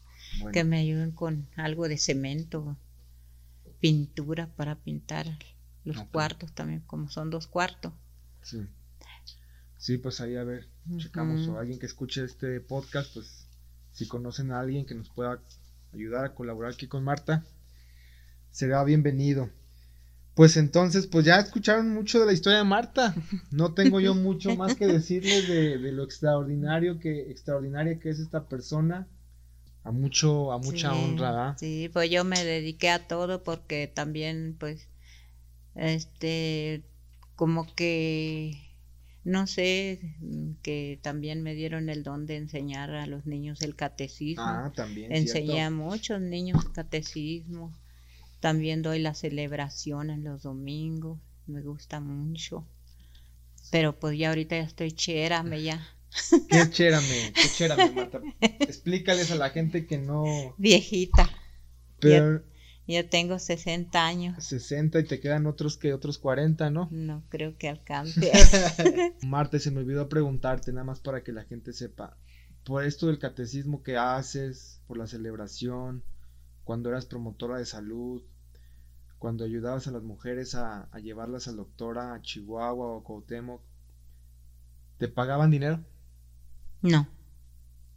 que 0.51 0.63
me 0.63 0.77
ayuden 0.77 1.11
con 1.11 1.47
algo 1.55 1.87
de 1.87 1.97
cemento, 1.97 2.77
pintura 3.79 4.47
para 4.55 4.75
pintar 4.75 5.25
los 5.83 6.03
cuartos 6.03 6.53
también, 6.53 6.81
como 6.81 7.09
son 7.09 7.31
dos 7.31 7.47
cuartos. 7.47 7.93
Sí. 8.43 8.59
Sí, 9.77 9.97
pues 9.97 10.21
ahí 10.21 10.37
a 10.37 10.43
ver, 10.43 10.69
checamos 10.97 11.47
o 11.47 11.57
alguien 11.59 11.79
que 11.79 11.87
escuche 11.87 12.23
este 12.23 12.61
podcast, 12.61 13.13
pues 13.15 13.47
si 13.91 14.07
conocen 14.07 14.51
a 14.51 14.59
alguien 14.59 14.85
que 14.85 14.95
nos 14.95 15.09
pueda 15.09 15.41
ayudar 15.93 16.25
a 16.25 16.33
colaborar 16.35 16.71
aquí 16.73 16.87
con 16.87 17.03
Marta, 17.03 17.43
será 18.51 18.83
bienvenido. 18.83 19.49
Pues 20.35 20.57
entonces, 20.57 21.05
pues 21.05 21.25
ya 21.25 21.39
escucharon 21.39 21.93
mucho 21.93 22.19
de 22.19 22.25
la 22.25 22.33
historia 22.33 22.59
de 22.59 22.63
Marta. 22.63 23.15
No 23.51 23.73
tengo 23.73 23.99
yo 23.99 24.15
mucho 24.15 24.55
más 24.55 24.75
que 24.75 24.87
decirles 24.87 25.47
de, 25.47 25.91
lo 25.91 26.03
extraordinario 26.03 26.99
que, 26.99 27.29
extraordinaria 27.29 27.99
que 27.99 28.09
es 28.09 28.19
esta 28.19 28.47
persona. 28.47 29.07
A 29.83 29.91
mucho, 29.91 30.53
a 30.53 30.59
mucha 30.59 30.93
honra, 30.93 31.57
Sí, 31.59 31.89
pues 31.91 32.09
yo 32.09 32.23
me 32.23 32.43
dediqué 32.43 32.89
a 32.89 33.05
todo 33.05 33.43
porque 33.43 33.91
también, 33.93 34.55
pues, 34.57 34.87
este, 35.75 36.85
como 37.35 37.67
que 37.75 38.57
No 39.25 39.45
sé, 39.45 39.99
que 40.61 40.99
también 41.01 41.43
me 41.43 41.53
dieron 41.53 41.89
el 41.89 42.03
don 42.03 42.25
de 42.25 42.37
enseñar 42.37 42.91
a 42.91 43.05
los 43.07 43.25
niños 43.25 43.61
el 43.61 43.75
catecismo. 43.75 44.43
Ah, 44.45 44.71
también. 44.73 45.11
Enseñé 45.11 45.53
cierto. 45.53 45.67
a 45.67 45.69
muchos 45.69 46.21
niños 46.21 46.63
catecismo. 46.73 47.73
También 48.43 48.81
doy 48.81 48.99
la 48.99 49.13
celebración 49.13 50.09
en 50.09 50.25
los 50.25 50.43
domingos. 50.43 51.17
Me 51.47 51.61
gusta 51.61 52.01
mucho. 52.01 52.67
Pero 53.71 53.97
pues 53.97 54.17
ya 54.17 54.27
ahorita 54.27 54.57
ya 54.57 54.63
estoy 54.63 54.91
chérame 54.91 55.63
ya. 55.63 55.87
Qué 56.49 56.69
chérame, 56.69 57.31
qué 57.33 57.47
chérame, 57.55 57.95
Marta. 57.95 58.19
Explícales 58.41 59.31
a 59.31 59.35
la 59.35 59.51
gente 59.51 59.87
que 59.87 59.97
no. 59.97 60.25
Viejita. 60.57 61.29
Pero 62.01 62.43
Ya 62.85 63.09
tengo 63.09 63.39
60 63.39 64.05
años. 64.05 64.43
60 64.43 64.99
y 64.99 65.03
te 65.05 65.21
quedan 65.21 65.47
otros 65.47 65.77
que 65.77 65.93
otros 65.93 66.17
40, 66.17 66.69
¿no? 66.69 66.89
No 66.91 67.23
creo 67.29 67.57
que 67.57 67.69
alcance. 67.69 68.29
Marta, 69.21 69.57
se 69.57 69.71
me 69.71 69.79
olvidó 69.79 70.09
preguntarte, 70.09 70.73
nada 70.73 70.83
más 70.83 70.99
para 70.99 71.23
que 71.23 71.31
la 71.31 71.45
gente 71.45 71.71
sepa. 71.71 72.17
Por 72.65 72.83
esto 72.83 73.07
del 73.07 73.19
catecismo 73.19 73.83
que 73.83 73.95
haces, 73.95 74.81
por 74.85 74.97
la 74.97 75.07
celebración, 75.07 76.03
cuando 76.65 76.89
eras 76.89 77.05
promotora 77.05 77.57
de 77.57 77.65
salud, 77.65 78.21
cuando 79.23 79.45
ayudabas 79.45 79.87
a 79.87 79.91
las 79.91 80.03
mujeres 80.03 80.53
a, 80.53 80.89
a 80.91 80.99
llevarlas 80.99 81.47
al 81.47 81.55
doctor 81.55 81.97
a 81.97 82.21
Chihuahua 82.21 82.87
o 82.87 83.03
Cuauhtémoc, 83.05 83.61
¿te 84.97 85.07
pagaban 85.07 85.49
dinero? 85.49 85.79
No. 86.81 87.07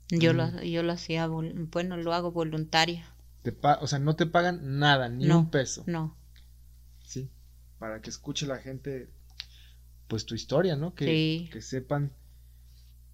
Yo, 0.09 0.33
Mm. 0.33 0.37
lo, 0.37 0.62
yo 0.62 0.85
lo 0.85 0.93
hacía, 0.93 1.27
bueno, 1.27 1.97
lo 1.97 2.12
hago 2.12 2.31
voluntaria. 2.31 3.12
Te 3.43 3.53
o 3.81 3.87
sea, 3.89 3.99
no 3.99 4.14
te 4.14 4.27
pagan 4.27 4.79
nada, 4.79 5.09
ni 5.09 5.27
No, 5.27 5.41
un 5.41 5.51
peso. 5.51 5.83
No. 5.89 6.16
Sí, 7.05 7.29
para 7.81 8.01
que 8.01 8.11
escuche 8.11 8.47
la 8.47 8.59
gente, 8.59 9.11
pues 10.07 10.27
tu 10.27 10.37
historia, 10.37 10.77
¿no? 10.77 10.95
Que, 10.95 11.07
Sí. 11.07 11.51
que 11.53 11.61
sepan 11.61 12.12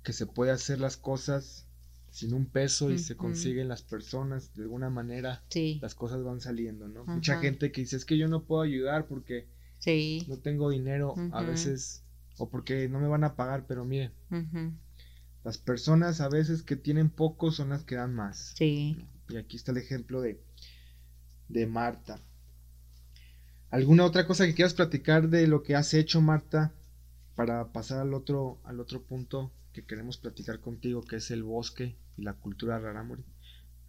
que 0.02 0.12
se 0.12 0.26
puede 0.26 0.50
hacer 0.50 0.80
las 0.80 0.98
cosas 0.98 1.66
sin 2.12 2.34
un 2.34 2.44
peso 2.46 2.90
y 2.90 2.98
se 2.98 3.16
consiguen 3.16 3.68
las 3.68 3.82
personas 3.82 4.54
de 4.54 4.62
alguna 4.64 4.90
manera, 4.90 5.42
Sí. 5.48 5.78
las 5.82 5.94
cosas 5.94 6.22
van 6.22 6.40
saliendo, 6.40 6.86
¿no? 6.86 7.06
Mucha 7.06 7.40
gente 7.40 7.72
que 7.72 7.80
dice, 7.80 7.96
es 7.96 8.04
que 8.04 8.18
yo 8.18 8.28
no 8.28 8.44
puedo 8.44 8.60
ayudar 8.62 9.06
porque 9.06 9.48
Sí. 9.78 10.24
no 10.28 10.36
tengo 10.38 10.68
dinero 10.70 11.14
a 11.32 11.42
veces, 11.42 12.04
o 12.36 12.48
porque 12.50 12.88
no 12.88 13.00
me 13.00 13.08
van 13.08 13.24
a 13.24 13.34
pagar, 13.34 13.66
pero 13.66 13.84
mire, 13.86 14.12
Ujú. 14.30 14.72
las 15.42 15.56
personas 15.58 16.20
a 16.20 16.28
veces 16.28 16.62
que 16.62 16.76
tienen 16.76 17.08
poco 17.08 17.50
son 17.50 17.70
las 17.70 17.82
que 17.84 17.94
dan 17.96 18.14
más. 18.14 18.52
Sí. 18.58 18.96
Y 19.30 19.36
aquí 19.38 19.56
está 19.56 19.72
el 19.72 19.78
ejemplo 19.78 20.20
de, 20.20 20.38
de 21.48 21.66
Marta. 21.66 22.20
¿Alguna 23.70 24.04
otra 24.04 24.26
cosa 24.26 24.44
que 24.46 24.54
quieras 24.54 24.74
platicar 24.74 25.30
de 25.30 25.46
lo 25.46 25.62
que 25.62 25.74
has 25.74 25.94
hecho, 25.94 26.20
Marta? 26.20 26.74
Para 27.34 27.72
pasar 27.72 28.00
al 28.00 28.12
otro, 28.12 28.60
al 28.64 28.80
otro 28.80 29.02
punto 29.02 29.50
que 29.72 29.84
queremos 29.84 30.18
platicar 30.18 30.60
contigo, 30.60 31.02
que 31.02 31.16
es 31.16 31.30
el 31.30 31.42
bosque 31.42 31.96
y 32.16 32.22
la 32.22 32.34
cultura 32.34 32.78
rarámuri. 32.78 33.24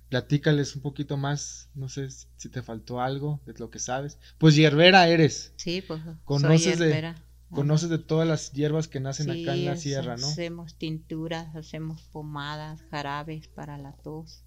Platícales 0.10 0.76
un 0.76 0.82
poquito 0.82 1.18
más, 1.18 1.70
no 1.74 1.90
sé 1.90 2.10
si 2.10 2.50
te 2.50 2.62
faltó 2.62 3.02
algo 3.02 3.42
de 3.46 3.54
lo 3.58 3.70
que 3.70 3.80
sabes. 3.80 4.20
Pues 4.38 4.56
hierbera 4.56 5.08
eres, 5.08 5.54
Sí, 5.58 5.82
pues 5.82 6.02
Conoces 6.26 6.78
soy 6.78 6.88
de- 6.88 7.14
conoces 7.50 7.90
de 7.90 7.98
todas 8.00 8.28
las 8.28 8.52
hierbas 8.52 8.88
que 8.88 9.00
nacen 9.00 9.32
Sí, 9.32 9.42
acá 9.44 9.54
en 9.54 9.66
la 9.66 9.76
sierra, 9.76 10.16
¿no? 10.18 10.28
Hacemos 10.28 10.76
tinturas, 10.76 11.56
hacemos 11.56 12.02
pomadas, 12.12 12.82
jarabes 12.90 13.48
para 13.48 13.78
la 13.78 13.94
tos. 13.94 14.44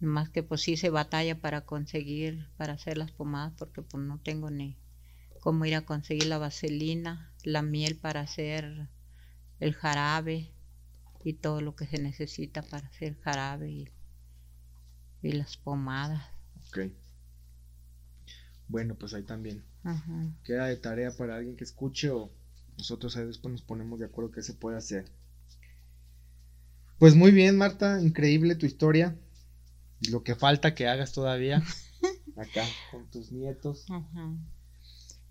Más 0.00 0.30
que 0.30 0.42
pues 0.42 0.62
sí 0.62 0.76
se 0.76 0.90
batalla 0.90 1.40
para 1.40 1.60
conseguir, 1.66 2.46
para 2.56 2.72
hacer 2.74 2.96
las 2.96 3.10
pomadas, 3.12 3.52
porque 3.58 3.82
pues 3.82 4.02
no 4.02 4.18
tengo 4.18 4.50
ni 4.50 4.76
cómo 5.40 5.64
ir 5.64 5.74
a 5.74 5.82
conseguir 5.82 6.26
la 6.26 6.38
vaselina, 6.38 7.32
la 7.44 7.62
miel 7.62 7.96
para 7.96 8.20
hacer 8.20 8.88
el 9.60 9.74
jarabe 9.74 10.50
y 11.24 11.34
todo 11.34 11.60
lo 11.60 11.76
que 11.76 11.86
se 11.86 12.02
necesita 12.02 12.62
para 12.62 12.88
hacer 12.88 13.18
jarabe 13.20 13.70
y, 13.70 13.88
y 15.22 15.32
las 15.32 15.56
pomadas. 15.56 16.22
Ok. 16.68 16.78
Bueno, 18.68 18.94
pues 18.94 19.12
ahí 19.14 19.22
también 19.22 19.62
Ajá. 19.84 20.32
queda 20.44 20.66
de 20.66 20.76
tarea 20.76 21.10
para 21.16 21.36
alguien 21.36 21.56
que 21.56 21.64
escuche 21.64 22.10
o 22.10 22.30
nosotros 22.78 23.16
ahí 23.16 23.26
después 23.26 23.52
nos 23.52 23.62
ponemos 23.62 23.98
de 24.00 24.06
acuerdo 24.06 24.30
qué 24.32 24.42
se 24.42 24.54
puede 24.54 24.76
hacer. 24.78 25.10
Pues 26.98 27.16
muy 27.16 27.32
bien, 27.32 27.56
Marta, 27.56 28.00
increíble 28.00 28.54
tu 28.54 28.64
historia. 28.66 29.16
Y 30.00 30.10
lo 30.10 30.24
que 30.24 30.34
falta 30.36 30.74
que 30.74 30.88
hagas 30.88 31.12
todavía 31.12 31.62
acá 32.36 32.76
con 32.90 33.10
tus 33.10 33.32
nietos. 33.32 33.86
Ajá. 33.90 34.38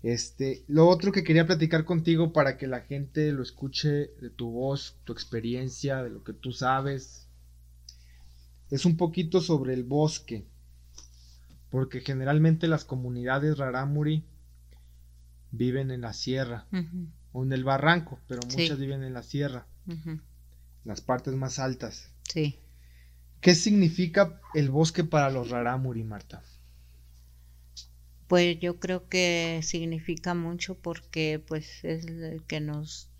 Este, 0.02 0.64
lo 0.66 0.88
otro 0.88 1.12
que 1.12 1.22
quería 1.24 1.46
platicar 1.46 1.84
contigo 1.84 2.32
para 2.32 2.56
que 2.56 2.66
la 2.66 2.80
gente 2.80 3.32
lo 3.32 3.42
escuche 3.42 3.88
de 4.20 4.30
tu 4.30 4.50
voz, 4.50 4.96
tu 5.04 5.12
experiencia, 5.12 6.02
de 6.02 6.10
lo 6.10 6.24
que 6.24 6.32
tú 6.32 6.52
sabes, 6.52 7.28
es 8.70 8.84
un 8.86 8.96
poquito 8.96 9.40
sobre 9.40 9.74
el 9.74 9.84
bosque. 9.84 10.46
Porque 11.68 12.00
generalmente 12.00 12.66
las 12.66 12.84
comunidades 12.84 13.58
rarámuri 13.58 14.24
viven 15.52 15.90
en 15.90 16.00
la 16.00 16.12
sierra 16.12 16.66
o 17.32 17.44
en 17.44 17.52
el 17.52 17.64
barranco, 17.64 18.18
pero 18.26 18.40
Sí. 18.48 18.62
muchas 18.62 18.78
viven 18.78 19.02
en 19.04 19.12
la 19.12 19.22
sierra, 19.22 19.66
ujú. 19.86 20.18
las 20.84 21.00
partes 21.00 21.34
más 21.34 21.58
altas. 21.58 22.10
Sí. 22.24 22.58
¿Qué 23.40 23.54
significa 23.54 24.40
el 24.54 24.70
bosque 24.70 25.04
para 25.04 25.30
los 25.30 25.50
rarámuri, 25.50 26.04
Marta? 26.04 26.42
Pues 28.30 28.60
yo 28.60 28.78
creo 28.78 29.08
que 29.08 29.58
significa 29.64 30.34
mucho 30.34 30.76
porque 30.78 31.42
pues 31.44 31.82
es 31.82 32.06
que 32.46 32.60
nos 32.60 33.10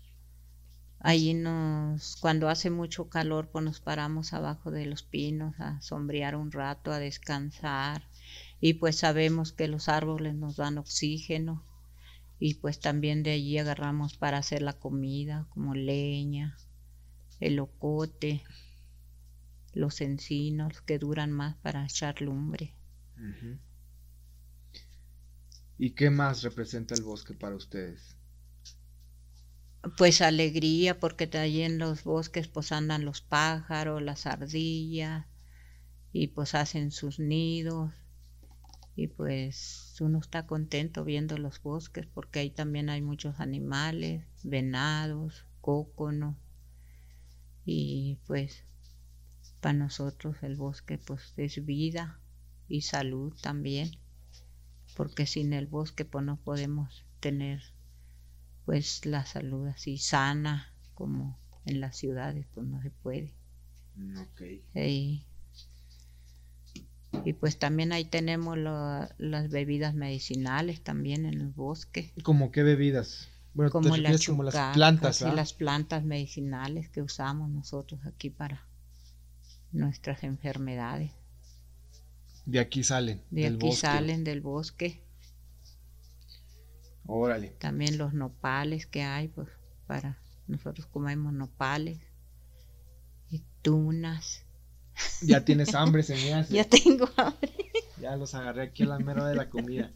allí 0.99 1.33
nos 1.33 2.15
cuando 2.15 2.47
hace 2.47 2.69
mucho 2.69 3.09
calor 3.09 3.49
pues 3.51 3.65
nos 3.65 3.81
paramos 3.81 4.31
abajo 4.31 4.71
de 4.71 4.85
los 4.85 5.03
pinos 5.03 5.53
a 5.59 5.81
sombrear 5.81 6.37
un 6.37 6.53
rato, 6.53 6.93
a 6.93 6.99
descansar 6.99 8.07
y 8.61 8.75
pues 8.75 8.99
sabemos 8.99 9.51
que 9.51 9.67
los 9.67 9.89
árboles 9.89 10.33
nos 10.35 10.55
dan 10.55 10.77
oxígeno 10.77 11.65
y 12.39 12.53
pues 12.53 12.79
también 12.79 13.21
de 13.21 13.31
allí 13.31 13.57
agarramos 13.57 14.15
para 14.15 14.37
hacer 14.37 14.61
la 14.61 14.79
comida 14.79 15.45
como 15.49 15.75
leña, 15.75 16.55
el 17.41 17.59
ocote, 17.59 18.43
los 19.73 19.99
encinos 19.99 20.79
que 20.79 20.99
duran 20.99 21.33
más 21.33 21.57
para 21.57 21.83
echar 21.83 22.21
lumbre. 22.21 22.77
¿Y 25.83 25.95
qué 25.95 26.11
más 26.11 26.43
representa 26.43 26.93
el 26.93 27.01
bosque 27.01 27.33
para 27.33 27.55
ustedes? 27.55 28.15
Pues 29.97 30.21
alegría, 30.21 30.99
porque 30.99 31.27
allí 31.39 31.63
en 31.63 31.79
los 31.79 32.03
bosques 32.03 32.47
pues 32.47 32.71
andan 32.71 33.03
los 33.03 33.21
pájaros, 33.21 33.99
las 33.99 34.27
ardillas, 34.27 35.25
y 36.13 36.27
pues 36.27 36.53
hacen 36.53 36.91
sus 36.91 37.17
nidos, 37.17 37.95
y 38.95 39.07
pues 39.07 39.95
uno 40.01 40.19
está 40.19 40.45
contento 40.45 41.03
viendo 41.03 41.39
los 41.39 41.59
bosques, 41.63 42.05
porque 42.05 42.37
ahí 42.37 42.51
también 42.51 42.91
hay 42.91 43.01
muchos 43.01 43.39
animales, 43.39 44.23
venados, 44.43 45.47
cóconos, 45.61 46.37
y 47.65 48.19
pues 48.27 48.65
para 49.61 49.73
nosotros 49.73 50.37
el 50.43 50.57
bosque 50.57 50.99
pues 50.99 51.33
es 51.37 51.65
vida 51.65 52.21
y 52.67 52.81
salud 52.81 53.33
también, 53.41 53.89
porque 54.95 55.25
sin 55.25 55.53
el 55.53 55.67
bosque 55.67 56.05
pues 56.05 56.25
no 56.25 56.37
podemos 56.37 57.05
tener 57.19 57.61
pues 58.65 59.05
la 59.05 59.25
salud 59.25 59.67
así 59.67 59.97
sana 59.97 60.73
como 60.95 61.37
en 61.65 61.79
las 61.79 61.95
ciudades 61.97 62.47
pues 62.53 62.65
no 62.67 62.81
se 62.81 62.89
puede. 62.91 63.33
Y, 64.73 65.25
y, 67.25 67.33
pues 67.33 67.59
también 67.59 67.91
ahí 67.91 68.05
tenemos 68.05 68.57
lo- 68.57 69.07
las 69.17 69.49
bebidas 69.49 69.93
medicinales 69.93 70.81
también 70.81 71.25
en 71.25 71.41
el 71.41 71.49
bosque. 71.49 72.13
¿Como 72.23 72.51
qué 72.51 72.63
bebidas? 72.63 73.27
Bueno, 73.53 73.71
como 73.71 73.89
la 73.89 73.95
refieres 73.97 74.27
como 74.27 74.43
las 74.43 74.55
plantas, 74.73 75.19
¿verdad? 75.19 75.35
las 75.35 75.53
plantas 75.53 76.03
medicinales 76.03 76.89
que 76.89 77.01
usamos 77.01 77.49
nosotros 77.49 77.99
aquí 78.05 78.29
para 78.29 78.65
nuestras 79.71 80.23
enfermedades 80.23 81.11
De 82.45 82.59
aquí 82.59 82.83
salen. 82.83 83.21
de 83.29 83.43
del 83.43 83.55
aquí 83.55 83.65
bosque. 83.67 83.81
salen 83.81 84.23
del 84.23 84.41
bosque 84.41 85.03
Órale. 87.05 87.49
también 87.59 87.97
los 87.97 88.13
nopales 88.13 88.85
que 88.85 89.03
hay 89.03 89.27
pues 89.27 89.47
para 89.87 90.19
nosotros 90.47 90.85
comemos 90.87 91.33
nopales 91.33 91.99
y 93.29 93.43
tunas 93.61 94.43
Ya 95.21 95.43
tienes 95.45 95.73
hambre, 95.75 96.03
se 96.03 96.15
me 96.15 96.33
hace. 96.33 96.53
ya 96.53 96.65
tengo 96.65 97.09
hambre 97.17 97.51
Ya 97.99 98.15
los 98.15 98.33
agarré 98.35 98.63
aquí 98.63 98.83
a 98.83 98.87
la 98.87 98.99
mera 98.99 99.27
de 99.27 99.35
la 99.35 99.49
comida. 99.49 99.91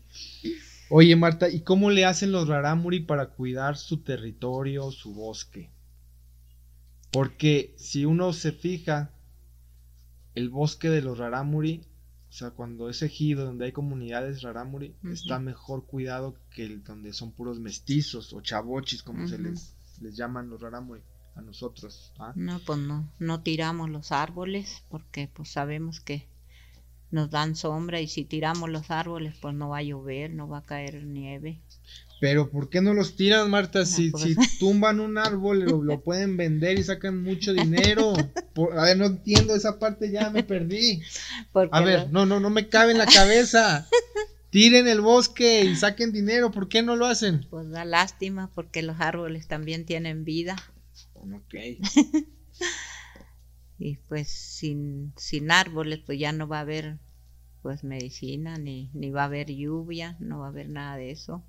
Oye, 0.89 1.15
Marta, 1.15 1.49
¿y 1.49 1.61
cómo 1.61 1.89
le 1.89 2.05
hacen 2.05 2.31
los 2.31 2.47
rarámuri 2.47 2.99
para 3.01 3.29
cuidar 3.31 3.75
su 3.77 4.03
territorio, 4.03 4.91
su 4.91 5.13
bosque? 5.15 5.71
Porque 7.11 7.73
si 7.77 8.05
uno 8.05 8.33
se 8.33 8.51
fija, 8.51 9.11
el 10.35 10.49
bosque 10.49 10.89
de 10.89 11.01
los 11.01 11.17
rarámuri, 11.17 11.87
o 12.35 12.37
sea, 12.37 12.51
cuando 12.51 12.89
es 12.89 13.01
ejido, 13.01 13.45
donde 13.45 13.63
hay 13.63 13.71
comunidades 13.71 14.41
rarámuri, 14.41 14.93
está 15.09 15.39
mejor 15.39 15.85
cuidado 15.85 16.35
que 16.53 16.65
el 16.65 16.83
donde 16.83 17.13
son 17.13 17.31
puros 17.31 17.61
mestizos 17.61 18.33
o 18.33 18.41
chavochis, 18.41 19.03
como 19.03 19.25
se 19.25 19.39
les 19.39 19.73
les 20.01 20.17
llaman 20.17 20.49
los 20.49 20.59
rarámuri 20.59 21.01
a 21.35 21.41
nosotros. 21.41 22.11
¿ah? 22.19 22.33
No, 22.35 22.59
pues 22.59 22.77
no, 22.79 23.09
no 23.19 23.41
tiramos 23.41 23.89
los 23.89 24.11
árboles 24.11 24.83
porque 24.89 25.29
pues 25.33 25.47
sabemos 25.47 26.01
que 26.01 26.27
nos 27.09 27.29
dan 27.29 27.55
sombra 27.55 28.01
y 28.01 28.09
si 28.09 28.25
tiramos 28.25 28.69
los 28.69 28.91
árboles 28.91 29.37
pues 29.41 29.55
no 29.55 29.69
va 29.69 29.77
a 29.77 29.83
llover, 29.83 30.33
no 30.33 30.49
va 30.49 30.57
a 30.57 30.63
caer 30.63 31.05
nieve. 31.05 31.61
Pero 32.19 32.49
¿por 32.49 32.69
qué 32.69 32.81
no 32.81 32.93
los 32.93 33.15
tiran, 33.15 33.49
Marta? 33.49 33.85
si, 33.85 34.11
pues 34.11 34.23
si 34.23 34.35
tumban 34.57 34.99
un 34.99 35.17
árbol, 35.17 35.59
lo, 35.59 36.01
pueden 36.01 36.37
vender 36.37 36.79
y 36.79 36.83
sacan 36.83 37.21
mucho 37.21 37.53
dinero. 37.53 38.13
a 38.73 38.83
ver, 38.83 38.97
no 38.97 39.05
entiendo 39.05 39.55
esa 39.55 39.79
parte, 39.79 40.11
ya 40.11 40.29
me 40.29 40.43
perdí. 40.43 41.01
a 41.71 41.81
ver, 41.81 42.11
no, 42.11 42.25
no, 42.25 42.39
no 42.39 42.49
me 42.49 42.69
cabe 42.69 42.93
en 42.93 42.97
la 42.99 43.05
cabeza. 43.05 43.87
Tiren 44.49 44.87
el 44.87 45.01
bosque 45.01 45.65
y 45.65 45.75
saquen 45.75 46.13
dinero, 46.13 46.51
¿por 46.51 46.69
qué 46.69 46.81
no 46.81 46.95
lo 46.95 47.05
hacen? 47.05 47.45
Pues 47.49 47.69
da 47.69 47.83
lástima 47.83 48.49
porque 48.55 48.81
los 48.81 49.01
árboles 49.01 49.47
también 49.47 49.85
tienen 49.85 50.23
vida. 50.23 50.55
Ok. 51.15 51.55
y 53.77 53.97
pues 54.07 54.29
sin, 54.29 55.11
sin 55.17 55.51
árboles 55.51 55.99
pues 56.05 56.17
ya 56.17 56.31
no 56.31 56.47
va 56.47 56.59
a 56.59 56.61
haber 56.61 56.99
pues 57.61 57.83
medicina, 57.83 58.57
ni, 58.57 58.91
ni 58.93 59.09
va 59.09 59.23
a 59.23 59.25
haber 59.25 59.47
lluvia, 59.51 60.15
no 60.19 60.39
va 60.39 60.45
a 60.45 60.49
haber 60.49 60.69
nada 60.69 60.95
de 60.95 61.11
eso. 61.11 61.43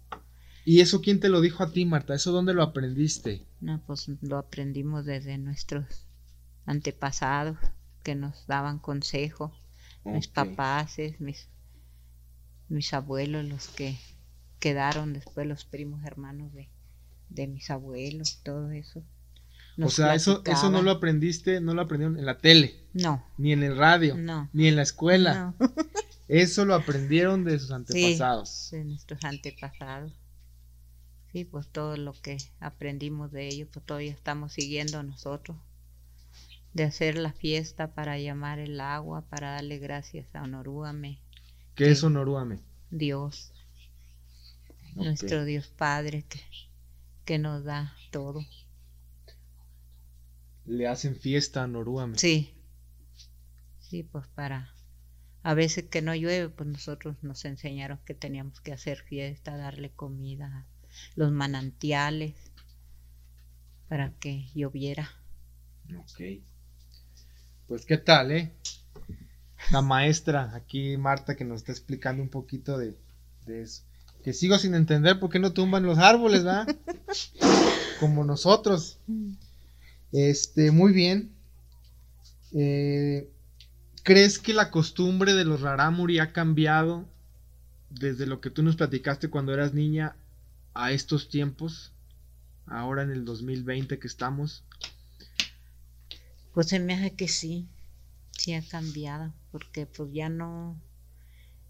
¿Y 0.67 0.81
eso 0.81 1.01
quién 1.01 1.19
te 1.19 1.31
lo 1.31 1.41
dijo 1.41 1.63
a 1.63 1.73
ti, 1.73 1.87
Marta? 1.87 2.15
¿Eso 2.15 2.31
dónde 2.31 2.53
lo 2.53 2.63
aprendiste? 2.63 3.47
No, 3.61 3.83
pues 3.87 4.11
lo 4.21 4.37
aprendimos 4.37 5.07
desde 5.07 5.39
nuestros 5.39 6.07
antepasados 6.67 7.57
que 8.03 8.15
nos 8.15 8.47
daban 8.47 8.79
consejo, 8.79 9.59
mis 10.05 10.29
papás, 10.29 10.97
mis, 11.19 11.49
mis 12.69 12.93
abuelos, 12.93 13.47
los 13.47 13.69
que 13.69 13.97
quedaron 14.61 15.15
después 15.15 15.47
los 15.47 15.65
primos 15.65 16.05
hermanos 16.05 16.53
de, 16.53 16.69
de 17.31 17.47
mis 17.47 17.71
abuelos, 17.71 18.43
todo 18.45 18.71
eso 18.71 19.03
o 19.85 19.91
sea, 19.91 20.15
eso, 20.15 20.43
eso 20.45 20.71
no 20.71 20.83
lo 20.83 20.91
aprendiste, 20.91 21.61
no 21.61 21.75
lo 21.75 21.83
aprendieron 21.83 22.19
en 22.19 22.25
la 22.25 22.39
tele. 22.39 22.75
No. 22.95 23.25
Ni 23.37 23.53
en 23.53 23.63
el 23.63 23.77
radio. 23.77 24.17
No. 24.17 24.49
Ni 24.53 24.69
en 24.69 24.77
la 24.77 24.83
escuela. 24.83 25.55
No. 25.59 25.75
eso 26.29 26.65
lo 26.65 26.75
aprendieron 26.75 27.45
de 27.45 27.59
sus 27.59 27.71
antepasados. 27.73 28.49
Sí, 28.49 28.77
de 28.77 28.85
nuestros 28.85 29.23
antepasados. 29.25 30.13
Sí, 31.33 31.45
pues 31.45 31.69
todo 31.69 31.97
lo 31.97 32.13
que 32.13 32.37
aprendimos 32.61 33.33
de 33.33 33.49
ellos, 33.49 33.69
pues 33.73 33.85
todavía 33.85 34.13
estamos 34.13 34.53
siguiendo 34.53 35.03
nosotros. 35.03 35.57
De 36.73 36.85
hacer 36.85 37.17
la 37.17 37.33
fiesta 37.33 37.95
para 37.95 38.19
llamar 38.19 38.59
el 38.59 38.81
agua, 38.81 39.23
para 39.23 39.53
darle 39.53 39.79
gracias 39.79 40.35
a 40.35 40.43
Onorúame. 40.43 41.21
¿Qué 41.75 41.91
es 41.91 42.03
Onorúame? 42.05 42.61
Dios. 42.91 43.53
Nuestro 44.95 45.45
Dios 45.45 45.69
Padre 45.69 46.25
que, 46.29 46.41
que 47.25 47.39
nos 47.39 47.65
da 47.65 47.95
todo 48.11 48.41
le 50.67 50.89
hacen 50.89 51.17
fiesta 51.17 51.63
a 51.63 51.67
Noruame. 51.67 52.19
Sí. 52.19 52.53
Sí, 53.79 54.03
pues 54.03 54.27
para. 54.29 54.75
A 55.43 55.55
veces 55.55 55.85
que 55.85 56.03
no 56.03 56.15
llueve, 56.15 56.49
pues 56.49 56.69
nosotros 56.69 57.17
nos 57.23 57.45
enseñaron 57.45 58.01
que 58.05 58.15
teníamos 58.15 58.61
que 58.61 58.73
hacer 58.73 58.99
fiesta, 59.03 59.57
darle 59.57 59.91
comida, 59.91 60.67
los 61.15 61.33
manantiales, 61.33 62.35
para 63.89 64.13
que 64.19 64.49
lloviera. 64.55 65.11
Ok. 65.99 66.21
Pues 67.69 67.85
qué 67.85 67.99
tal, 67.99 68.31
¿eh? 68.33 68.53
La 69.71 69.83
maestra, 69.83 70.55
aquí 70.55 70.97
Marta, 70.97 71.37
que 71.37 71.45
nos 71.45 71.59
está 71.59 71.73
explicando 71.73 72.23
un 72.23 72.29
poquito 72.29 72.79
de, 72.79 72.97
de 73.47 73.63
eso. 73.63 73.83
Que 74.23 74.33
sigo 74.33 74.59
sin 74.59 74.75
entender 74.75 75.21
por 75.21 75.31
qué 75.31 75.39
no 75.39 75.53
tumban 75.53 75.85
los 75.85 75.99
árboles, 75.99 76.45
¿verdad? 76.45 76.67
Como 78.01 78.25
nosotros. 78.25 78.99
Este, 80.13 80.71
muy 80.71 80.93
bien. 80.93 81.33
Eh, 82.53 83.31
¿Crees 84.03 84.39
que 84.39 84.55
la 84.55 84.71
costumbre 84.71 85.35
de 85.35 85.45
los 85.45 85.61
rarámuri 85.61 86.21
ha 86.21 86.33
cambiado 86.33 87.09
desde 87.91 88.27
lo 88.27 88.41
que 88.41 88.51
tú 88.51 88.63
nos 88.63 88.77
platicaste 88.77 89.29
cuando 89.29 89.53
eras 89.53 89.75
niña 89.75 90.17
a 90.77 90.93
estos 90.93 91.29
tiempos? 91.29 91.93
Ahora 92.67 93.03
en 93.03 93.11
el 93.11 93.25
2020 93.25 93.99
que 93.99 94.07
estamos. 94.07 94.65
Pues 96.53 96.69
se 96.69 96.81
me 96.81 96.95
hace 96.95 97.15
que 97.15 97.29
sí, 97.29 97.69
sí 98.31 98.55
ha 98.55 98.63
cambiado, 98.63 99.35
porque 99.53 99.87
pues 99.87 100.11
ya 100.13 100.29
no, 100.29 100.81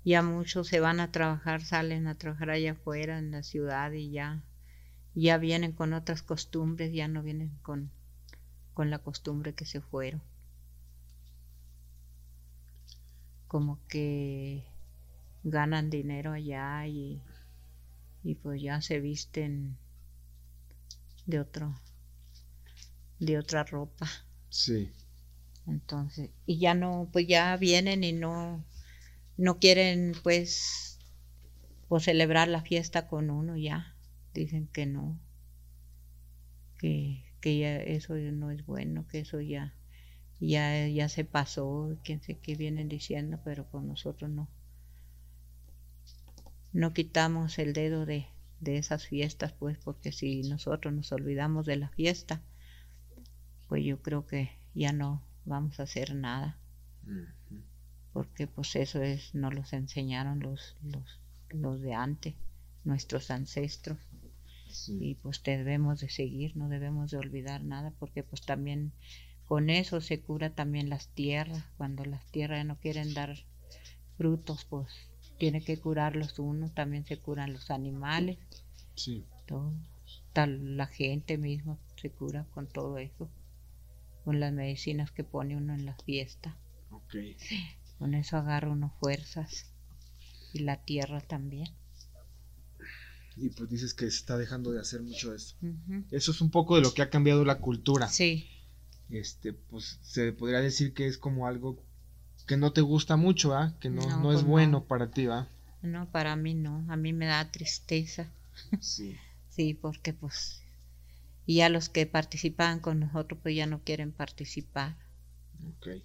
ya 0.04 0.22
muchos 0.22 0.68
se 0.68 0.80
van 0.80 1.00
a 1.00 1.10
trabajar, 1.10 1.62
salen 1.62 2.06
a 2.06 2.16
trabajar 2.16 2.50
allá 2.50 2.72
afuera 2.72 3.18
en 3.18 3.32
la 3.32 3.42
ciudad 3.42 3.92
y 3.92 4.10
ya, 4.10 4.42
ya 5.14 5.38
vienen 5.38 5.72
con 5.72 5.92
otras 5.92 6.22
costumbres, 6.22 6.92
ya 6.92 7.08
no 7.08 7.22
vienen 7.22 7.50
con 7.62 7.90
con 8.76 8.90
la 8.90 8.98
costumbre 8.98 9.54
que 9.54 9.64
se 9.64 9.80
fueron. 9.80 10.20
Como 13.48 13.80
que 13.88 14.66
ganan 15.44 15.88
dinero 15.88 16.32
allá 16.32 16.86
y, 16.86 17.22
y 18.26 18.34
pues 18.34 18.60
ya 18.60 18.80
se 18.80 19.00
visten 19.00 19.76
de 21.26 21.40
otro 21.40 21.74
de 23.18 23.38
otra 23.38 23.64
ropa. 23.64 24.06
Sí. 24.50 24.90
Entonces, 25.66 26.30
y 26.44 26.58
ya 26.58 26.74
no, 26.74 27.08
pues 27.12 27.26
ya 27.26 27.56
vienen 27.56 28.04
y 28.04 28.12
no, 28.12 28.64
no 29.36 29.58
quieren 29.58 30.12
pues, 30.22 30.98
pues 31.88 32.04
celebrar 32.04 32.48
la 32.48 32.62
fiesta 32.62 33.08
con 33.08 33.30
uno 33.30 33.56
ya. 33.56 33.94
Dicen 34.34 34.68
que 34.72 34.86
no. 34.86 35.18
Que 36.78 37.24
que 37.40 37.58
ya 37.58 37.76
eso 37.76 38.16
no 38.16 38.50
es 38.50 38.66
bueno, 38.66 39.06
que 39.06 39.20
eso 39.20 39.40
ya, 39.40 39.72
ya, 40.40 40.88
ya 40.88 41.08
se 41.08 41.24
pasó, 41.24 41.96
quién 42.02 42.20
sé 42.20 42.38
qué 42.38 42.56
vienen 42.56 42.88
diciendo, 42.88 43.38
pero 43.44 43.70
con 43.70 43.86
nosotros 43.86 44.30
no. 44.30 44.48
No 46.76 46.92
quitamos 46.92 47.58
el 47.58 47.72
dedo 47.72 48.04
de, 48.04 48.26
de 48.60 48.76
esas 48.76 49.06
fiestas, 49.06 49.50
pues, 49.54 49.78
porque 49.78 50.12
si 50.12 50.42
nosotros 50.42 50.92
nos 50.92 51.10
olvidamos 51.10 51.64
de 51.64 51.76
la 51.76 51.88
fiesta, 51.88 52.42
pues 53.66 53.82
yo 53.82 54.02
creo 54.02 54.26
que 54.26 54.50
ya 54.74 54.92
no 54.92 55.22
vamos 55.46 55.80
a 55.80 55.84
hacer 55.84 56.14
nada. 56.14 56.58
Porque 58.12 58.46
pues 58.46 58.76
eso 58.76 59.00
es, 59.00 59.34
nos 59.34 59.54
los 59.54 59.72
enseñaron 59.72 60.40
los, 60.40 60.76
los, 60.82 61.18
los 61.48 61.80
de 61.80 61.94
antes, 61.94 62.34
nuestros 62.84 63.30
ancestros. 63.30 63.96
Y 64.86 65.14
pues 65.14 65.42
debemos 65.42 66.00
de 66.00 66.10
seguir, 66.10 66.58
no 66.58 66.68
debemos 66.68 67.10
de 67.10 67.16
olvidar 67.16 67.64
nada 67.64 67.94
porque 67.98 68.22
pues 68.22 68.42
también 68.42 68.92
con 69.46 69.70
eso 69.70 70.02
se 70.02 70.20
cura 70.20 70.50
también 70.50 70.90
las 70.90 71.08
tierras, 71.08 71.64
cuando 71.78 72.04
las 72.04 72.26
tierras 72.26 72.66
no 72.66 72.76
quieren 72.76 73.14
dar 73.14 73.34
frutos 74.18 74.66
pues 74.66 74.88
tiene 75.38 75.62
que 75.62 75.78
curarlos 75.78 76.38
uno, 76.38 76.70
también 76.70 77.04
se 77.04 77.18
curan 77.18 77.52
los 77.52 77.70
animales, 77.70 78.38
sí. 78.94 79.24
todo, 79.46 79.72
tal, 80.32 80.76
la 80.76 80.86
gente 80.86 81.38
misma 81.38 81.78
se 81.96 82.10
cura 82.10 82.46
con 82.52 82.66
todo 82.66 82.98
eso, 82.98 83.28
con 84.24 84.40
las 84.40 84.52
medicinas 84.52 85.10
que 85.10 85.24
pone 85.24 85.56
uno 85.56 85.74
en 85.74 85.86
la 85.86 85.96
fiesta. 86.04 86.56
Okay. 86.88 87.36
con 87.98 88.14
eso 88.14 88.36
agarra 88.36 88.70
uno 88.70 88.94
fuerzas 89.00 89.70
y 90.52 90.60
la 90.60 90.82
tierra 90.82 91.20
también 91.20 91.68
y 93.36 93.50
pues 93.50 93.68
dices 93.68 93.94
que 93.94 94.10
se 94.10 94.16
está 94.16 94.38
dejando 94.38 94.72
de 94.72 94.80
hacer 94.80 95.02
mucho 95.02 95.34
eso. 95.34 95.56
Eso 96.10 96.30
es 96.30 96.40
un 96.40 96.50
poco 96.50 96.76
de 96.76 96.82
lo 96.82 96.94
que 96.94 97.02
ha 97.02 97.10
cambiado 97.10 97.44
la 97.44 97.58
cultura. 97.58 98.08
Sí. 98.08 98.48
Este, 99.10 99.52
pues 99.52 99.98
se 100.02 100.32
podría 100.32 100.60
decir 100.60 100.94
que 100.94 101.06
es 101.06 101.18
como 101.18 101.46
algo 101.46 101.84
que 102.46 102.56
no 102.56 102.72
te 102.72 102.80
gusta 102.80 103.16
mucho, 103.16 103.54
¿ah? 103.54 103.74
Que 103.80 103.90
no, 103.90 104.02
no, 104.20 104.32
es 104.32 104.38
pues 104.38 104.44
bueno 104.44 104.84
para 104.84 105.10
ti, 105.10 105.26
¿va? 105.26 105.48
No, 105.82 106.10
para 106.10 106.36
mí 106.36 106.54
no, 106.54 106.84
a 106.88 106.96
mí 106.96 107.12
me 107.12 107.26
da 107.26 107.50
tristeza. 107.50 108.30
Sí. 108.80 109.16
sí, 109.50 109.74
porque 109.74 110.12
pues 110.12 110.62
y 111.44 111.60
a 111.60 111.68
los 111.68 111.88
que 111.88 112.06
participaban 112.06 112.80
con 112.80 113.00
nosotros 113.00 113.40
pues 113.42 113.54
ya 113.54 113.66
no 113.66 113.82
quieren 113.82 114.12
participar. 114.12 114.96
Ok. 115.68 116.02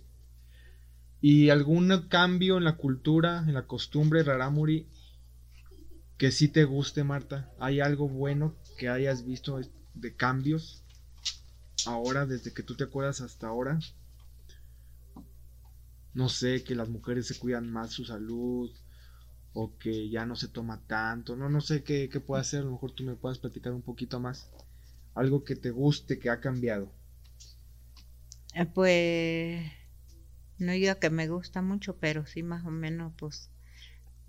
¿Y 1.19 1.49
algún 1.49 2.07
cambio 2.09 2.57
en 2.57 2.63
la 2.63 2.77
cultura, 2.77 3.43
en 3.47 3.53
la 3.53 3.67
costumbre 3.67 4.23
Raramuri 4.23 4.87
que 6.17 6.31
sí 6.31 6.47
te 6.47 6.65
guste, 6.65 7.03
Marta? 7.03 7.51
¿Hay 7.59 7.79
algo 7.79 8.07
bueno 8.07 8.55
que 8.77 8.89
hayas 8.89 9.25
visto 9.25 9.59
de 9.95 10.15
cambios 10.15 10.83
ahora, 11.87 12.27
desde 12.27 12.53
que 12.53 12.61
tú 12.61 12.75
te 12.75 12.83
acuerdas 12.83 13.21
hasta 13.21 13.47
ahora? 13.47 13.79
No 16.13 16.29
sé, 16.29 16.63
que 16.63 16.75
las 16.75 16.89
mujeres 16.89 17.27
se 17.27 17.37
cuidan 17.39 17.71
más 17.71 17.91
su 17.91 18.05
salud 18.05 18.71
o 19.53 19.77
que 19.77 20.09
ya 20.09 20.25
no 20.25 20.35
se 20.35 20.47
toma 20.47 20.81
tanto. 20.87 21.35
No, 21.35 21.49
no 21.49 21.61
sé 21.61 21.83
qué, 21.83 22.09
qué 22.09 22.21
hacer. 22.35 22.61
A 22.61 22.65
lo 22.65 22.71
mejor 22.71 22.91
tú 22.91 23.03
me 23.03 23.15
puedas 23.15 23.39
platicar 23.39 23.73
un 23.73 23.81
poquito 23.81 24.19
más. 24.19 24.49
Algo 25.15 25.43
que 25.43 25.55
te 25.55 25.71
guste, 25.71 26.19
que 26.19 26.29
ha 26.29 26.39
cambiado. 26.39 26.91
Eh, 28.55 28.65
pues 28.65 29.63
no 30.59 30.71
digo 30.73 30.99
que 30.99 31.09
me 31.09 31.27
gusta 31.27 31.61
mucho, 31.61 31.97
pero 31.97 32.25
sí 32.25 32.43
más 32.43 32.65
o 32.65 32.71
menos 32.71 33.13
pues 33.17 33.49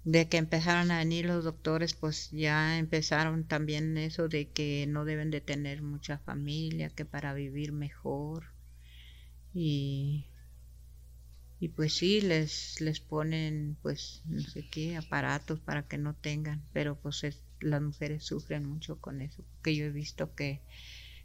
de 0.05 0.29
que 0.29 0.37
empezaron 0.39 0.91
a 0.91 0.99
venir 0.99 1.27
los 1.27 1.45
doctores, 1.45 1.95
pues 1.95 2.31
ya 2.31 2.79
empezaron 2.79 3.45
también 3.45 3.97
eso 3.99 4.29
de 4.29 4.51
que 4.51 4.87
no 4.89 5.05
deben 5.05 5.31
de 5.31 5.41
tener 5.41 5.83
mucha 5.83 6.19
familia, 6.19 6.91
que 6.91 7.05
para 7.05 7.35
vivir 7.35 7.73
mejor. 7.73 8.47
Y, 9.55 10.27
y 11.63 11.69
pues 11.69 11.95
sí, 11.95 12.21
les, 12.21 12.81
les 12.81 12.99
ponen 12.99 13.77
pues 13.83 14.23
no 14.27 14.41
sé 14.41 14.69
qué, 14.69 14.97
aparatos 14.97 15.61
para 15.61 15.87
que 15.87 15.97
no 15.97 16.13
tengan, 16.13 16.61
pero 16.73 16.97
pues 16.97 17.25
las 17.61 17.81
mujeres 17.81 18.25
sufren 18.25 18.67
mucho 18.67 19.01
con 19.01 19.23
eso, 19.23 19.45
porque 19.53 19.77
yo 19.77 19.85
he 19.85 19.91
visto 19.91 20.35
que, 20.35 20.61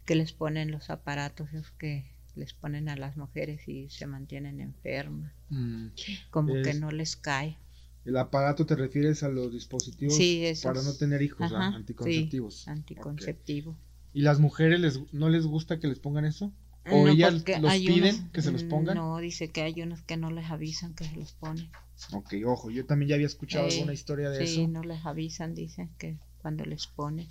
que 0.06 0.14
les 0.14 0.34
ponen 0.34 0.70
los 0.70 0.92
aparatos, 0.92 1.52
es 1.56 1.72
que 1.72 2.12
les 2.36 2.54
ponen 2.54 2.88
a 2.88 2.96
las 2.96 3.18
mujeres 3.18 3.68
y 3.68 3.90
se 3.90 4.06
mantienen 4.06 4.62
enfermas, 4.62 5.34
mm, 5.50 5.88
como 6.30 6.54
que 6.54 6.76
no 6.76 6.92
les 6.92 7.16
cae. 7.16 7.58
El 8.06 8.16
aparato 8.18 8.68
te 8.68 8.76
refieres 8.76 9.24
a 9.24 9.30
los 9.30 9.52
dispositivos 9.52 10.22
para 10.62 10.84
no 10.84 10.94
tener 10.94 11.24
hijos, 11.24 11.52
anticonceptivos. 11.52 12.62
Sí, 12.62 12.70
anticonceptivo. 12.70 13.76
¿Y 14.14 14.22
las 14.22 14.40
mujeres 14.40 14.80
les, 14.80 15.00
no 15.14 15.30
les 15.30 15.48
gusta 15.48 15.80
que 15.80 15.88
les 15.88 15.98
pongan 15.98 16.26
eso? 16.26 16.54
¿O 16.90 17.08
ellas 17.08 17.44
los 17.60 17.74
piden 17.80 18.30
que 18.32 18.42
se 18.42 18.52
los 18.52 18.64
pongan? 18.64 18.96
No, 18.96 19.18
dice 19.18 19.50
que 19.50 19.62
hay 19.62 19.82
unos 19.82 20.02
que 20.04 20.18
no 20.18 20.32
les 20.32 20.50
avisan 20.50 20.94
que 20.94 21.06
se 21.06 21.16
los 21.16 21.34
ponen. 21.34 21.70
Ok, 22.14 22.34
ojo, 22.46 22.70
yo 22.70 22.86
también 22.86 23.10
ya 23.10 23.16
había 23.16 23.28
escuchado 23.28 23.68
alguna 23.68 23.94
historia 23.94 24.30
de 24.30 24.44
eso. 24.44 24.62
Sí, 24.62 24.68
no 24.68 24.84
les 24.84 25.06
avisan, 25.06 25.56
dicen 25.56 25.90
que 25.98 26.18
cuando 26.38 26.64
les 26.66 26.88
ponen. 26.88 27.28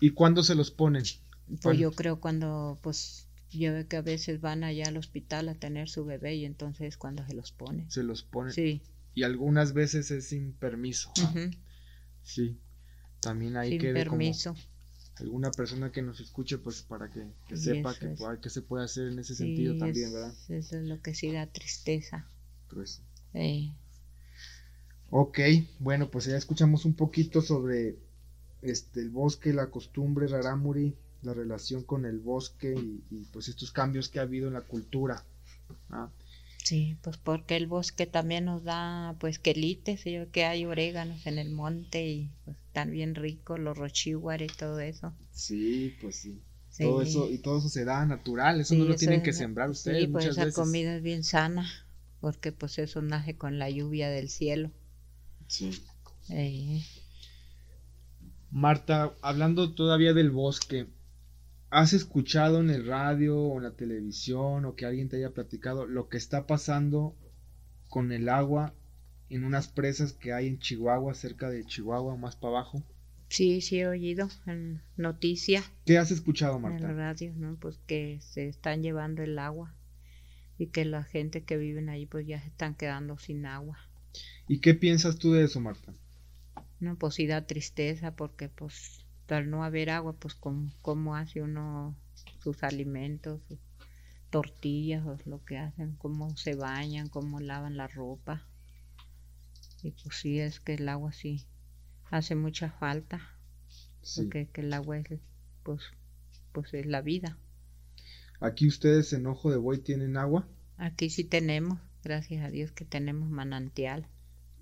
¿Y 0.00 0.10
cuándo 0.10 0.42
se 0.42 0.54
los 0.54 0.70
ponen? 0.70 1.04
Pues 1.62 1.78
yo 1.78 1.92
creo 1.92 2.20
cuando, 2.20 2.78
pues, 2.82 3.28
yo 3.50 3.72
veo 3.72 3.86
que 3.86 3.96
a 3.96 4.02
veces 4.02 4.40
van 4.40 4.64
allá 4.64 4.88
al 4.88 4.96
hospital 4.96 5.48
a 5.48 5.54
tener 5.54 5.88
su 5.88 6.04
bebé 6.04 6.36
y 6.36 6.44
entonces 6.44 6.96
cuando 6.96 7.26
se 7.26 7.34
los 7.34 7.52
ponen. 7.52 7.90
Se 7.90 8.02
los 8.02 8.22
ponen. 8.22 8.52
Sí 8.52 8.82
y 9.14 9.22
algunas 9.22 9.72
veces 9.72 10.10
es 10.10 10.28
sin 10.28 10.52
permiso. 10.52 11.12
Sí, 12.22 12.58
también 13.20 13.56
hay 13.56 13.78
que 13.78 13.92
permiso. 13.92 14.56
Alguna 15.16 15.50
persona 15.50 15.92
que 15.92 16.02
nos 16.02 16.20
escuche, 16.20 16.58
pues 16.58 16.82
para 16.82 17.10
que, 17.10 17.24
sepa 17.56 17.94
que, 17.94 18.14
que, 18.40 18.50
se 18.50 18.62
puede 18.62 18.84
hacer 18.84 19.08
en 19.08 19.18
ese 19.18 19.34
sentido 19.34 19.76
también, 19.78 20.12
¿verdad? 20.12 20.34
Eso 20.48 20.76
es 20.76 20.84
lo 20.84 21.00
que 21.00 21.14
sí 21.14 21.32
da 21.32 21.46
tristeza. 21.46 22.26
Pues. 22.68 23.02
Ok, 25.10 25.38
bueno, 25.78 26.10
pues 26.10 26.24
ya 26.26 26.36
escuchamos 26.36 26.84
un 26.84 26.94
poquito 26.94 27.40
sobre 27.40 27.96
este 28.62 29.00
el 29.00 29.10
bosque, 29.10 29.52
la 29.52 29.70
costumbre 29.70 30.26
rarámuri, 30.26 30.96
la 31.22 31.34
relación 31.34 31.84
con 31.84 32.04
el 32.04 32.18
bosque 32.18 32.74
y, 32.74 33.04
y, 33.10 33.24
pues 33.32 33.48
estos 33.48 33.70
cambios 33.70 34.08
que 34.08 34.18
ha 34.18 34.22
habido 34.22 34.48
en 34.48 34.54
la 34.54 34.62
cultura. 34.62 35.24
¿ah? 35.90 36.10
Sí, 36.64 36.96
pues 37.02 37.18
porque 37.18 37.56
el 37.56 37.66
bosque 37.66 38.06
también 38.06 38.46
nos 38.46 38.64
da 38.64 39.14
pues 39.20 39.38
quelites, 39.38 40.02
que 40.32 40.44
hay 40.44 40.64
oréganos 40.64 41.26
en 41.26 41.38
el 41.38 41.50
monte 41.50 42.06
y 42.06 42.30
pues 42.46 42.56
están 42.74 42.90
bien 42.90 43.14
ricos 43.14 43.60
los 43.60 43.78
y 44.06 44.16
todo 44.58 44.80
eso. 44.80 45.14
Sí, 45.30 45.94
pues 46.00 46.16
sí. 46.16 46.42
Todo 46.76 47.02
eso 47.02 47.30
y 47.30 47.38
todo 47.38 47.58
eso 47.58 47.68
se 47.68 47.84
da 47.84 48.04
natural, 48.04 48.60
eso 48.60 48.74
no 48.74 48.84
lo 48.84 48.96
tienen 48.96 49.22
que 49.22 49.32
sembrar 49.32 49.70
ustedes 49.70 50.00
sí, 50.00 50.06
pues 50.08 50.24
esa 50.24 50.50
comida 50.50 50.96
es 50.96 51.02
bien 51.04 51.22
sana, 51.22 51.70
porque 52.20 52.50
pues 52.50 52.80
eso 52.80 53.00
nace 53.00 53.36
con 53.36 53.60
la 53.60 53.70
lluvia 53.70 54.10
del 54.10 54.28
cielo. 54.28 54.72
Sí. 55.46 55.70
Marta, 58.50 59.14
hablando 59.22 59.72
todavía 59.72 60.12
del 60.12 60.32
bosque, 60.32 60.88
¿Has 61.70 61.92
escuchado 61.92 62.60
en 62.60 62.70
el 62.70 62.86
radio 62.86 63.36
o 63.36 63.56
en 63.56 63.64
la 63.64 63.72
televisión 63.72 64.64
o 64.64 64.76
que 64.76 64.86
alguien 64.86 65.08
te 65.08 65.16
haya 65.16 65.34
platicado 65.34 65.86
lo 65.86 66.08
que 66.08 66.16
está 66.16 66.46
pasando 66.46 67.16
con 67.88 68.12
el 68.12 68.28
agua 68.28 68.74
en 69.30 69.44
unas 69.44 69.68
presas 69.68 70.12
que 70.12 70.32
hay 70.32 70.48
en 70.48 70.58
Chihuahua, 70.58 71.14
cerca 71.14 71.50
de 71.50 71.64
Chihuahua, 71.64 72.16
más 72.16 72.36
para 72.36 72.58
abajo? 72.58 72.82
Sí, 73.28 73.60
sí 73.60 73.80
he 73.80 73.88
oído 73.88 74.28
en 74.46 74.82
noticias. 74.96 75.64
¿Qué 75.84 75.98
has 75.98 76.10
escuchado, 76.10 76.58
Marta? 76.58 76.84
En 76.84 76.90
el 76.90 76.96
radio, 76.96 77.32
¿no? 77.36 77.56
Pues 77.56 77.78
que 77.86 78.18
se 78.20 78.48
están 78.48 78.82
llevando 78.82 79.22
el 79.22 79.38
agua 79.38 79.74
y 80.58 80.68
que 80.68 80.84
la 80.84 81.02
gente 81.02 81.42
que 81.42 81.56
vive 81.56 81.88
ahí 81.90 82.06
pues 82.06 82.26
ya 82.26 82.40
se 82.40 82.48
están 82.48 82.74
quedando 82.74 83.18
sin 83.18 83.46
agua. 83.46 83.78
¿Y 84.46 84.60
qué 84.60 84.74
piensas 84.74 85.18
tú 85.18 85.32
de 85.32 85.44
eso, 85.44 85.60
Marta? 85.60 85.92
No, 86.78 86.96
pues 86.96 87.14
sí 87.14 87.26
da 87.26 87.46
tristeza 87.46 88.14
porque 88.14 88.48
pues 88.48 89.04
al 89.28 89.50
no 89.50 89.64
haber 89.64 89.90
agua, 89.90 90.12
pues 90.12 90.34
cómo, 90.34 91.16
hace 91.16 91.40
uno 91.40 91.96
sus 92.40 92.62
alimentos, 92.62 93.40
sus 93.48 93.58
tortillas 94.30 95.04
o 95.06 95.16
lo 95.24 95.42
que 95.44 95.56
hacen, 95.56 95.96
cómo 95.96 96.36
se 96.36 96.54
bañan, 96.54 97.08
cómo 97.08 97.40
lavan 97.40 97.76
la 97.76 97.88
ropa. 97.88 98.46
Y 99.84 99.90
pues 99.90 100.16
sí, 100.16 100.40
es 100.40 100.60
que 100.60 100.74
el 100.74 100.88
agua 100.88 101.12
sí 101.12 101.46
hace 102.10 102.34
mucha 102.34 102.70
falta, 102.70 103.20
porque 104.16 104.48
que 104.50 104.62
el 104.62 104.72
agua 104.72 104.96
es, 104.96 105.20
pues, 105.62 105.82
pues 106.52 106.72
es 106.72 106.86
la 106.86 107.02
vida. 107.02 107.36
¿Aquí 108.40 108.66
ustedes 108.66 109.12
en 109.12 109.26
Ojo 109.26 109.50
de 109.50 109.58
Buey 109.58 109.80
tienen 109.80 110.16
agua? 110.16 110.48
Aquí 110.78 111.10
sí 111.10 111.22
tenemos, 111.22 111.78
gracias 112.02 112.42
a 112.46 112.48
Dios 112.48 112.72
que 112.72 112.86
tenemos 112.86 113.28
manantial. 113.28 114.08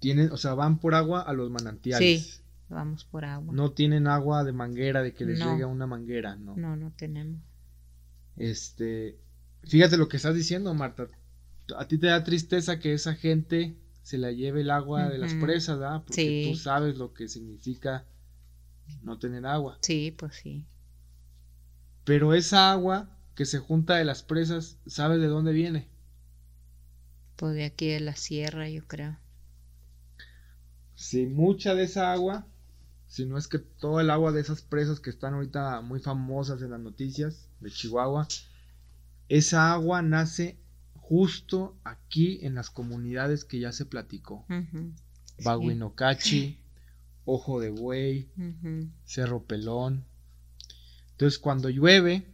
Tienen, 0.01 0.33
o 0.33 0.37
sea, 0.37 0.55
van 0.55 0.81
por 0.81 0.97
agua 0.97 1.23
a 1.23 1.33
los 1.33 1.53
manantiales. 1.53 2.23
Sí, 2.23 2.43
vamos 2.69 3.05
por 3.05 3.25
agua. 3.25 3.55
No 3.55 3.71
tienen 3.71 4.09
agua 4.09 4.43
de 4.43 4.53
manguera, 4.53 5.03
de 5.03 5.15
que 5.15 5.25
les 5.25 5.39
llegue 5.39 5.63
a 5.63 5.69
una 5.69 5.87
manguera, 5.87 6.35
¿no? 6.35 6.57
No, 6.57 6.75
no 6.75 6.91
tenemos. 6.97 7.41
Este, 8.37 9.21
fíjate 9.63 9.97
lo 9.97 10.09
que 10.09 10.17
estás 10.17 10.35
diciendo, 10.35 10.75
Marta. 10.75 11.07
A 11.77 11.87
ti 11.87 11.97
te 11.97 12.09
da 12.09 12.25
tristeza 12.25 12.81
que 12.81 12.93
esa 12.93 13.15
gente 13.15 13.77
se 14.03 14.19
la 14.19 14.33
lleve 14.33 14.63
el 14.63 14.71
agua 14.71 15.09
de 15.09 15.19
las 15.19 15.35
presas, 15.35 15.79
¿verdad? 15.79 16.03
Porque 16.07 16.51
tú 16.51 16.57
sabes 16.57 16.97
lo 16.97 17.15
que 17.15 17.29
significa 17.29 18.05
no 19.03 19.19
tener 19.19 19.47
agua. 19.47 19.79
Sí, 19.81 20.15
pues 20.17 20.35
sí. 20.37 20.67
Pero 22.05 22.35
esa 22.35 22.73
agua 22.73 23.17
que 23.35 23.47
se 23.47 23.59
junta 23.59 23.97
de 23.97 24.05
las 24.05 24.23
presas, 24.23 24.77
¿sabes 24.87 25.21
de 25.21 25.29
dónde 25.29 25.53
viene? 25.53 25.89
Pues 27.37 27.55
de 27.55 27.65
aquí 27.65 27.89
de 27.89 28.01
la 28.01 28.17
sierra, 28.17 28.69
yo 28.69 28.87
creo. 28.87 29.19
Sí, 30.95 31.27
mucha 31.27 31.75
de 31.75 31.85
esa 31.85 32.13
agua 32.13 32.47
si 33.13 33.27
no 33.27 33.37
es 33.37 33.47
que 33.47 33.59
todo 33.59 34.01
el 34.01 34.09
agua 34.09 34.33
de 34.33 34.41
esas 34.41 34.63
presas 34.63 34.99
que 34.99 35.11
están 35.11 35.35
ahorita 35.35 35.83
muy 35.83 36.01
famosas 36.01 36.63
en 36.63 36.71
las 36.71 36.81
noticias 36.81 37.47
de 37.61 37.71
Chihuahua, 37.71 38.27
esa 39.29 39.71
agua 39.71 40.01
nace 40.01 40.59
justo 41.13 41.79
aquí 41.85 42.39
en 42.41 42.55
las 42.55 42.71
comunidades 42.71 43.45
que 43.45 43.61
ya 43.61 43.71
se 43.73 43.85
platicó. 43.85 44.47
Baguinocachi, 45.45 46.59
Ojo 47.27 47.61
de 47.61 47.69
Buey, 47.69 48.31
Cerro 49.05 49.45
Pelón. 49.45 50.07
Entonces 51.11 51.39
cuando 51.39 51.69
llueve, 51.69 52.27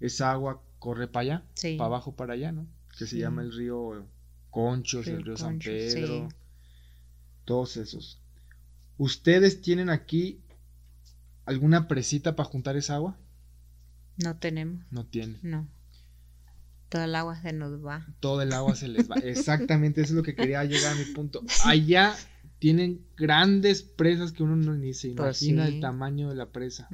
esa 0.00 0.32
agua 0.32 0.62
corre 0.78 1.08
para 1.08 1.20
allá, 1.20 1.46
para 1.76 1.84
abajo 1.84 2.16
para 2.16 2.32
allá, 2.32 2.52
¿no? 2.52 2.66
Que 2.98 3.06
se 3.06 3.18
llama 3.18 3.42
el 3.42 3.52
río 3.52 4.06
Conchos, 4.48 5.06
el 5.06 5.22
río 5.22 5.36
San 5.36 5.58
Pedro, 5.58 6.30
todos 7.44 7.76
esos. 7.76 8.22
¿Ustedes 8.96 9.60
tienen 9.60 9.90
aquí 9.90 10.40
alguna 11.44 11.86
presita 11.86 12.34
para 12.34 12.48
juntar 12.48 12.78
esa 12.78 12.94
agua? 12.94 13.18
No 14.16 14.38
tenemos. 14.38 14.86
No 14.90 15.04
tienen. 15.04 15.38
No. 15.42 15.68
Todo 16.88 17.04
el 17.04 17.14
agua 17.14 17.40
se 17.40 17.52
nos 17.52 17.84
va. 17.84 18.06
Todo 18.20 18.42
el 18.42 18.52
agua 18.52 18.74
se 18.74 18.88
les 18.88 19.10
va. 19.10 19.16
Exactamente, 19.22 20.00
eso 20.00 20.12
es 20.12 20.16
lo 20.16 20.22
que 20.22 20.34
quería 20.34 20.64
llegar 20.64 20.92
a 20.92 20.96
mi 20.96 21.04
punto. 21.04 21.42
Allá 21.64 22.14
tienen 22.58 23.04
grandes 23.16 23.82
presas 23.82 24.32
que 24.32 24.42
uno 24.42 24.56
no 24.56 24.74
ni 24.74 24.94
se 24.94 25.10
pues 25.10 25.42
imagina 25.42 25.68
el 25.68 25.80
tamaño 25.80 26.28
de 26.28 26.34
la 26.36 26.50
presa. 26.50 26.88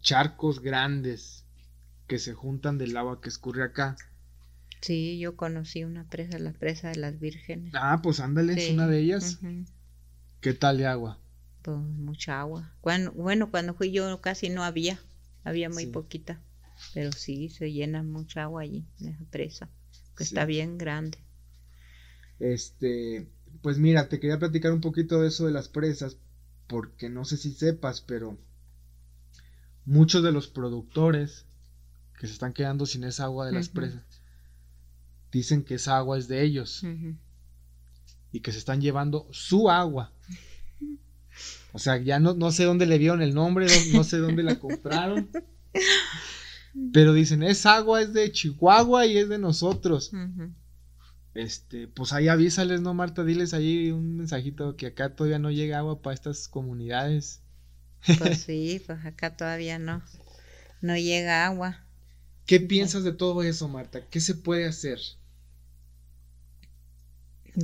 Charcos 0.00 0.60
grandes 0.60 1.44
que 2.06 2.18
se 2.18 2.34
juntan 2.34 2.78
del 2.78 2.96
agua 2.96 3.20
que 3.20 3.28
escurre 3.28 3.64
acá. 3.64 3.96
Sí, 4.80 5.18
yo 5.18 5.36
conocí 5.36 5.82
una 5.82 6.04
presa, 6.04 6.38
la 6.38 6.52
presa 6.52 6.90
de 6.90 6.96
las 6.96 7.18
vírgenes. 7.18 7.72
Ah, 7.74 8.00
pues 8.02 8.20
ándale, 8.20 8.52
es 8.52 8.70
una 8.70 8.86
de 8.86 9.00
ellas. 9.00 9.40
¿Qué 10.40 10.52
tal 10.52 10.76
de 10.76 10.86
agua? 10.86 11.18
Pues 11.62 11.78
mucha 11.78 12.40
agua. 12.40 12.70
Cuando, 12.82 13.10
bueno, 13.12 13.50
cuando 13.50 13.72
fui 13.72 13.90
yo 13.90 14.20
casi 14.20 14.50
no 14.50 14.62
había, 14.62 14.98
había 15.42 15.70
muy 15.70 15.86
poquita, 15.86 16.38
pero 16.92 17.12
sí 17.12 17.48
se 17.48 17.72
llena 17.72 18.02
mucha 18.02 18.42
agua 18.42 18.62
allí 18.62 18.84
en 19.00 19.08
esa 19.08 19.24
presa, 19.30 19.70
que 20.16 20.24
está 20.24 20.44
bien 20.44 20.78
grande. 20.78 21.18
Este, 22.38 23.28
pues 23.62 23.78
mira, 23.78 24.08
te 24.08 24.20
quería 24.20 24.38
platicar 24.38 24.72
un 24.72 24.80
poquito 24.80 25.20
de 25.20 25.28
eso 25.28 25.46
de 25.46 25.52
las 25.52 25.68
presas, 25.68 26.18
porque 26.66 27.08
no 27.08 27.24
sé 27.24 27.36
si 27.36 27.52
sepas, 27.52 28.00
pero 28.00 28.38
muchos 29.84 30.22
de 30.22 30.32
los 30.32 30.48
productores 30.48 31.46
que 32.18 32.26
se 32.26 32.32
están 32.32 32.52
quedando 32.52 32.86
sin 32.86 33.04
esa 33.04 33.24
agua 33.24 33.46
de 33.46 33.52
las 33.52 33.68
presas 33.68 34.02
dicen 35.34 35.64
que 35.64 35.74
esa 35.74 35.96
agua 35.96 36.16
es 36.16 36.28
de 36.28 36.42
ellos 36.42 36.84
y 38.30 38.40
que 38.40 38.52
se 38.52 38.58
están 38.58 38.80
llevando 38.80 39.28
su 39.32 39.68
agua. 39.68 40.12
O 41.72 41.78
sea, 41.80 41.96
ya 41.96 42.20
no, 42.20 42.34
no 42.34 42.52
sé 42.52 42.64
dónde 42.64 42.86
le 42.86 42.98
vieron 42.98 43.20
el 43.20 43.34
nombre, 43.34 43.66
no, 43.92 44.04
sé 44.04 44.18
dónde 44.18 44.44
la 44.44 44.58
compraron. 44.60 45.28
Pero 46.92 47.12
dicen, 47.12 47.42
esa 47.42 47.76
agua 47.76 48.02
es 48.02 48.12
de 48.12 48.32
Chihuahua 48.32 49.06
y 49.06 49.18
es 49.18 49.28
de 49.28 49.38
nosotros. 49.38 50.12
este, 51.34 51.88
pues 51.88 52.12
ahí 52.12 52.28
avísales, 52.28 52.80
¿no, 52.80 52.94
Marta? 52.94 53.24
Diles 53.24 53.54
ahí 53.54 53.90
un 53.90 54.16
mensajito 54.16 54.76
que 54.76 54.86
acá 54.86 55.14
todavía 55.14 55.38
no 55.38 55.50
llega 55.50 55.78
agua 55.78 56.02
para 56.02 56.14
estas 56.14 56.48
comunidades. 56.48 57.42
Pues 58.18 58.42
sí, 58.42 58.82
pues 58.86 59.04
acá 59.04 59.36
todavía 59.36 59.78
no, 59.78 60.02
no 60.80 60.96
llega 60.96 61.46
agua. 61.46 61.84
¿Qué 62.46 62.60
piensas 62.60 63.04
de 63.04 63.12
todo 63.12 63.42
eso, 63.42 63.68
Marta? 63.68 64.06
¿Qué 64.08 64.20
se 64.20 64.34
puede 64.34 64.66
hacer? 64.66 64.98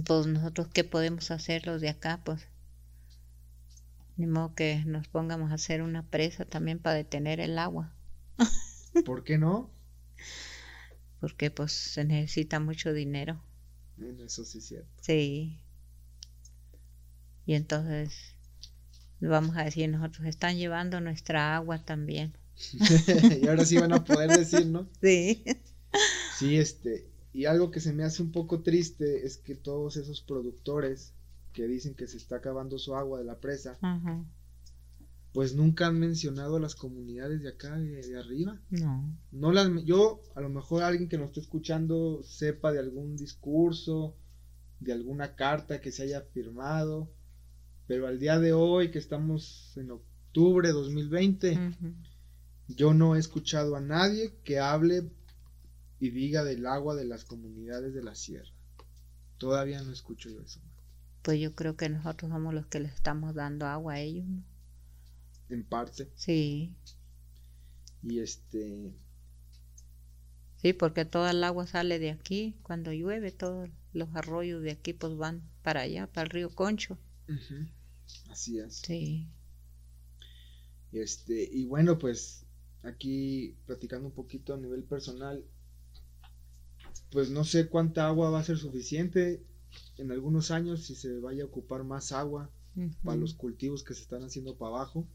Pues 0.06 0.26
nosotros, 0.26 0.68
¿qué 0.72 0.84
podemos 0.84 1.30
hacer 1.32 1.66
los 1.66 1.80
de 1.80 1.88
acá? 1.88 2.20
Pues 2.24 2.46
ni 4.16 4.26
modo 4.26 4.54
que 4.54 4.84
nos 4.86 5.08
pongamos 5.08 5.50
a 5.50 5.54
hacer 5.54 5.82
una 5.82 6.06
presa 6.06 6.44
también 6.44 6.78
para 6.78 6.94
detener 6.94 7.40
el 7.40 7.58
agua. 7.58 7.92
¿Por 9.04 9.24
qué 9.24 9.38
no? 9.38 9.70
Porque 11.20 11.50
pues 11.50 11.72
se 11.72 12.04
necesita 12.04 12.60
mucho 12.60 12.92
dinero. 12.92 13.42
Eso 14.24 14.44
sí 14.44 14.58
es 14.58 14.66
cierto. 14.66 14.90
Sí. 15.02 15.60
Y 17.46 17.54
entonces 17.54 18.34
vamos 19.28 19.56
a 19.56 19.64
decir 19.64 19.88
nosotros, 19.88 20.26
están 20.26 20.56
llevando 20.56 21.00
nuestra 21.00 21.56
agua 21.56 21.84
también. 21.84 22.36
y 23.42 23.46
ahora 23.48 23.64
sí 23.64 23.78
van 23.78 23.92
a 23.92 24.04
poder 24.04 24.30
decir, 24.30 24.66
¿no? 24.66 24.88
Sí. 25.00 25.44
Sí, 26.38 26.56
este, 26.56 27.10
y 27.32 27.44
algo 27.44 27.70
que 27.70 27.80
se 27.80 27.92
me 27.92 28.04
hace 28.04 28.22
un 28.22 28.32
poco 28.32 28.62
triste 28.62 29.26
es 29.26 29.36
que 29.36 29.54
todos 29.54 29.96
esos 29.96 30.22
productores 30.22 31.12
que 31.52 31.66
dicen 31.66 31.94
que 31.94 32.06
se 32.06 32.16
está 32.16 32.36
acabando 32.36 32.78
su 32.78 32.94
agua 32.94 33.18
de 33.18 33.24
la 33.24 33.40
presa, 33.40 33.78
pues 35.32 35.54
nunca 35.54 35.86
han 35.86 35.98
mencionado 35.98 36.56
a 36.56 36.60
las 36.60 36.74
comunidades 36.74 37.42
de 37.42 37.50
acá, 37.50 37.78
de, 37.78 38.18
arriba. 38.18 38.60
No. 38.70 39.16
no 39.30 39.52
las, 39.52 39.68
yo, 39.84 40.20
a 40.34 40.40
lo 40.40 40.48
mejor 40.48 40.82
alguien 40.82 41.08
que 41.08 41.18
nos 41.18 41.28
esté 41.28 41.40
escuchando 41.40 42.22
sepa 42.24 42.72
de 42.72 42.80
algún 42.80 43.16
discurso, 43.16 44.16
de 44.80 44.92
alguna 44.92 45.36
carta 45.36 45.80
que 45.80 45.92
se 45.92 46.02
haya 46.02 46.22
firmado, 46.22 47.12
pero 47.86 48.06
al 48.06 48.18
día 48.18 48.38
de 48.38 48.52
hoy, 48.52 48.90
que 48.90 48.98
estamos 48.98 49.76
en 49.76 49.90
octubre 49.90 50.68
de 50.68 50.74
2020, 50.74 51.58
yo 52.68 52.94
no 52.94 53.14
he 53.14 53.18
escuchado 53.18 53.76
a 53.76 53.80
nadie 53.80 54.34
que 54.42 54.58
hable 54.58 55.10
y 56.00 56.10
diga 56.10 56.44
del 56.44 56.66
agua 56.66 56.94
de 56.94 57.04
las 57.04 57.24
comunidades 57.24 57.94
de 57.94 58.02
la 58.02 58.14
sierra. 58.14 58.50
Todavía 59.38 59.82
no 59.82 59.92
escucho 59.92 60.28
yo 60.28 60.40
eso. 60.40 60.60
Pues 61.22 61.38
yo 61.38 61.54
creo 61.54 61.76
que 61.76 61.88
nosotros 61.88 62.30
somos 62.30 62.54
los 62.54 62.66
que 62.66 62.80
les 62.80 62.94
estamos 62.94 63.34
dando 63.34 63.66
agua 63.66 63.94
a 63.94 64.00
ellos, 64.00 64.26
¿no? 64.26 64.42
En 65.50 65.64
parte. 65.64 66.10
Sí. 66.14 66.74
Y 68.02 68.20
este... 68.20 68.92
Sí, 70.56 70.72
porque 70.72 71.04
toda 71.04 71.30
el 71.30 71.42
agua 71.42 71.66
sale 71.66 71.98
de 71.98 72.10
aquí. 72.10 72.56
Cuando 72.62 72.92
llueve, 72.92 73.32
todos 73.32 73.68
los 73.92 74.08
arroyos 74.14 74.62
de 74.62 74.72
aquí 74.72 74.92
pues 74.92 75.16
van 75.16 75.42
para 75.62 75.80
allá, 75.82 76.06
para 76.06 76.24
el 76.24 76.30
río 76.30 76.54
Concho. 76.54 76.98
Así 78.28 78.58
es. 78.58 78.76
Sí. 78.76 79.28
Este, 80.92 81.48
y 81.50 81.64
bueno, 81.64 81.98
pues 81.98 82.46
aquí 82.82 83.56
platicando 83.66 84.08
un 84.08 84.14
poquito 84.14 84.54
a 84.54 84.58
nivel 84.58 84.82
personal, 84.84 85.44
pues 87.10 87.30
no 87.30 87.44
sé 87.44 87.68
cuánta 87.68 88.06
agua 88.06 88.30
va 88.30 88.40
a 88.40 88.44
ser 88.44 88.58
suficiente 88.58 89.44
en 89.98 90.10
algunos 90.10 90.50
años 90.50 90.86
si 90.86 90.94
se 90.94 91.18
vaya 91.20 91.44
a 91.44 91.46
ocupar 91.46 91.84
más 91.84 92.12
agua 92.12 92.50
para 93.04 93.16
los 93.16 93.34
cultivos 93.34 93.84
que 93.84 93.94
se 93.94 94.02
están 94.02 94.22
haciendo 94.22 94.56
para 94.56 94.76
abajo. 94.76 95.06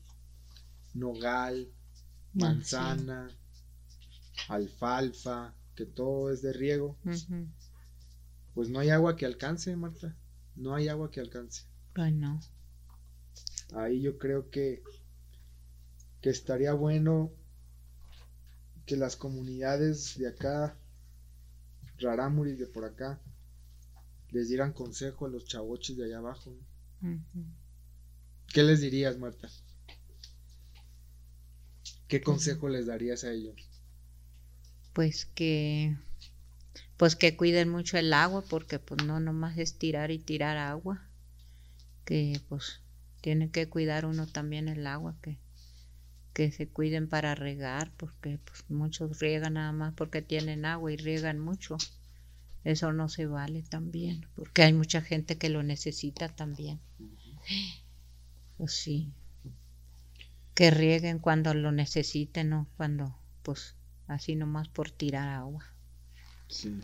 Nogal, 0.96 1.70
ah, 1.70 2.32
manzana, 2.34 3.30
alfalfa, 4.48 5.54
que 5.76 5.86
todo 5.86 6.32
es 6.32 6.42
de 6.42 6.54
riego. 6.54 6.98
Pues 8.54 8.70
no 8.70 8.80
hay 8.80 8.90
agua 8.90 9.16
que 9.16 9.26
alcance, 9.26 9.76
Marta. 9.76 10.16
No 10.56 10.74
hay 10.74 10.88
agua 10.88 11.12
que 11.12 11.20
alcance. 11.20 11.66
Bueno. 11.94 12.40
Ahí 13.76 14.02
yo 14.02 14.18
creo 14.18 14.50
que, 14.50 14.82
que 16.22 16.30
estaría 16.30 16.74
bueno 16.74 17.32
que 18.86 18.96
las 18.96 19.16
comunidades 19.16 20.18
de 20.18 20.28
acá, 20.28 20.78
Rarámuris 21.98 22.60
de 22.60 22.68
por 22.68 22.86
acá, 22.86 23.20
les 24.30 24.48
dieran 24.48 24.74
consejo 24.74 25.26
a 25.26 25.30
los 25.30 25.46
chavoches 25.46 25.98
de 25.98 26.06
allá 26.06 26.20
abajo. 26.20 26.56
¿Qué 28.54 28.64
les 28.64 28.82
dirías, 28.82 29.18
Marta? 29.18 29.50
¿Qué 32.08 32.22
consejo 32.22 32.70
les 32.70 32.86
darías 32.86 33.24
a 33.24 33.32
ellos? 33.32 33.56
Pues 34.94 35.26
que 35.26 35.96
pues 36.98 37.16
que 37.16 37.36
cuiden 37.36 37.70
mucho 37.70 37.98
el 37.98 38.14
agua 38.14 38.44
porque 38.50 38.80
pues 38.80 39.04
no 39.04 39.20
nomás 39.20 39.58
es 39.58 39.78
tirar 39.78 40.12
y 40.12 40.20
tirar 40.20 40.58
agua 40.58 41.02
que 42.06 42.40
pues 42.48 42.82
tiene 43.22 43.50
que 43.50 43.68
cuidar 43.68 44.06
uno 44.06 44.28
también 44.28 44.70
el 44.70 44.88
agua 44.88 45.16
que 45.22 45.38
que 46.36 46.52
se 46.52 46.68
cuiden 46.68 47.08
para 47.08 47.34
regar, 47.34 47.94
porque 47.96 48.40
pues, 48.44 48.66
muchos 48.68 49.20
riegan 49.20 49.54
nada 49.54 49.72
más 49.72 49.94
porque 49.94 50.22
tienen 50.22 50.66
agua 50.66 50.92
y 50.92 50.98
riegan 50.98 51.40
mucho. 51.40 51.78
Eso 52.66 52.92
no 52.92 53.08
se 53.08 53.26
vale 53.26 53.64
también, 53.64 54.28
porque 54.36 54.64
hay 54.64 54.74
mucha 54.74 55.02
gente 55.02 55.38
que 55.38 55.48
lo 55.48 55.64
necesita 55.64 56.28
también. 56.28 56.82
Pues 58.58 58.74
sí. 58.74 59.14
Que 60.56 60.72
rieguen 60.72 61.20
cuando 61.20 61.54
lo 61.54 61.72
necesiten, 61.72 62.50
no 62.50 62.68
cuando, 62.78 63.16
pues, 63.44 63.76
así 64.08 64.36
nomás 64.36 64.70
por 64.70 64.90
tirar 64.90 65.28
agua. 65.30 65.64
Sí. 66.48 66.80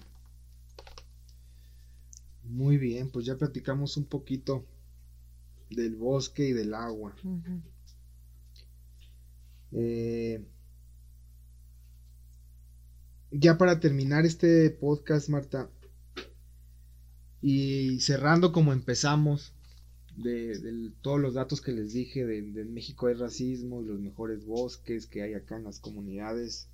Muy 2.44 2.78
bien, 2.78 3.10
pues 3.10 3.26
ya 3.26 3.38
platicamos 3.38 3.98
un 3.98 4.06
poquito 4.06 4.66
del 5.70 5.96
bosque 5.96 6.50
y 6.50 6.54
del 6.54 6.74
agua. 6.74 7.16
Eh, 9.72 10.46
ya 13.32 13.58
para 13.58 13.80
terminar 13.80 14.26
este 14.26 14.70
podcast, 14.70 15.30
Marta, 15.30 15.70
y 17.42 18.00
cerrando 18.02 18.52
como 18.52 18.74
empezamos, 18.74 19.54
de, 20.16 20.92
todos 21.02 21.20
los 21.20 21.34
datos 21.34 21.62
que 21.62 21.72
les 21.72 21.94
dije, 21.94 22.26
de, 22.26 22.66
México 22.66 23.08
hay 23.08 23.16
racismo 23.16 23.82
y 23.82 23.86
los 23.86 24.00
mejores 24.00 24.46
bosques 24.46 25.08
que 25.08 25.24
hay 25.24 25.34
acá 25.34 25.58
en 25.58 25.64
las 25.64 25.80
comunidades, 25.80 26.70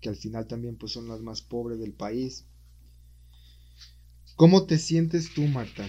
que 0.00 0.08
al 0.08 0.16
final 0.16 0.46
también 0.46 0.76
pues 0.76 0.92
son 0.92 1.08
las 1.08 1.20
más 1.20 1.42
pobres 1.42 1.78
del 1.78 1.92
país. 1.92 2.46
¿Cómo 4.36 4.66
te 4.66 4.78
sientes 4.78 5.34
tú, 5.34 5.42
Marta? 5.42 5.86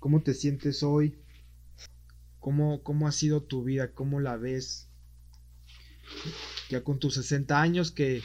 ¿Cómo 0.00 0.22
te 0.22 0.34
sientes 0.34 0.82
hoy? 0.82 1.18
¿Cómo, 2.38 2.82
cómo 2.82 3.06
ha 3.08 3.12
sido 3.12 3.42
tu 3.42 3.64
vida? 3.64 3.92
¿Cómo 3.92 4.20
la 4.20 4.36
ves? 4.36 4.88
ya 6.68 6.82
con 6.82 6.98
tus 6.98 7.14
60 7.14 7.60
años 7.60 7.90
que, 7.90 8.22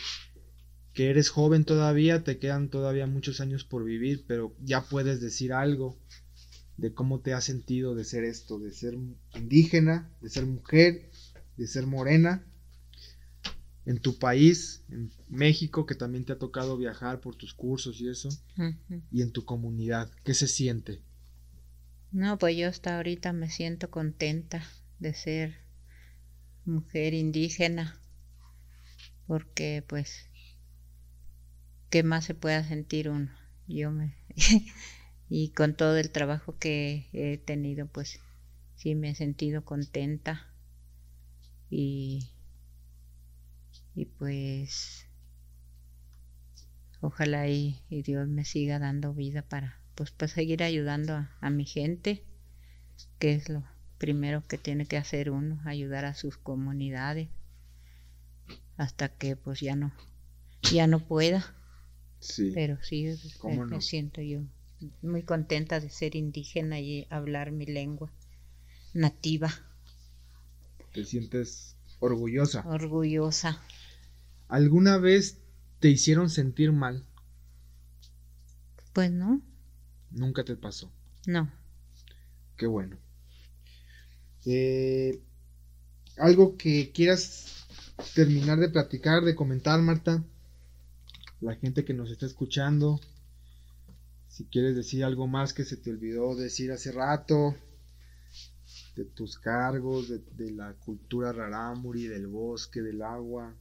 que 0.94 1.10
eres 1.10 1.30
joven 1.30 1.66
todavía, 1.66 2.24
te 2.24 2.40
quedan 2.40 2.70
todavía 2.70 3.08
muchos 3.08 3.40
años 3.40 3.64
por 3.64 3.84
vivir, 3.84 4.26
pero 4.28 4.56
ya 4.62 4.82
puedes 4.84 5.22
decir 5.22 5.54
algo 5.54 5.98
de 6.78 6.94
cómo 6.94 7.20
te 7.20 7.34
has 7.34 7.44
sentido 7.44 7.96
de 7.96 8.04
ser 8.04 8.24
esto, 8.24 8.60
de 8.60 8.72
ser 8.72 8.98
indígena, 9.36 10.12
de 10.22 10.30
ser 10.30 10.46
mujer, 10.46 11.10
de 11.58 11.68
ser 11.68 11.86
morena, 11.86 12.46
en 13.86 14.00
tu 14.00 14.18
país, 14.18 14.84
en 14.90 15.12
México, 15.28 15.86
que 15.86 15.96
también 15.96 16.26
te 16.26 16.34
ha 16.34 16.38
tocado 16.38 16.78
viajar 16.78 17.20
por 17.20 17.36
tus 17.36 17.54
cursos 17.54 18.00
y 18.00 18.10
eso, 18.10 18.30
y 19.12 19.22
en 19.22 19.32
tu 19.32 19.44
comunidad, 19.46 20.10
¿qué 20.24 20.34
se 20.34 20.48
siente? 20.48 21.02
No, 22.12 22.38
pues 22.38 22.56
yo 22.56 22.70
hasta 22.70 22.96
ahorita 22.96 23.34
me 23.34 23.50
siento 23.50 23.90
contenta 23.90 24.64
de 25.00 25.14
ser 25.14 25.56
mujer 26.64 27.14
indígena, 27.14 28.00
porque 29.28 29.84
pues, 29.88 30.30
¿qué 31.90 32.04
más 32.04 32.26
se 32.26 32.36
pueda 32.36 32.64
sentir 32.64 33.10
uno? 33.10 33.32
Yo 33.68 33.92
me... 33.92 34.16
y 35.30 35.50
con 35.50 35.76
todo 35.76 35.98
el 35.98 36.12
trabajo 36.12 36.58
que 36.58 37.08
he 37.14 37.38
tenido, 37.38 37.88
pues 37.88 38.20
sí 38.76 38.96
me 38.96 39.10
he 39.10 39.16
sentido 39.16 39.64
contenta 39.64 40.48
y, 41.70 42.30
y 43.96 44.06
pues 44.06 45.08
ojalá 47.02 47.48
y, 47.48 47.82
Dios 47.90 48.28
me 48.28 48.46
siga 48.46 48.80
dando 48.80 49.14
vida 49.14 49.42
para 49.42 49.80
pues, 49.96 50.12
pues 50.12 50.32
seguir 50.32 50.64
ayudando 50.64 51.14
a, 51.14 51.36
a 51.42 51.50
mi 51.50 51.66
gente, 51.66 52.24
que 53.20 53.34
es 53.34 53.50
lo, 53.50 53.64
primero 53.98 54.46
que 54.48 54.58
tiene 54.58 54.86
que 54.86 54.98
hacer 54.98 55.32
uno, 55.32 55.62
ayudar 55.66 56.06
a 56.06 56.14
sus 56.14 56.38
comunidades 56.38 57.30
hasta 58.76 59.10
que 59.10 59.36
pues 59.36 59.62
ya 59.62 59.76
no 59.76 59.94
ya 60.72 60.88
no 60.88 61.00
pueda. 61.00 61.56
Sí. 62.20 62.52
Pero 62.54 62.78
sí 62.82 63.08
me, 63.44 63.82
siento 63.82 64.22
yo 64.22 64.42
muy 65.02 65.24
contenta 65.24 65.80
de 65.80 65.90
ser 65.90 66.16
indígena 66.16 66.80
y 66.80 67.08
hablar 67.10 67.52
mi 67.52 67.66
lengua 67.66 68.12
nativa. 68.94 69.50
¿Te 70.94 71.04
sientes 71.06 71.76
orgullosa? 72.00 72.62
Orgullosa. 72.68 73.62
¿Alguna 74.48 74.98
vez 74.98 75.40
te 75.80 75.90
hicieron 75.90 76.30
sentir 76.30 76.72
mal? 76.72 77.04
Pues 78.94 79.12
no, 79.12 79.42
Nunca 80.12 80.44
te 80.44 80.56
pasó. 80.56 80.92
no. 81.26 81.50
Qué 82.58 82.68
bueno. 82.68 82.98
Eh, 84.46 85.22
algo 86.18 86.58
que 86.58 86.92
quieras 86.92 87.66
terminar 88.14 88.60
de 88.60 88.70
platicar, 88.70 89.24
de 89.24 89.36
comentar, 89.36 89.82
Marta. 89.82 90.24
La 91.42 91.56
gente 91.56 91.84
que 91.84 91.94
nos 91.94 92.12
está 92.12 92.26
escuchando. 92.26 93.00
Si 94.34 94.46
quieres 94.46 94.76
decir 94.76 95.04
algo 95.04 95.28
más 95.28 95.54
que 95.54 95.64
se 95.64 95.78
te 95.78 95.92
olvidó 95.92 96.36
decir 96.36 96.72
hace 96.72 96.92
rato. 96.92 97.56
De 98.96 99.06
tus 99.06 99.38
cargos, 99.38 100.10
de, 100.10 100.52
la 100.52 100.74
cultura 100.74 101.32
rarámuri, 101.32 102.08
del 102.08 102.26
bosque, 102.26 102.82
del 102.82 103.04
agua. 103.04 103.56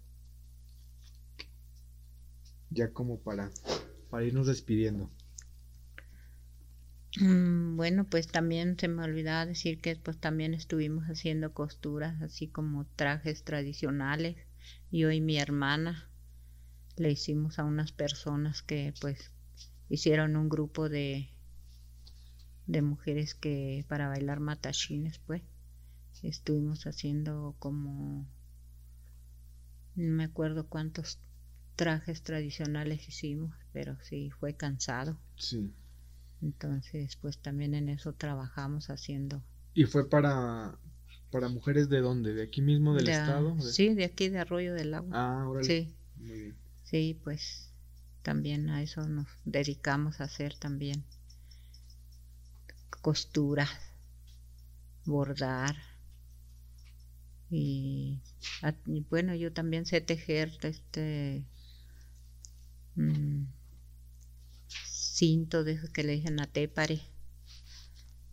Ya 2.70 2.91
como 2.91 3.20
para, 3.20 3.51
para 4.09 4.25
irnos 4.25 4.47
despidiendo. 4.47 5.11
Mm, 7.20 7.77
Bueno, 7.77 8.07
pues 8.09 8.29
también 8.29 8.79
se 8.79 8.89
me 8.89 9.05
olvidaba 9.05 9.45
decir 9.45 9.79
que 9.79 9.97
pues 9.97 10.16
también 10.16 10.55
estuvimos 10.55 11.05
haciendo 11.05 11.53
costuras, 11.53 12.23
así 12.23 12.49
como 12.49 12.87
trajes 12.97 13.45
tradicionales. 13.45 14.39
Y 14.91 15.05
mi 15.20 15.37
hermana 15.37 16.09
le 16.97 17.11
hicimos 17.11 17.59
a 17.59 17.64
unas 17.64 17.93
personas 17.93 18.62
que 18.62 18.95
pues 19.03 19.33
hicieron 19.93 20.36
un 20.36 20.49
grupo 20.49 20.88
de 20.88 21.28
de 22.66 22.82
mujeres 22.82 23.34
que 23.34 23.84
para 23.88 24.09
bailar 24.09 24.40
matachines, 24.40 25.18
pues 25.20 25.43
estuvimos 26.22 26.86
haciendo 26.86 27.55
como 27.59 28.26
no 29.95 30.12
me 30.16 30.24
acuerdo 30.24 30.66
cuántos 30.68 31.18
trajes 31.76 32.22
tradicionales 32.22 33.09
hicimos, 33.09 33.55
pero 33.72 33.97
sí 34.03 34.30
fue 34.30 34.55
cansado. 34.55 35.18
Sí. 35.36 35.72
Entonces, 36.40 37.16
pues 37.16 37.38
también 37.38 37.74
en 37.74 37.88
eso 37.88 38.12
trabajamos 38.14 38.90
haciendo. 38.90 39.43
¿Y 39.74 39.84
fue 39.84 40.09
para, 40.09 40.78
para 41.30 41.49
mujeres 41.49 41.88
de 41.88 42.01
dónde? 42.01 42.34
¿De 42.34 42.43
aquí 42.43 42.62
mismo 42.62 42.95
del 42.95 43.07
de- 43.07 43.12
estado? 43.12 43.55
De- 43.57 43.62
Sí, 43.62 43.95
de 43.95 44.05
aquí 44.05 44.28
de 44.28 44.38
Arroyo 44.38 44.74
del 44.74 44.95
Agua. 44.95 45.11
Ah, 45.12 45.49
órale. 45.49 45.66
sí, 45.66 45.97
Muy 46.16 46.38
bien. 46.40 46.57
sí, 46.84 47.20
pues 47.24 47.72
también 48.23 48.70
a 48.70 48.83
eso 48.83 49.09
nos 49.09 49.27
dedicamos 49.45 50.20
a 50.20 50.25
hacer 50.25 50.55
también 50.55 51.05
costuras, 53.03 53.70
bordar 55.05 55.77
y, 57.55 58.23
bueno, 59.11 59.35
yo 59.35 59.53
también 59.53 59.85
sé 59.85 60.01
tejer 60.01 60.57
este 60.62 61.45
mm, 62.95 63.45
cinto 64.87 65.62
de 65.62 65.79
que 65.93 66.03
le 66.03 66.12
dicen 66.12 66.41
a 66.41 66.47
tépare 66.47 67.03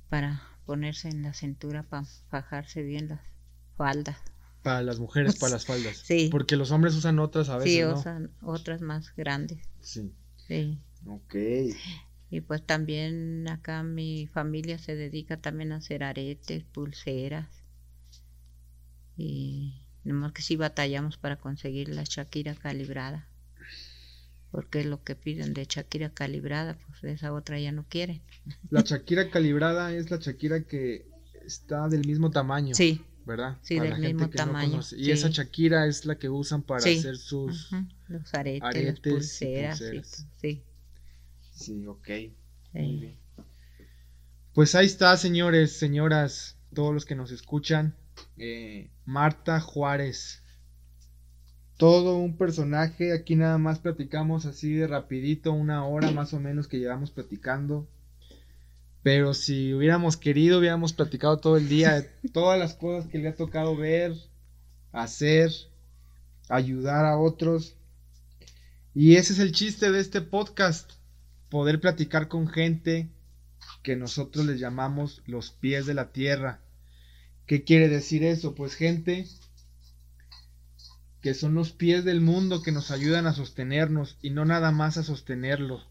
para 0.07 0.41
ponerse 0.65 1.09
en 1.09 1.23
la 1.23 1.33
cintura 1.33 1.83
para 1.83 2.05
fajarse 2.29 2.81
bien 2.81 3.09
las 3.09 3.19
faldas. 3.75 4.17
Para 4.63 4.83
las 4.83 4.99
mujeres, 4.99 5.35
para 5.35 5.51
las 5.53 5.65
faldas. 5.65 5.97
Sí. 5.97 6.29
Porque 6.31 6.55
los 6.55 6.71
hombres 6.71 6.95
usan 6.95 7.19
otras 7.19 7.49
a 7.49 7.57
veces, 7.57 7.73
Sí, 7.73 7.81
¿no? 7.81 7.99
usan 7.99 8.31
otras 8.41 8.79
más 8.79 9.13
grandes. 9.17 9.68
Sí. 9.81 10.11
Sí. 10.47 10.79
Ok. 11.05 11.35
Y 12.31 12.41
pues 12.41 12.65
también 12.65 13.47
acá 13.49 13.81
mi 13.83 14.27
familia 14.27 14.77
se 14.77 14.95
dedica 14.95 15.37
también 15.37 15.71
a 15.71 15.77
hacer 15.77 16.03
aretes, 16.03 16.63
pulseras. 16.63 17.47
Y 19.17 19.83
nomás 20.03 20.31
que 20.33 20.41
sí 20.41 20.55
batallamos 20.55 21.17
para 21.17 21.37
conseguir 21.37 21.89
la 21.89 22.03
Shakira 22.03 22.55
calibrada. 22.55 23.27
Porque 24.51 24.79
es 24.79 24.85
lo 24.85 25.03
que 25.03 25.15
piden 25.15 25.53
de 25.53 25.65
Shakira 25.65 26.09
calibrada, 26.09 26.77
pues 26.87 27.03
esa 27.03 27.33
otra 27.33 27.59
ya 27.59 27.71
no 27.71 27.85
quieren. 27.87 28.21
La 28.69 28.81
Shakira 28.85 29.29
calibrada 29.29 29.93
es 29.93 30.09
la 30.09 30.17
Shakira 30.17 30.63
que 30.63 31.07
está 31.45 31.87
del 31.87 32.05
mismo 32.07 32.31
tamaño. 32.31 32.73
Sí, 32.75 33.01
¿Verdad? 33.25 33.59
Sí, 33.61 33.75
Para 33.77 33.89
del 33.91 34.01
la 34.01 34.07
gente 34.07 34.13
mismo 34.13 34.29
que 34.31 34.37
no 34.39 34.45
tamaño, 34.45 34.71
conoce. 34.71 34.97
Y 34.97 35.05
sí. 35.05 35.11
esa 35.11 35.29
Shakira 35.29 35.85
es 35.85 36.05
la 36.05 36.17
que 36.17 36.29
usan 36.29 36.63
para 36.63 36.81
Sí. 36.81 36.97
hacer 36.97 37.17
sus. 37.17 37.69
Los 38.09 38.33
aretes, 38.33 38.63
aretes 38.63 38.85
las 38.85 38.99
pulseras. 38.99 39.81
y 39.81 39.85
pulseras. 39.85 40.11
todo, 40.11 40.29
sí, 40.41 40.63
Sí, 41.51 41.85
ok. 41.87 42.07
sí. 42.07 42.37
Muy 42.73 42.97
bien. 42.97 43.19
Pues 44.53 44.75
ahí 44.75 44.85
está, 44.85 45.15
señores, 45.17 45.77
señoras, 45.77 46.57
todos 46.73 46.93
los 46.93 47.05
que 47.05 47.15
nos 47.15 47.31
escuchan. 47.31 47.95
Eh, 48.37 48.91
Marta 49.05 49.59
Juárez. 49.61 50.43
Todo 51.77 52.17
un 52.17 52.35
personaje. 52.37 53.13
Aquí 53.13 53.35
nada 53.35 53.57
más 53.57 53.79
platicamos 53.79 54.45
así 54.45 54.73
de 54.73 54.87
rapidito, 54.87 55.53
una 55.53 55.85
hora 55.85 56.11
más 56.11 56.33
o 56.33 56.39
menos 56.39 56.67
que 56.67 56.79
llevamos 56.79 57.11
platicando. 57.11 57.87
Pero 59.01 59.33
si 59.33 59.73
hubiéramos 59.73 60.17
querido, 60.17 60.59
hubiéramos 60.59 60.91
platicado 60.93 61.37
todo 61.37 61.55
el 61.57 61.69
día 61.69 62.01
de 62.01 62.09
todas 62.33 62.59
las 62.59 62.73
cosas 62.73 63.09
que 63.09 63.17
le 63.19 63.29
ha 63.29 63.35
tocado 63.35 63.77
ver, 63.77 64.13
hacer, 64.91 65.51
ayudar 66.49 67.05
a 67.05 67.17
otros. 67.17 67.77
Y 68.93 69.15
ese 69.15 69.33
es 69.33 69.39
el 69.39 69.51
chiste 69.51 69.91
de 69.91 69.99
este 69.99 70.21
podcast 70.21 70.91
poder 71.49 71.79
platicar 71.79 72.27
con 72.27 72.47
gente 72.47 73.09
que 73.83 73.95
nosotros 73.95 74.45
les 74.45 74.59
llamamos 74.59 75.21
los 75.25 75.51
pies 75.51 75.85
de 75.85 75.93
la 75.93 76.11
tierra. 76.11 76.61
¿Qué 77.45 77.63
quiere 77.63 77.87
decir 77.87 78.23
eso? 78.23 78.55
Pues 78.55 78.75
gente 78.75 79.27
que 81.21 81.33
son 81.33 81.53
los 81.53 81.71
pies 81.71 82.05
del 82.05 82.21
mundo 82.21 82.61
que 82.61 82.71
nos 82.71 82.91
ayudan 82.91 83.27
a 83.27 83.33
sostenernos 83.33 84.17
y 84.21 84.29
no 84.29 84.45
nada 84.45 84.71
más 84.71 84.97
a 84.97 85.03
sostenerlo, 85.03 85.83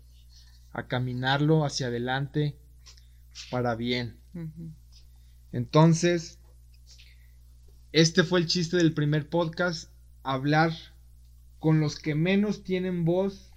a 0.73 0.87
caminarlo 0.87 1.65
hacia 1.65 1.89
adelante 1.89 2.57
para 3.51 3.75
bien. 3.75 4.19
Entonces, 5.53 6.39
este 7.93 8.25
fue 8.25 8.41
el 8.41 8.47
chiste 8.47 8.77
del 8.77 8.95
primer 8.95 9.29
podcast, 9.29 9.91
hablar 10.23 10.73
con 11.59 11.81
los 11.81 11.99
que 11.99 12.15
menos 12.15 12.63
tienen 12.63 13.05
voz 13.05 13.51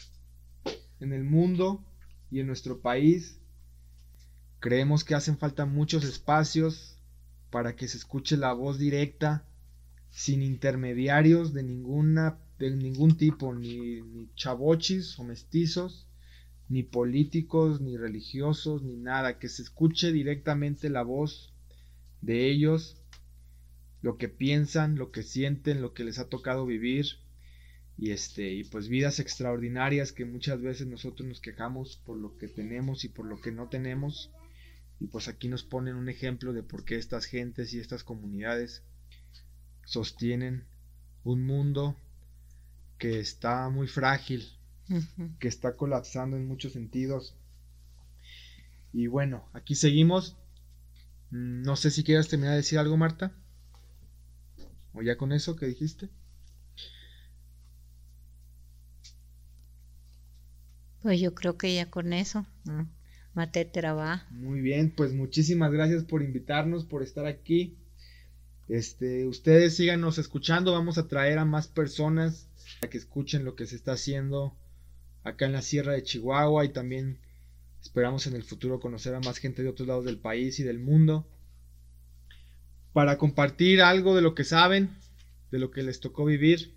en 0.99 1.13
el 1.13 1.23
mundo 1.23 1.85
y 2.29 2.39
en 2.39 2.47
nuestro 2.47 2.81
país. 2.81 3.39
Creemos 4.59 5.03
que 5.03 5.15
hacen 5.15 5.37
falta 5.37 5.65
muchos 5.65 6.03
espacios 6.03 6.97
para 7.49 7.75
que 7.75 7.87
se 7.87 7.97
escuche 7.97 8.37
la 8.37 8.53
voz 8.53 8.79
directa, 8.79 9.45
sin 10.09 10.41
intermediarios 10.41 11.53
de 11.53 11.63
ninguna 11.63 12.39
de 12.59 12.69
ningún 12.69 13.17
tipo, 13.17 13.55
ni, 13.55 14.01
ni 14.01 14.29
chavochis 14.35 15.17
o 15.17 15.23
mestizos, 15.23 16.07
ni 16.69 16.83
políticos, 16.83 17.81
ni 17.81 17.97
religiosos, 17.97 18.83
ni 18.83 18.97
nada, 18.97 19.39
que 19.39 19.49
se 19.49 19.63
escuche 19.63 20.11
directamente 20.11 20.89
la 20.91 21.01
voz 21.01 21.55
de 22.21 22.51
ellos, 22.51 23.01
lo 24.01 24.17
que 24.17 24.29
piensan, 24.29 24.95
lo 24.95 25.11
que 25.11 25.23
sienten, 25.23 25.81
lo 25.81 25.95
que 25.95 26.03
les 26.03 26.19
ha 26.19 26.29
tocado 26.29 26.67
vivir 26.67 27.07
y 28.01 28.09
este 28.09 28.51
y 28.51 28.63
pues 28.63 28.89
vidas 28.89 29.19
extraordinarias 29.19 30.11
que 30.11 30.25
muchas 30.25 30.59
veces 30.59 30.87
nosotros 30.87 31.29
nos 31.29 31.39
quejamos 31.39 31.97
por 32.03 32.17
lo 32.17 32.35
que 32.35 32.47
tenemos 32.47 33.05
y 33.05 33.09
por 33.09 33.27
lo 33.27 33.39
que 33.39 33.51
no 33.51 33.69
tenemos 33.69 34.31
y 34.99 35.05
pues 35.05 35.27
aquí 35.27 35.47
nos 35.47 35.63
ponen 35.63 35.95
un 35.95 36.09
ejemplo 36.09 36.51
de 36.51 36.63
por 36.63 36.83
qué 36.83 36.95
estas 36.95 37.25
gentes 37.25 37.75
y 37.75 37.79
estas 37.79 38.03
comunidades 38.03 38.83
sostienen 39.85 40.65
un 41.23 41.45
mundo 41.45 41.95
que 42.97 43.19
está 43.19 43.69
muy 43.69 43.87
frágil, 43.87 44.47
que 45.39 45.47
está 45.47 45.75
colapsando 45.75 46.37
en 46.37 46.47
muchos 46.47 46.73
sentidos. 46.73 47.35
Y 48.93 49.07
bueno, 49.07 49.49
aquí 49.53 49.73
seguimos. 49.73 50.37
Mm, 51.31 51.63
No 51.63 51.75
sé 51.75 51.89
si 51.89 52.03
quieras 52.03 52.27
terminar 52.27 52.51
de 52.51 52.57
decir 52.57 52.77
algo, 52.77 52.95
Marta. 52.97 53.31
¿O 54.93 55.01
ya 55.01 55.17
con 55.17 55.31
eso 55.31 55.55
que 55.55 55.65
dijiste? 55.65 56.09
Pues 61.01 61.19
yo 61.19 61.33
creo 61.33 61.57
que 61.57 61.73
ya 61.73 61.89
con 61.89 62.13
eso, 62.13 62.45
¿no? 62.65 62.87
Mate. 63.33 63.71
Muy 64.29 64.59
bien, 64.59 64.93
pues 64.93 65.13
muchísimas 65.13 65.71
gracias 65.71 66.03
por 66.03 66.21
invitarnos, 66.21 66.85
por 66.85 67.01
estar 67.01 67.25
aquí. 67.25 67.77
Este, 68.67 69.25
ustedes 69.25 69.75
síganos 69.75 70.17
escuchando, 70.17 70.73
vamos 70.73 70.97
a 70.97 71.07
traer 71.07 71.37
a 71.39 71.45
más 71.45 71.67
personas 71.67 72.49
para 72.79 72.89
que 72.89 72.97
escuchen 72.97 73.45
lo 73.45 73.55
que 73.55 73.67
se 73.67 73.75
está 73.75 73.93
haciendo 73.93 74.57
acá 75.23 75.45
en 75.45 75.53
la 75.53 75.61
Sierra 75.61 75.93
de 75.93 76.03
Chihuahua 76.03 76.65
y 76.65 76.69
también 76.69 77.19
esperamos 77.81 78.27
en 78.27 78.35
el 78.35 78.43
futuro 78.43 78.79
conocer 78.79 79.15
a 79.15 79.19
más 79.21 79.37
gente 79.37 79.63
de 79.63 79.69
otros 79.69 79.87
lados 79.87 80.05
del 80.05 80.19
país 80.19 80.59
y 80.59 80.63
del 80.63 80.79
mundo 80.79 81.27
para 82.93 83.17
compartir 83.17 83.81
algo 83.81 84.15
de 84.15 84.21
lo 84.21 84.35
que 84.35 84.43
saben, 84.43 84.89
de 85.51 85.59
lo 85.59 85.71
que 85.71 85.83
les 85.83 85.99
tocó 85.99 86.25
vivir 86.25 86.75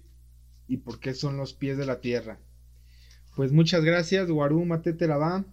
y 0.69 0.79
por 0.79 1.01
qué 1.01 1.15
son 1.15 1.37
los 1.37 1.53
pies 1.53 1.77
de 1.79 1.87
la 1.87 2.01
tierra. 2.01 2.39
Pues 3.37 3.53
muchas 3.53 3.85
gracias, 3.85 4.31
Guarú 4.31 4.65
Mate 4.65 4.93
Terabá. 4.93 5.45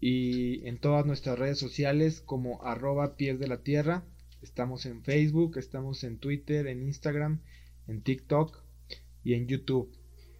y 0.00 0.66
en 0.66 0.78
todas 0.78 1.06
nuestras 1.06 1.38
redes 1.38 1.58
sociales 1.58 2.20
como 2.20 2.64
arroba 2.64 3.16
pies 3.16 3.38
de 3.38 3.48
la 3.48 3.58
tierra. 3.58 4.04
Estamos 4.42 4.86
en 4.86 5.02
Facebook, 5.02 5.58
estamos 5.58 6.04
en 6.04 6.18
Twitter, 6.18 6.68
en 6.68 6.82
Instagram, 6.82 7.40
en 7.88 8.02
TikTok 8.02 8.62
y 9.24 9.34
en 9.34 9.46
YouTube. 9.46 9.90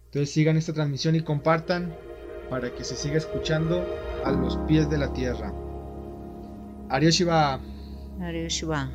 Entonces 0.05 0.31
sigan 0.31 0.57
esta 0.57 0.73
transmisión 0.73 1.15
y 1.15 1.21
compartan 1.21 1.95
para 2.49 2.73
que 2.73 2.83
se 2.83 2.95
siga 2.95 3.17
escuchando 3.17 3.85
a 4.23 4.31
los 4.31 4.57
pies 4.67 4.89
de 4.89 4.97
la 4.97 5.13
tierra. 5.13 5.53
Arioshiva. 6.89 7.59
Arioshiva. 8.19 8.89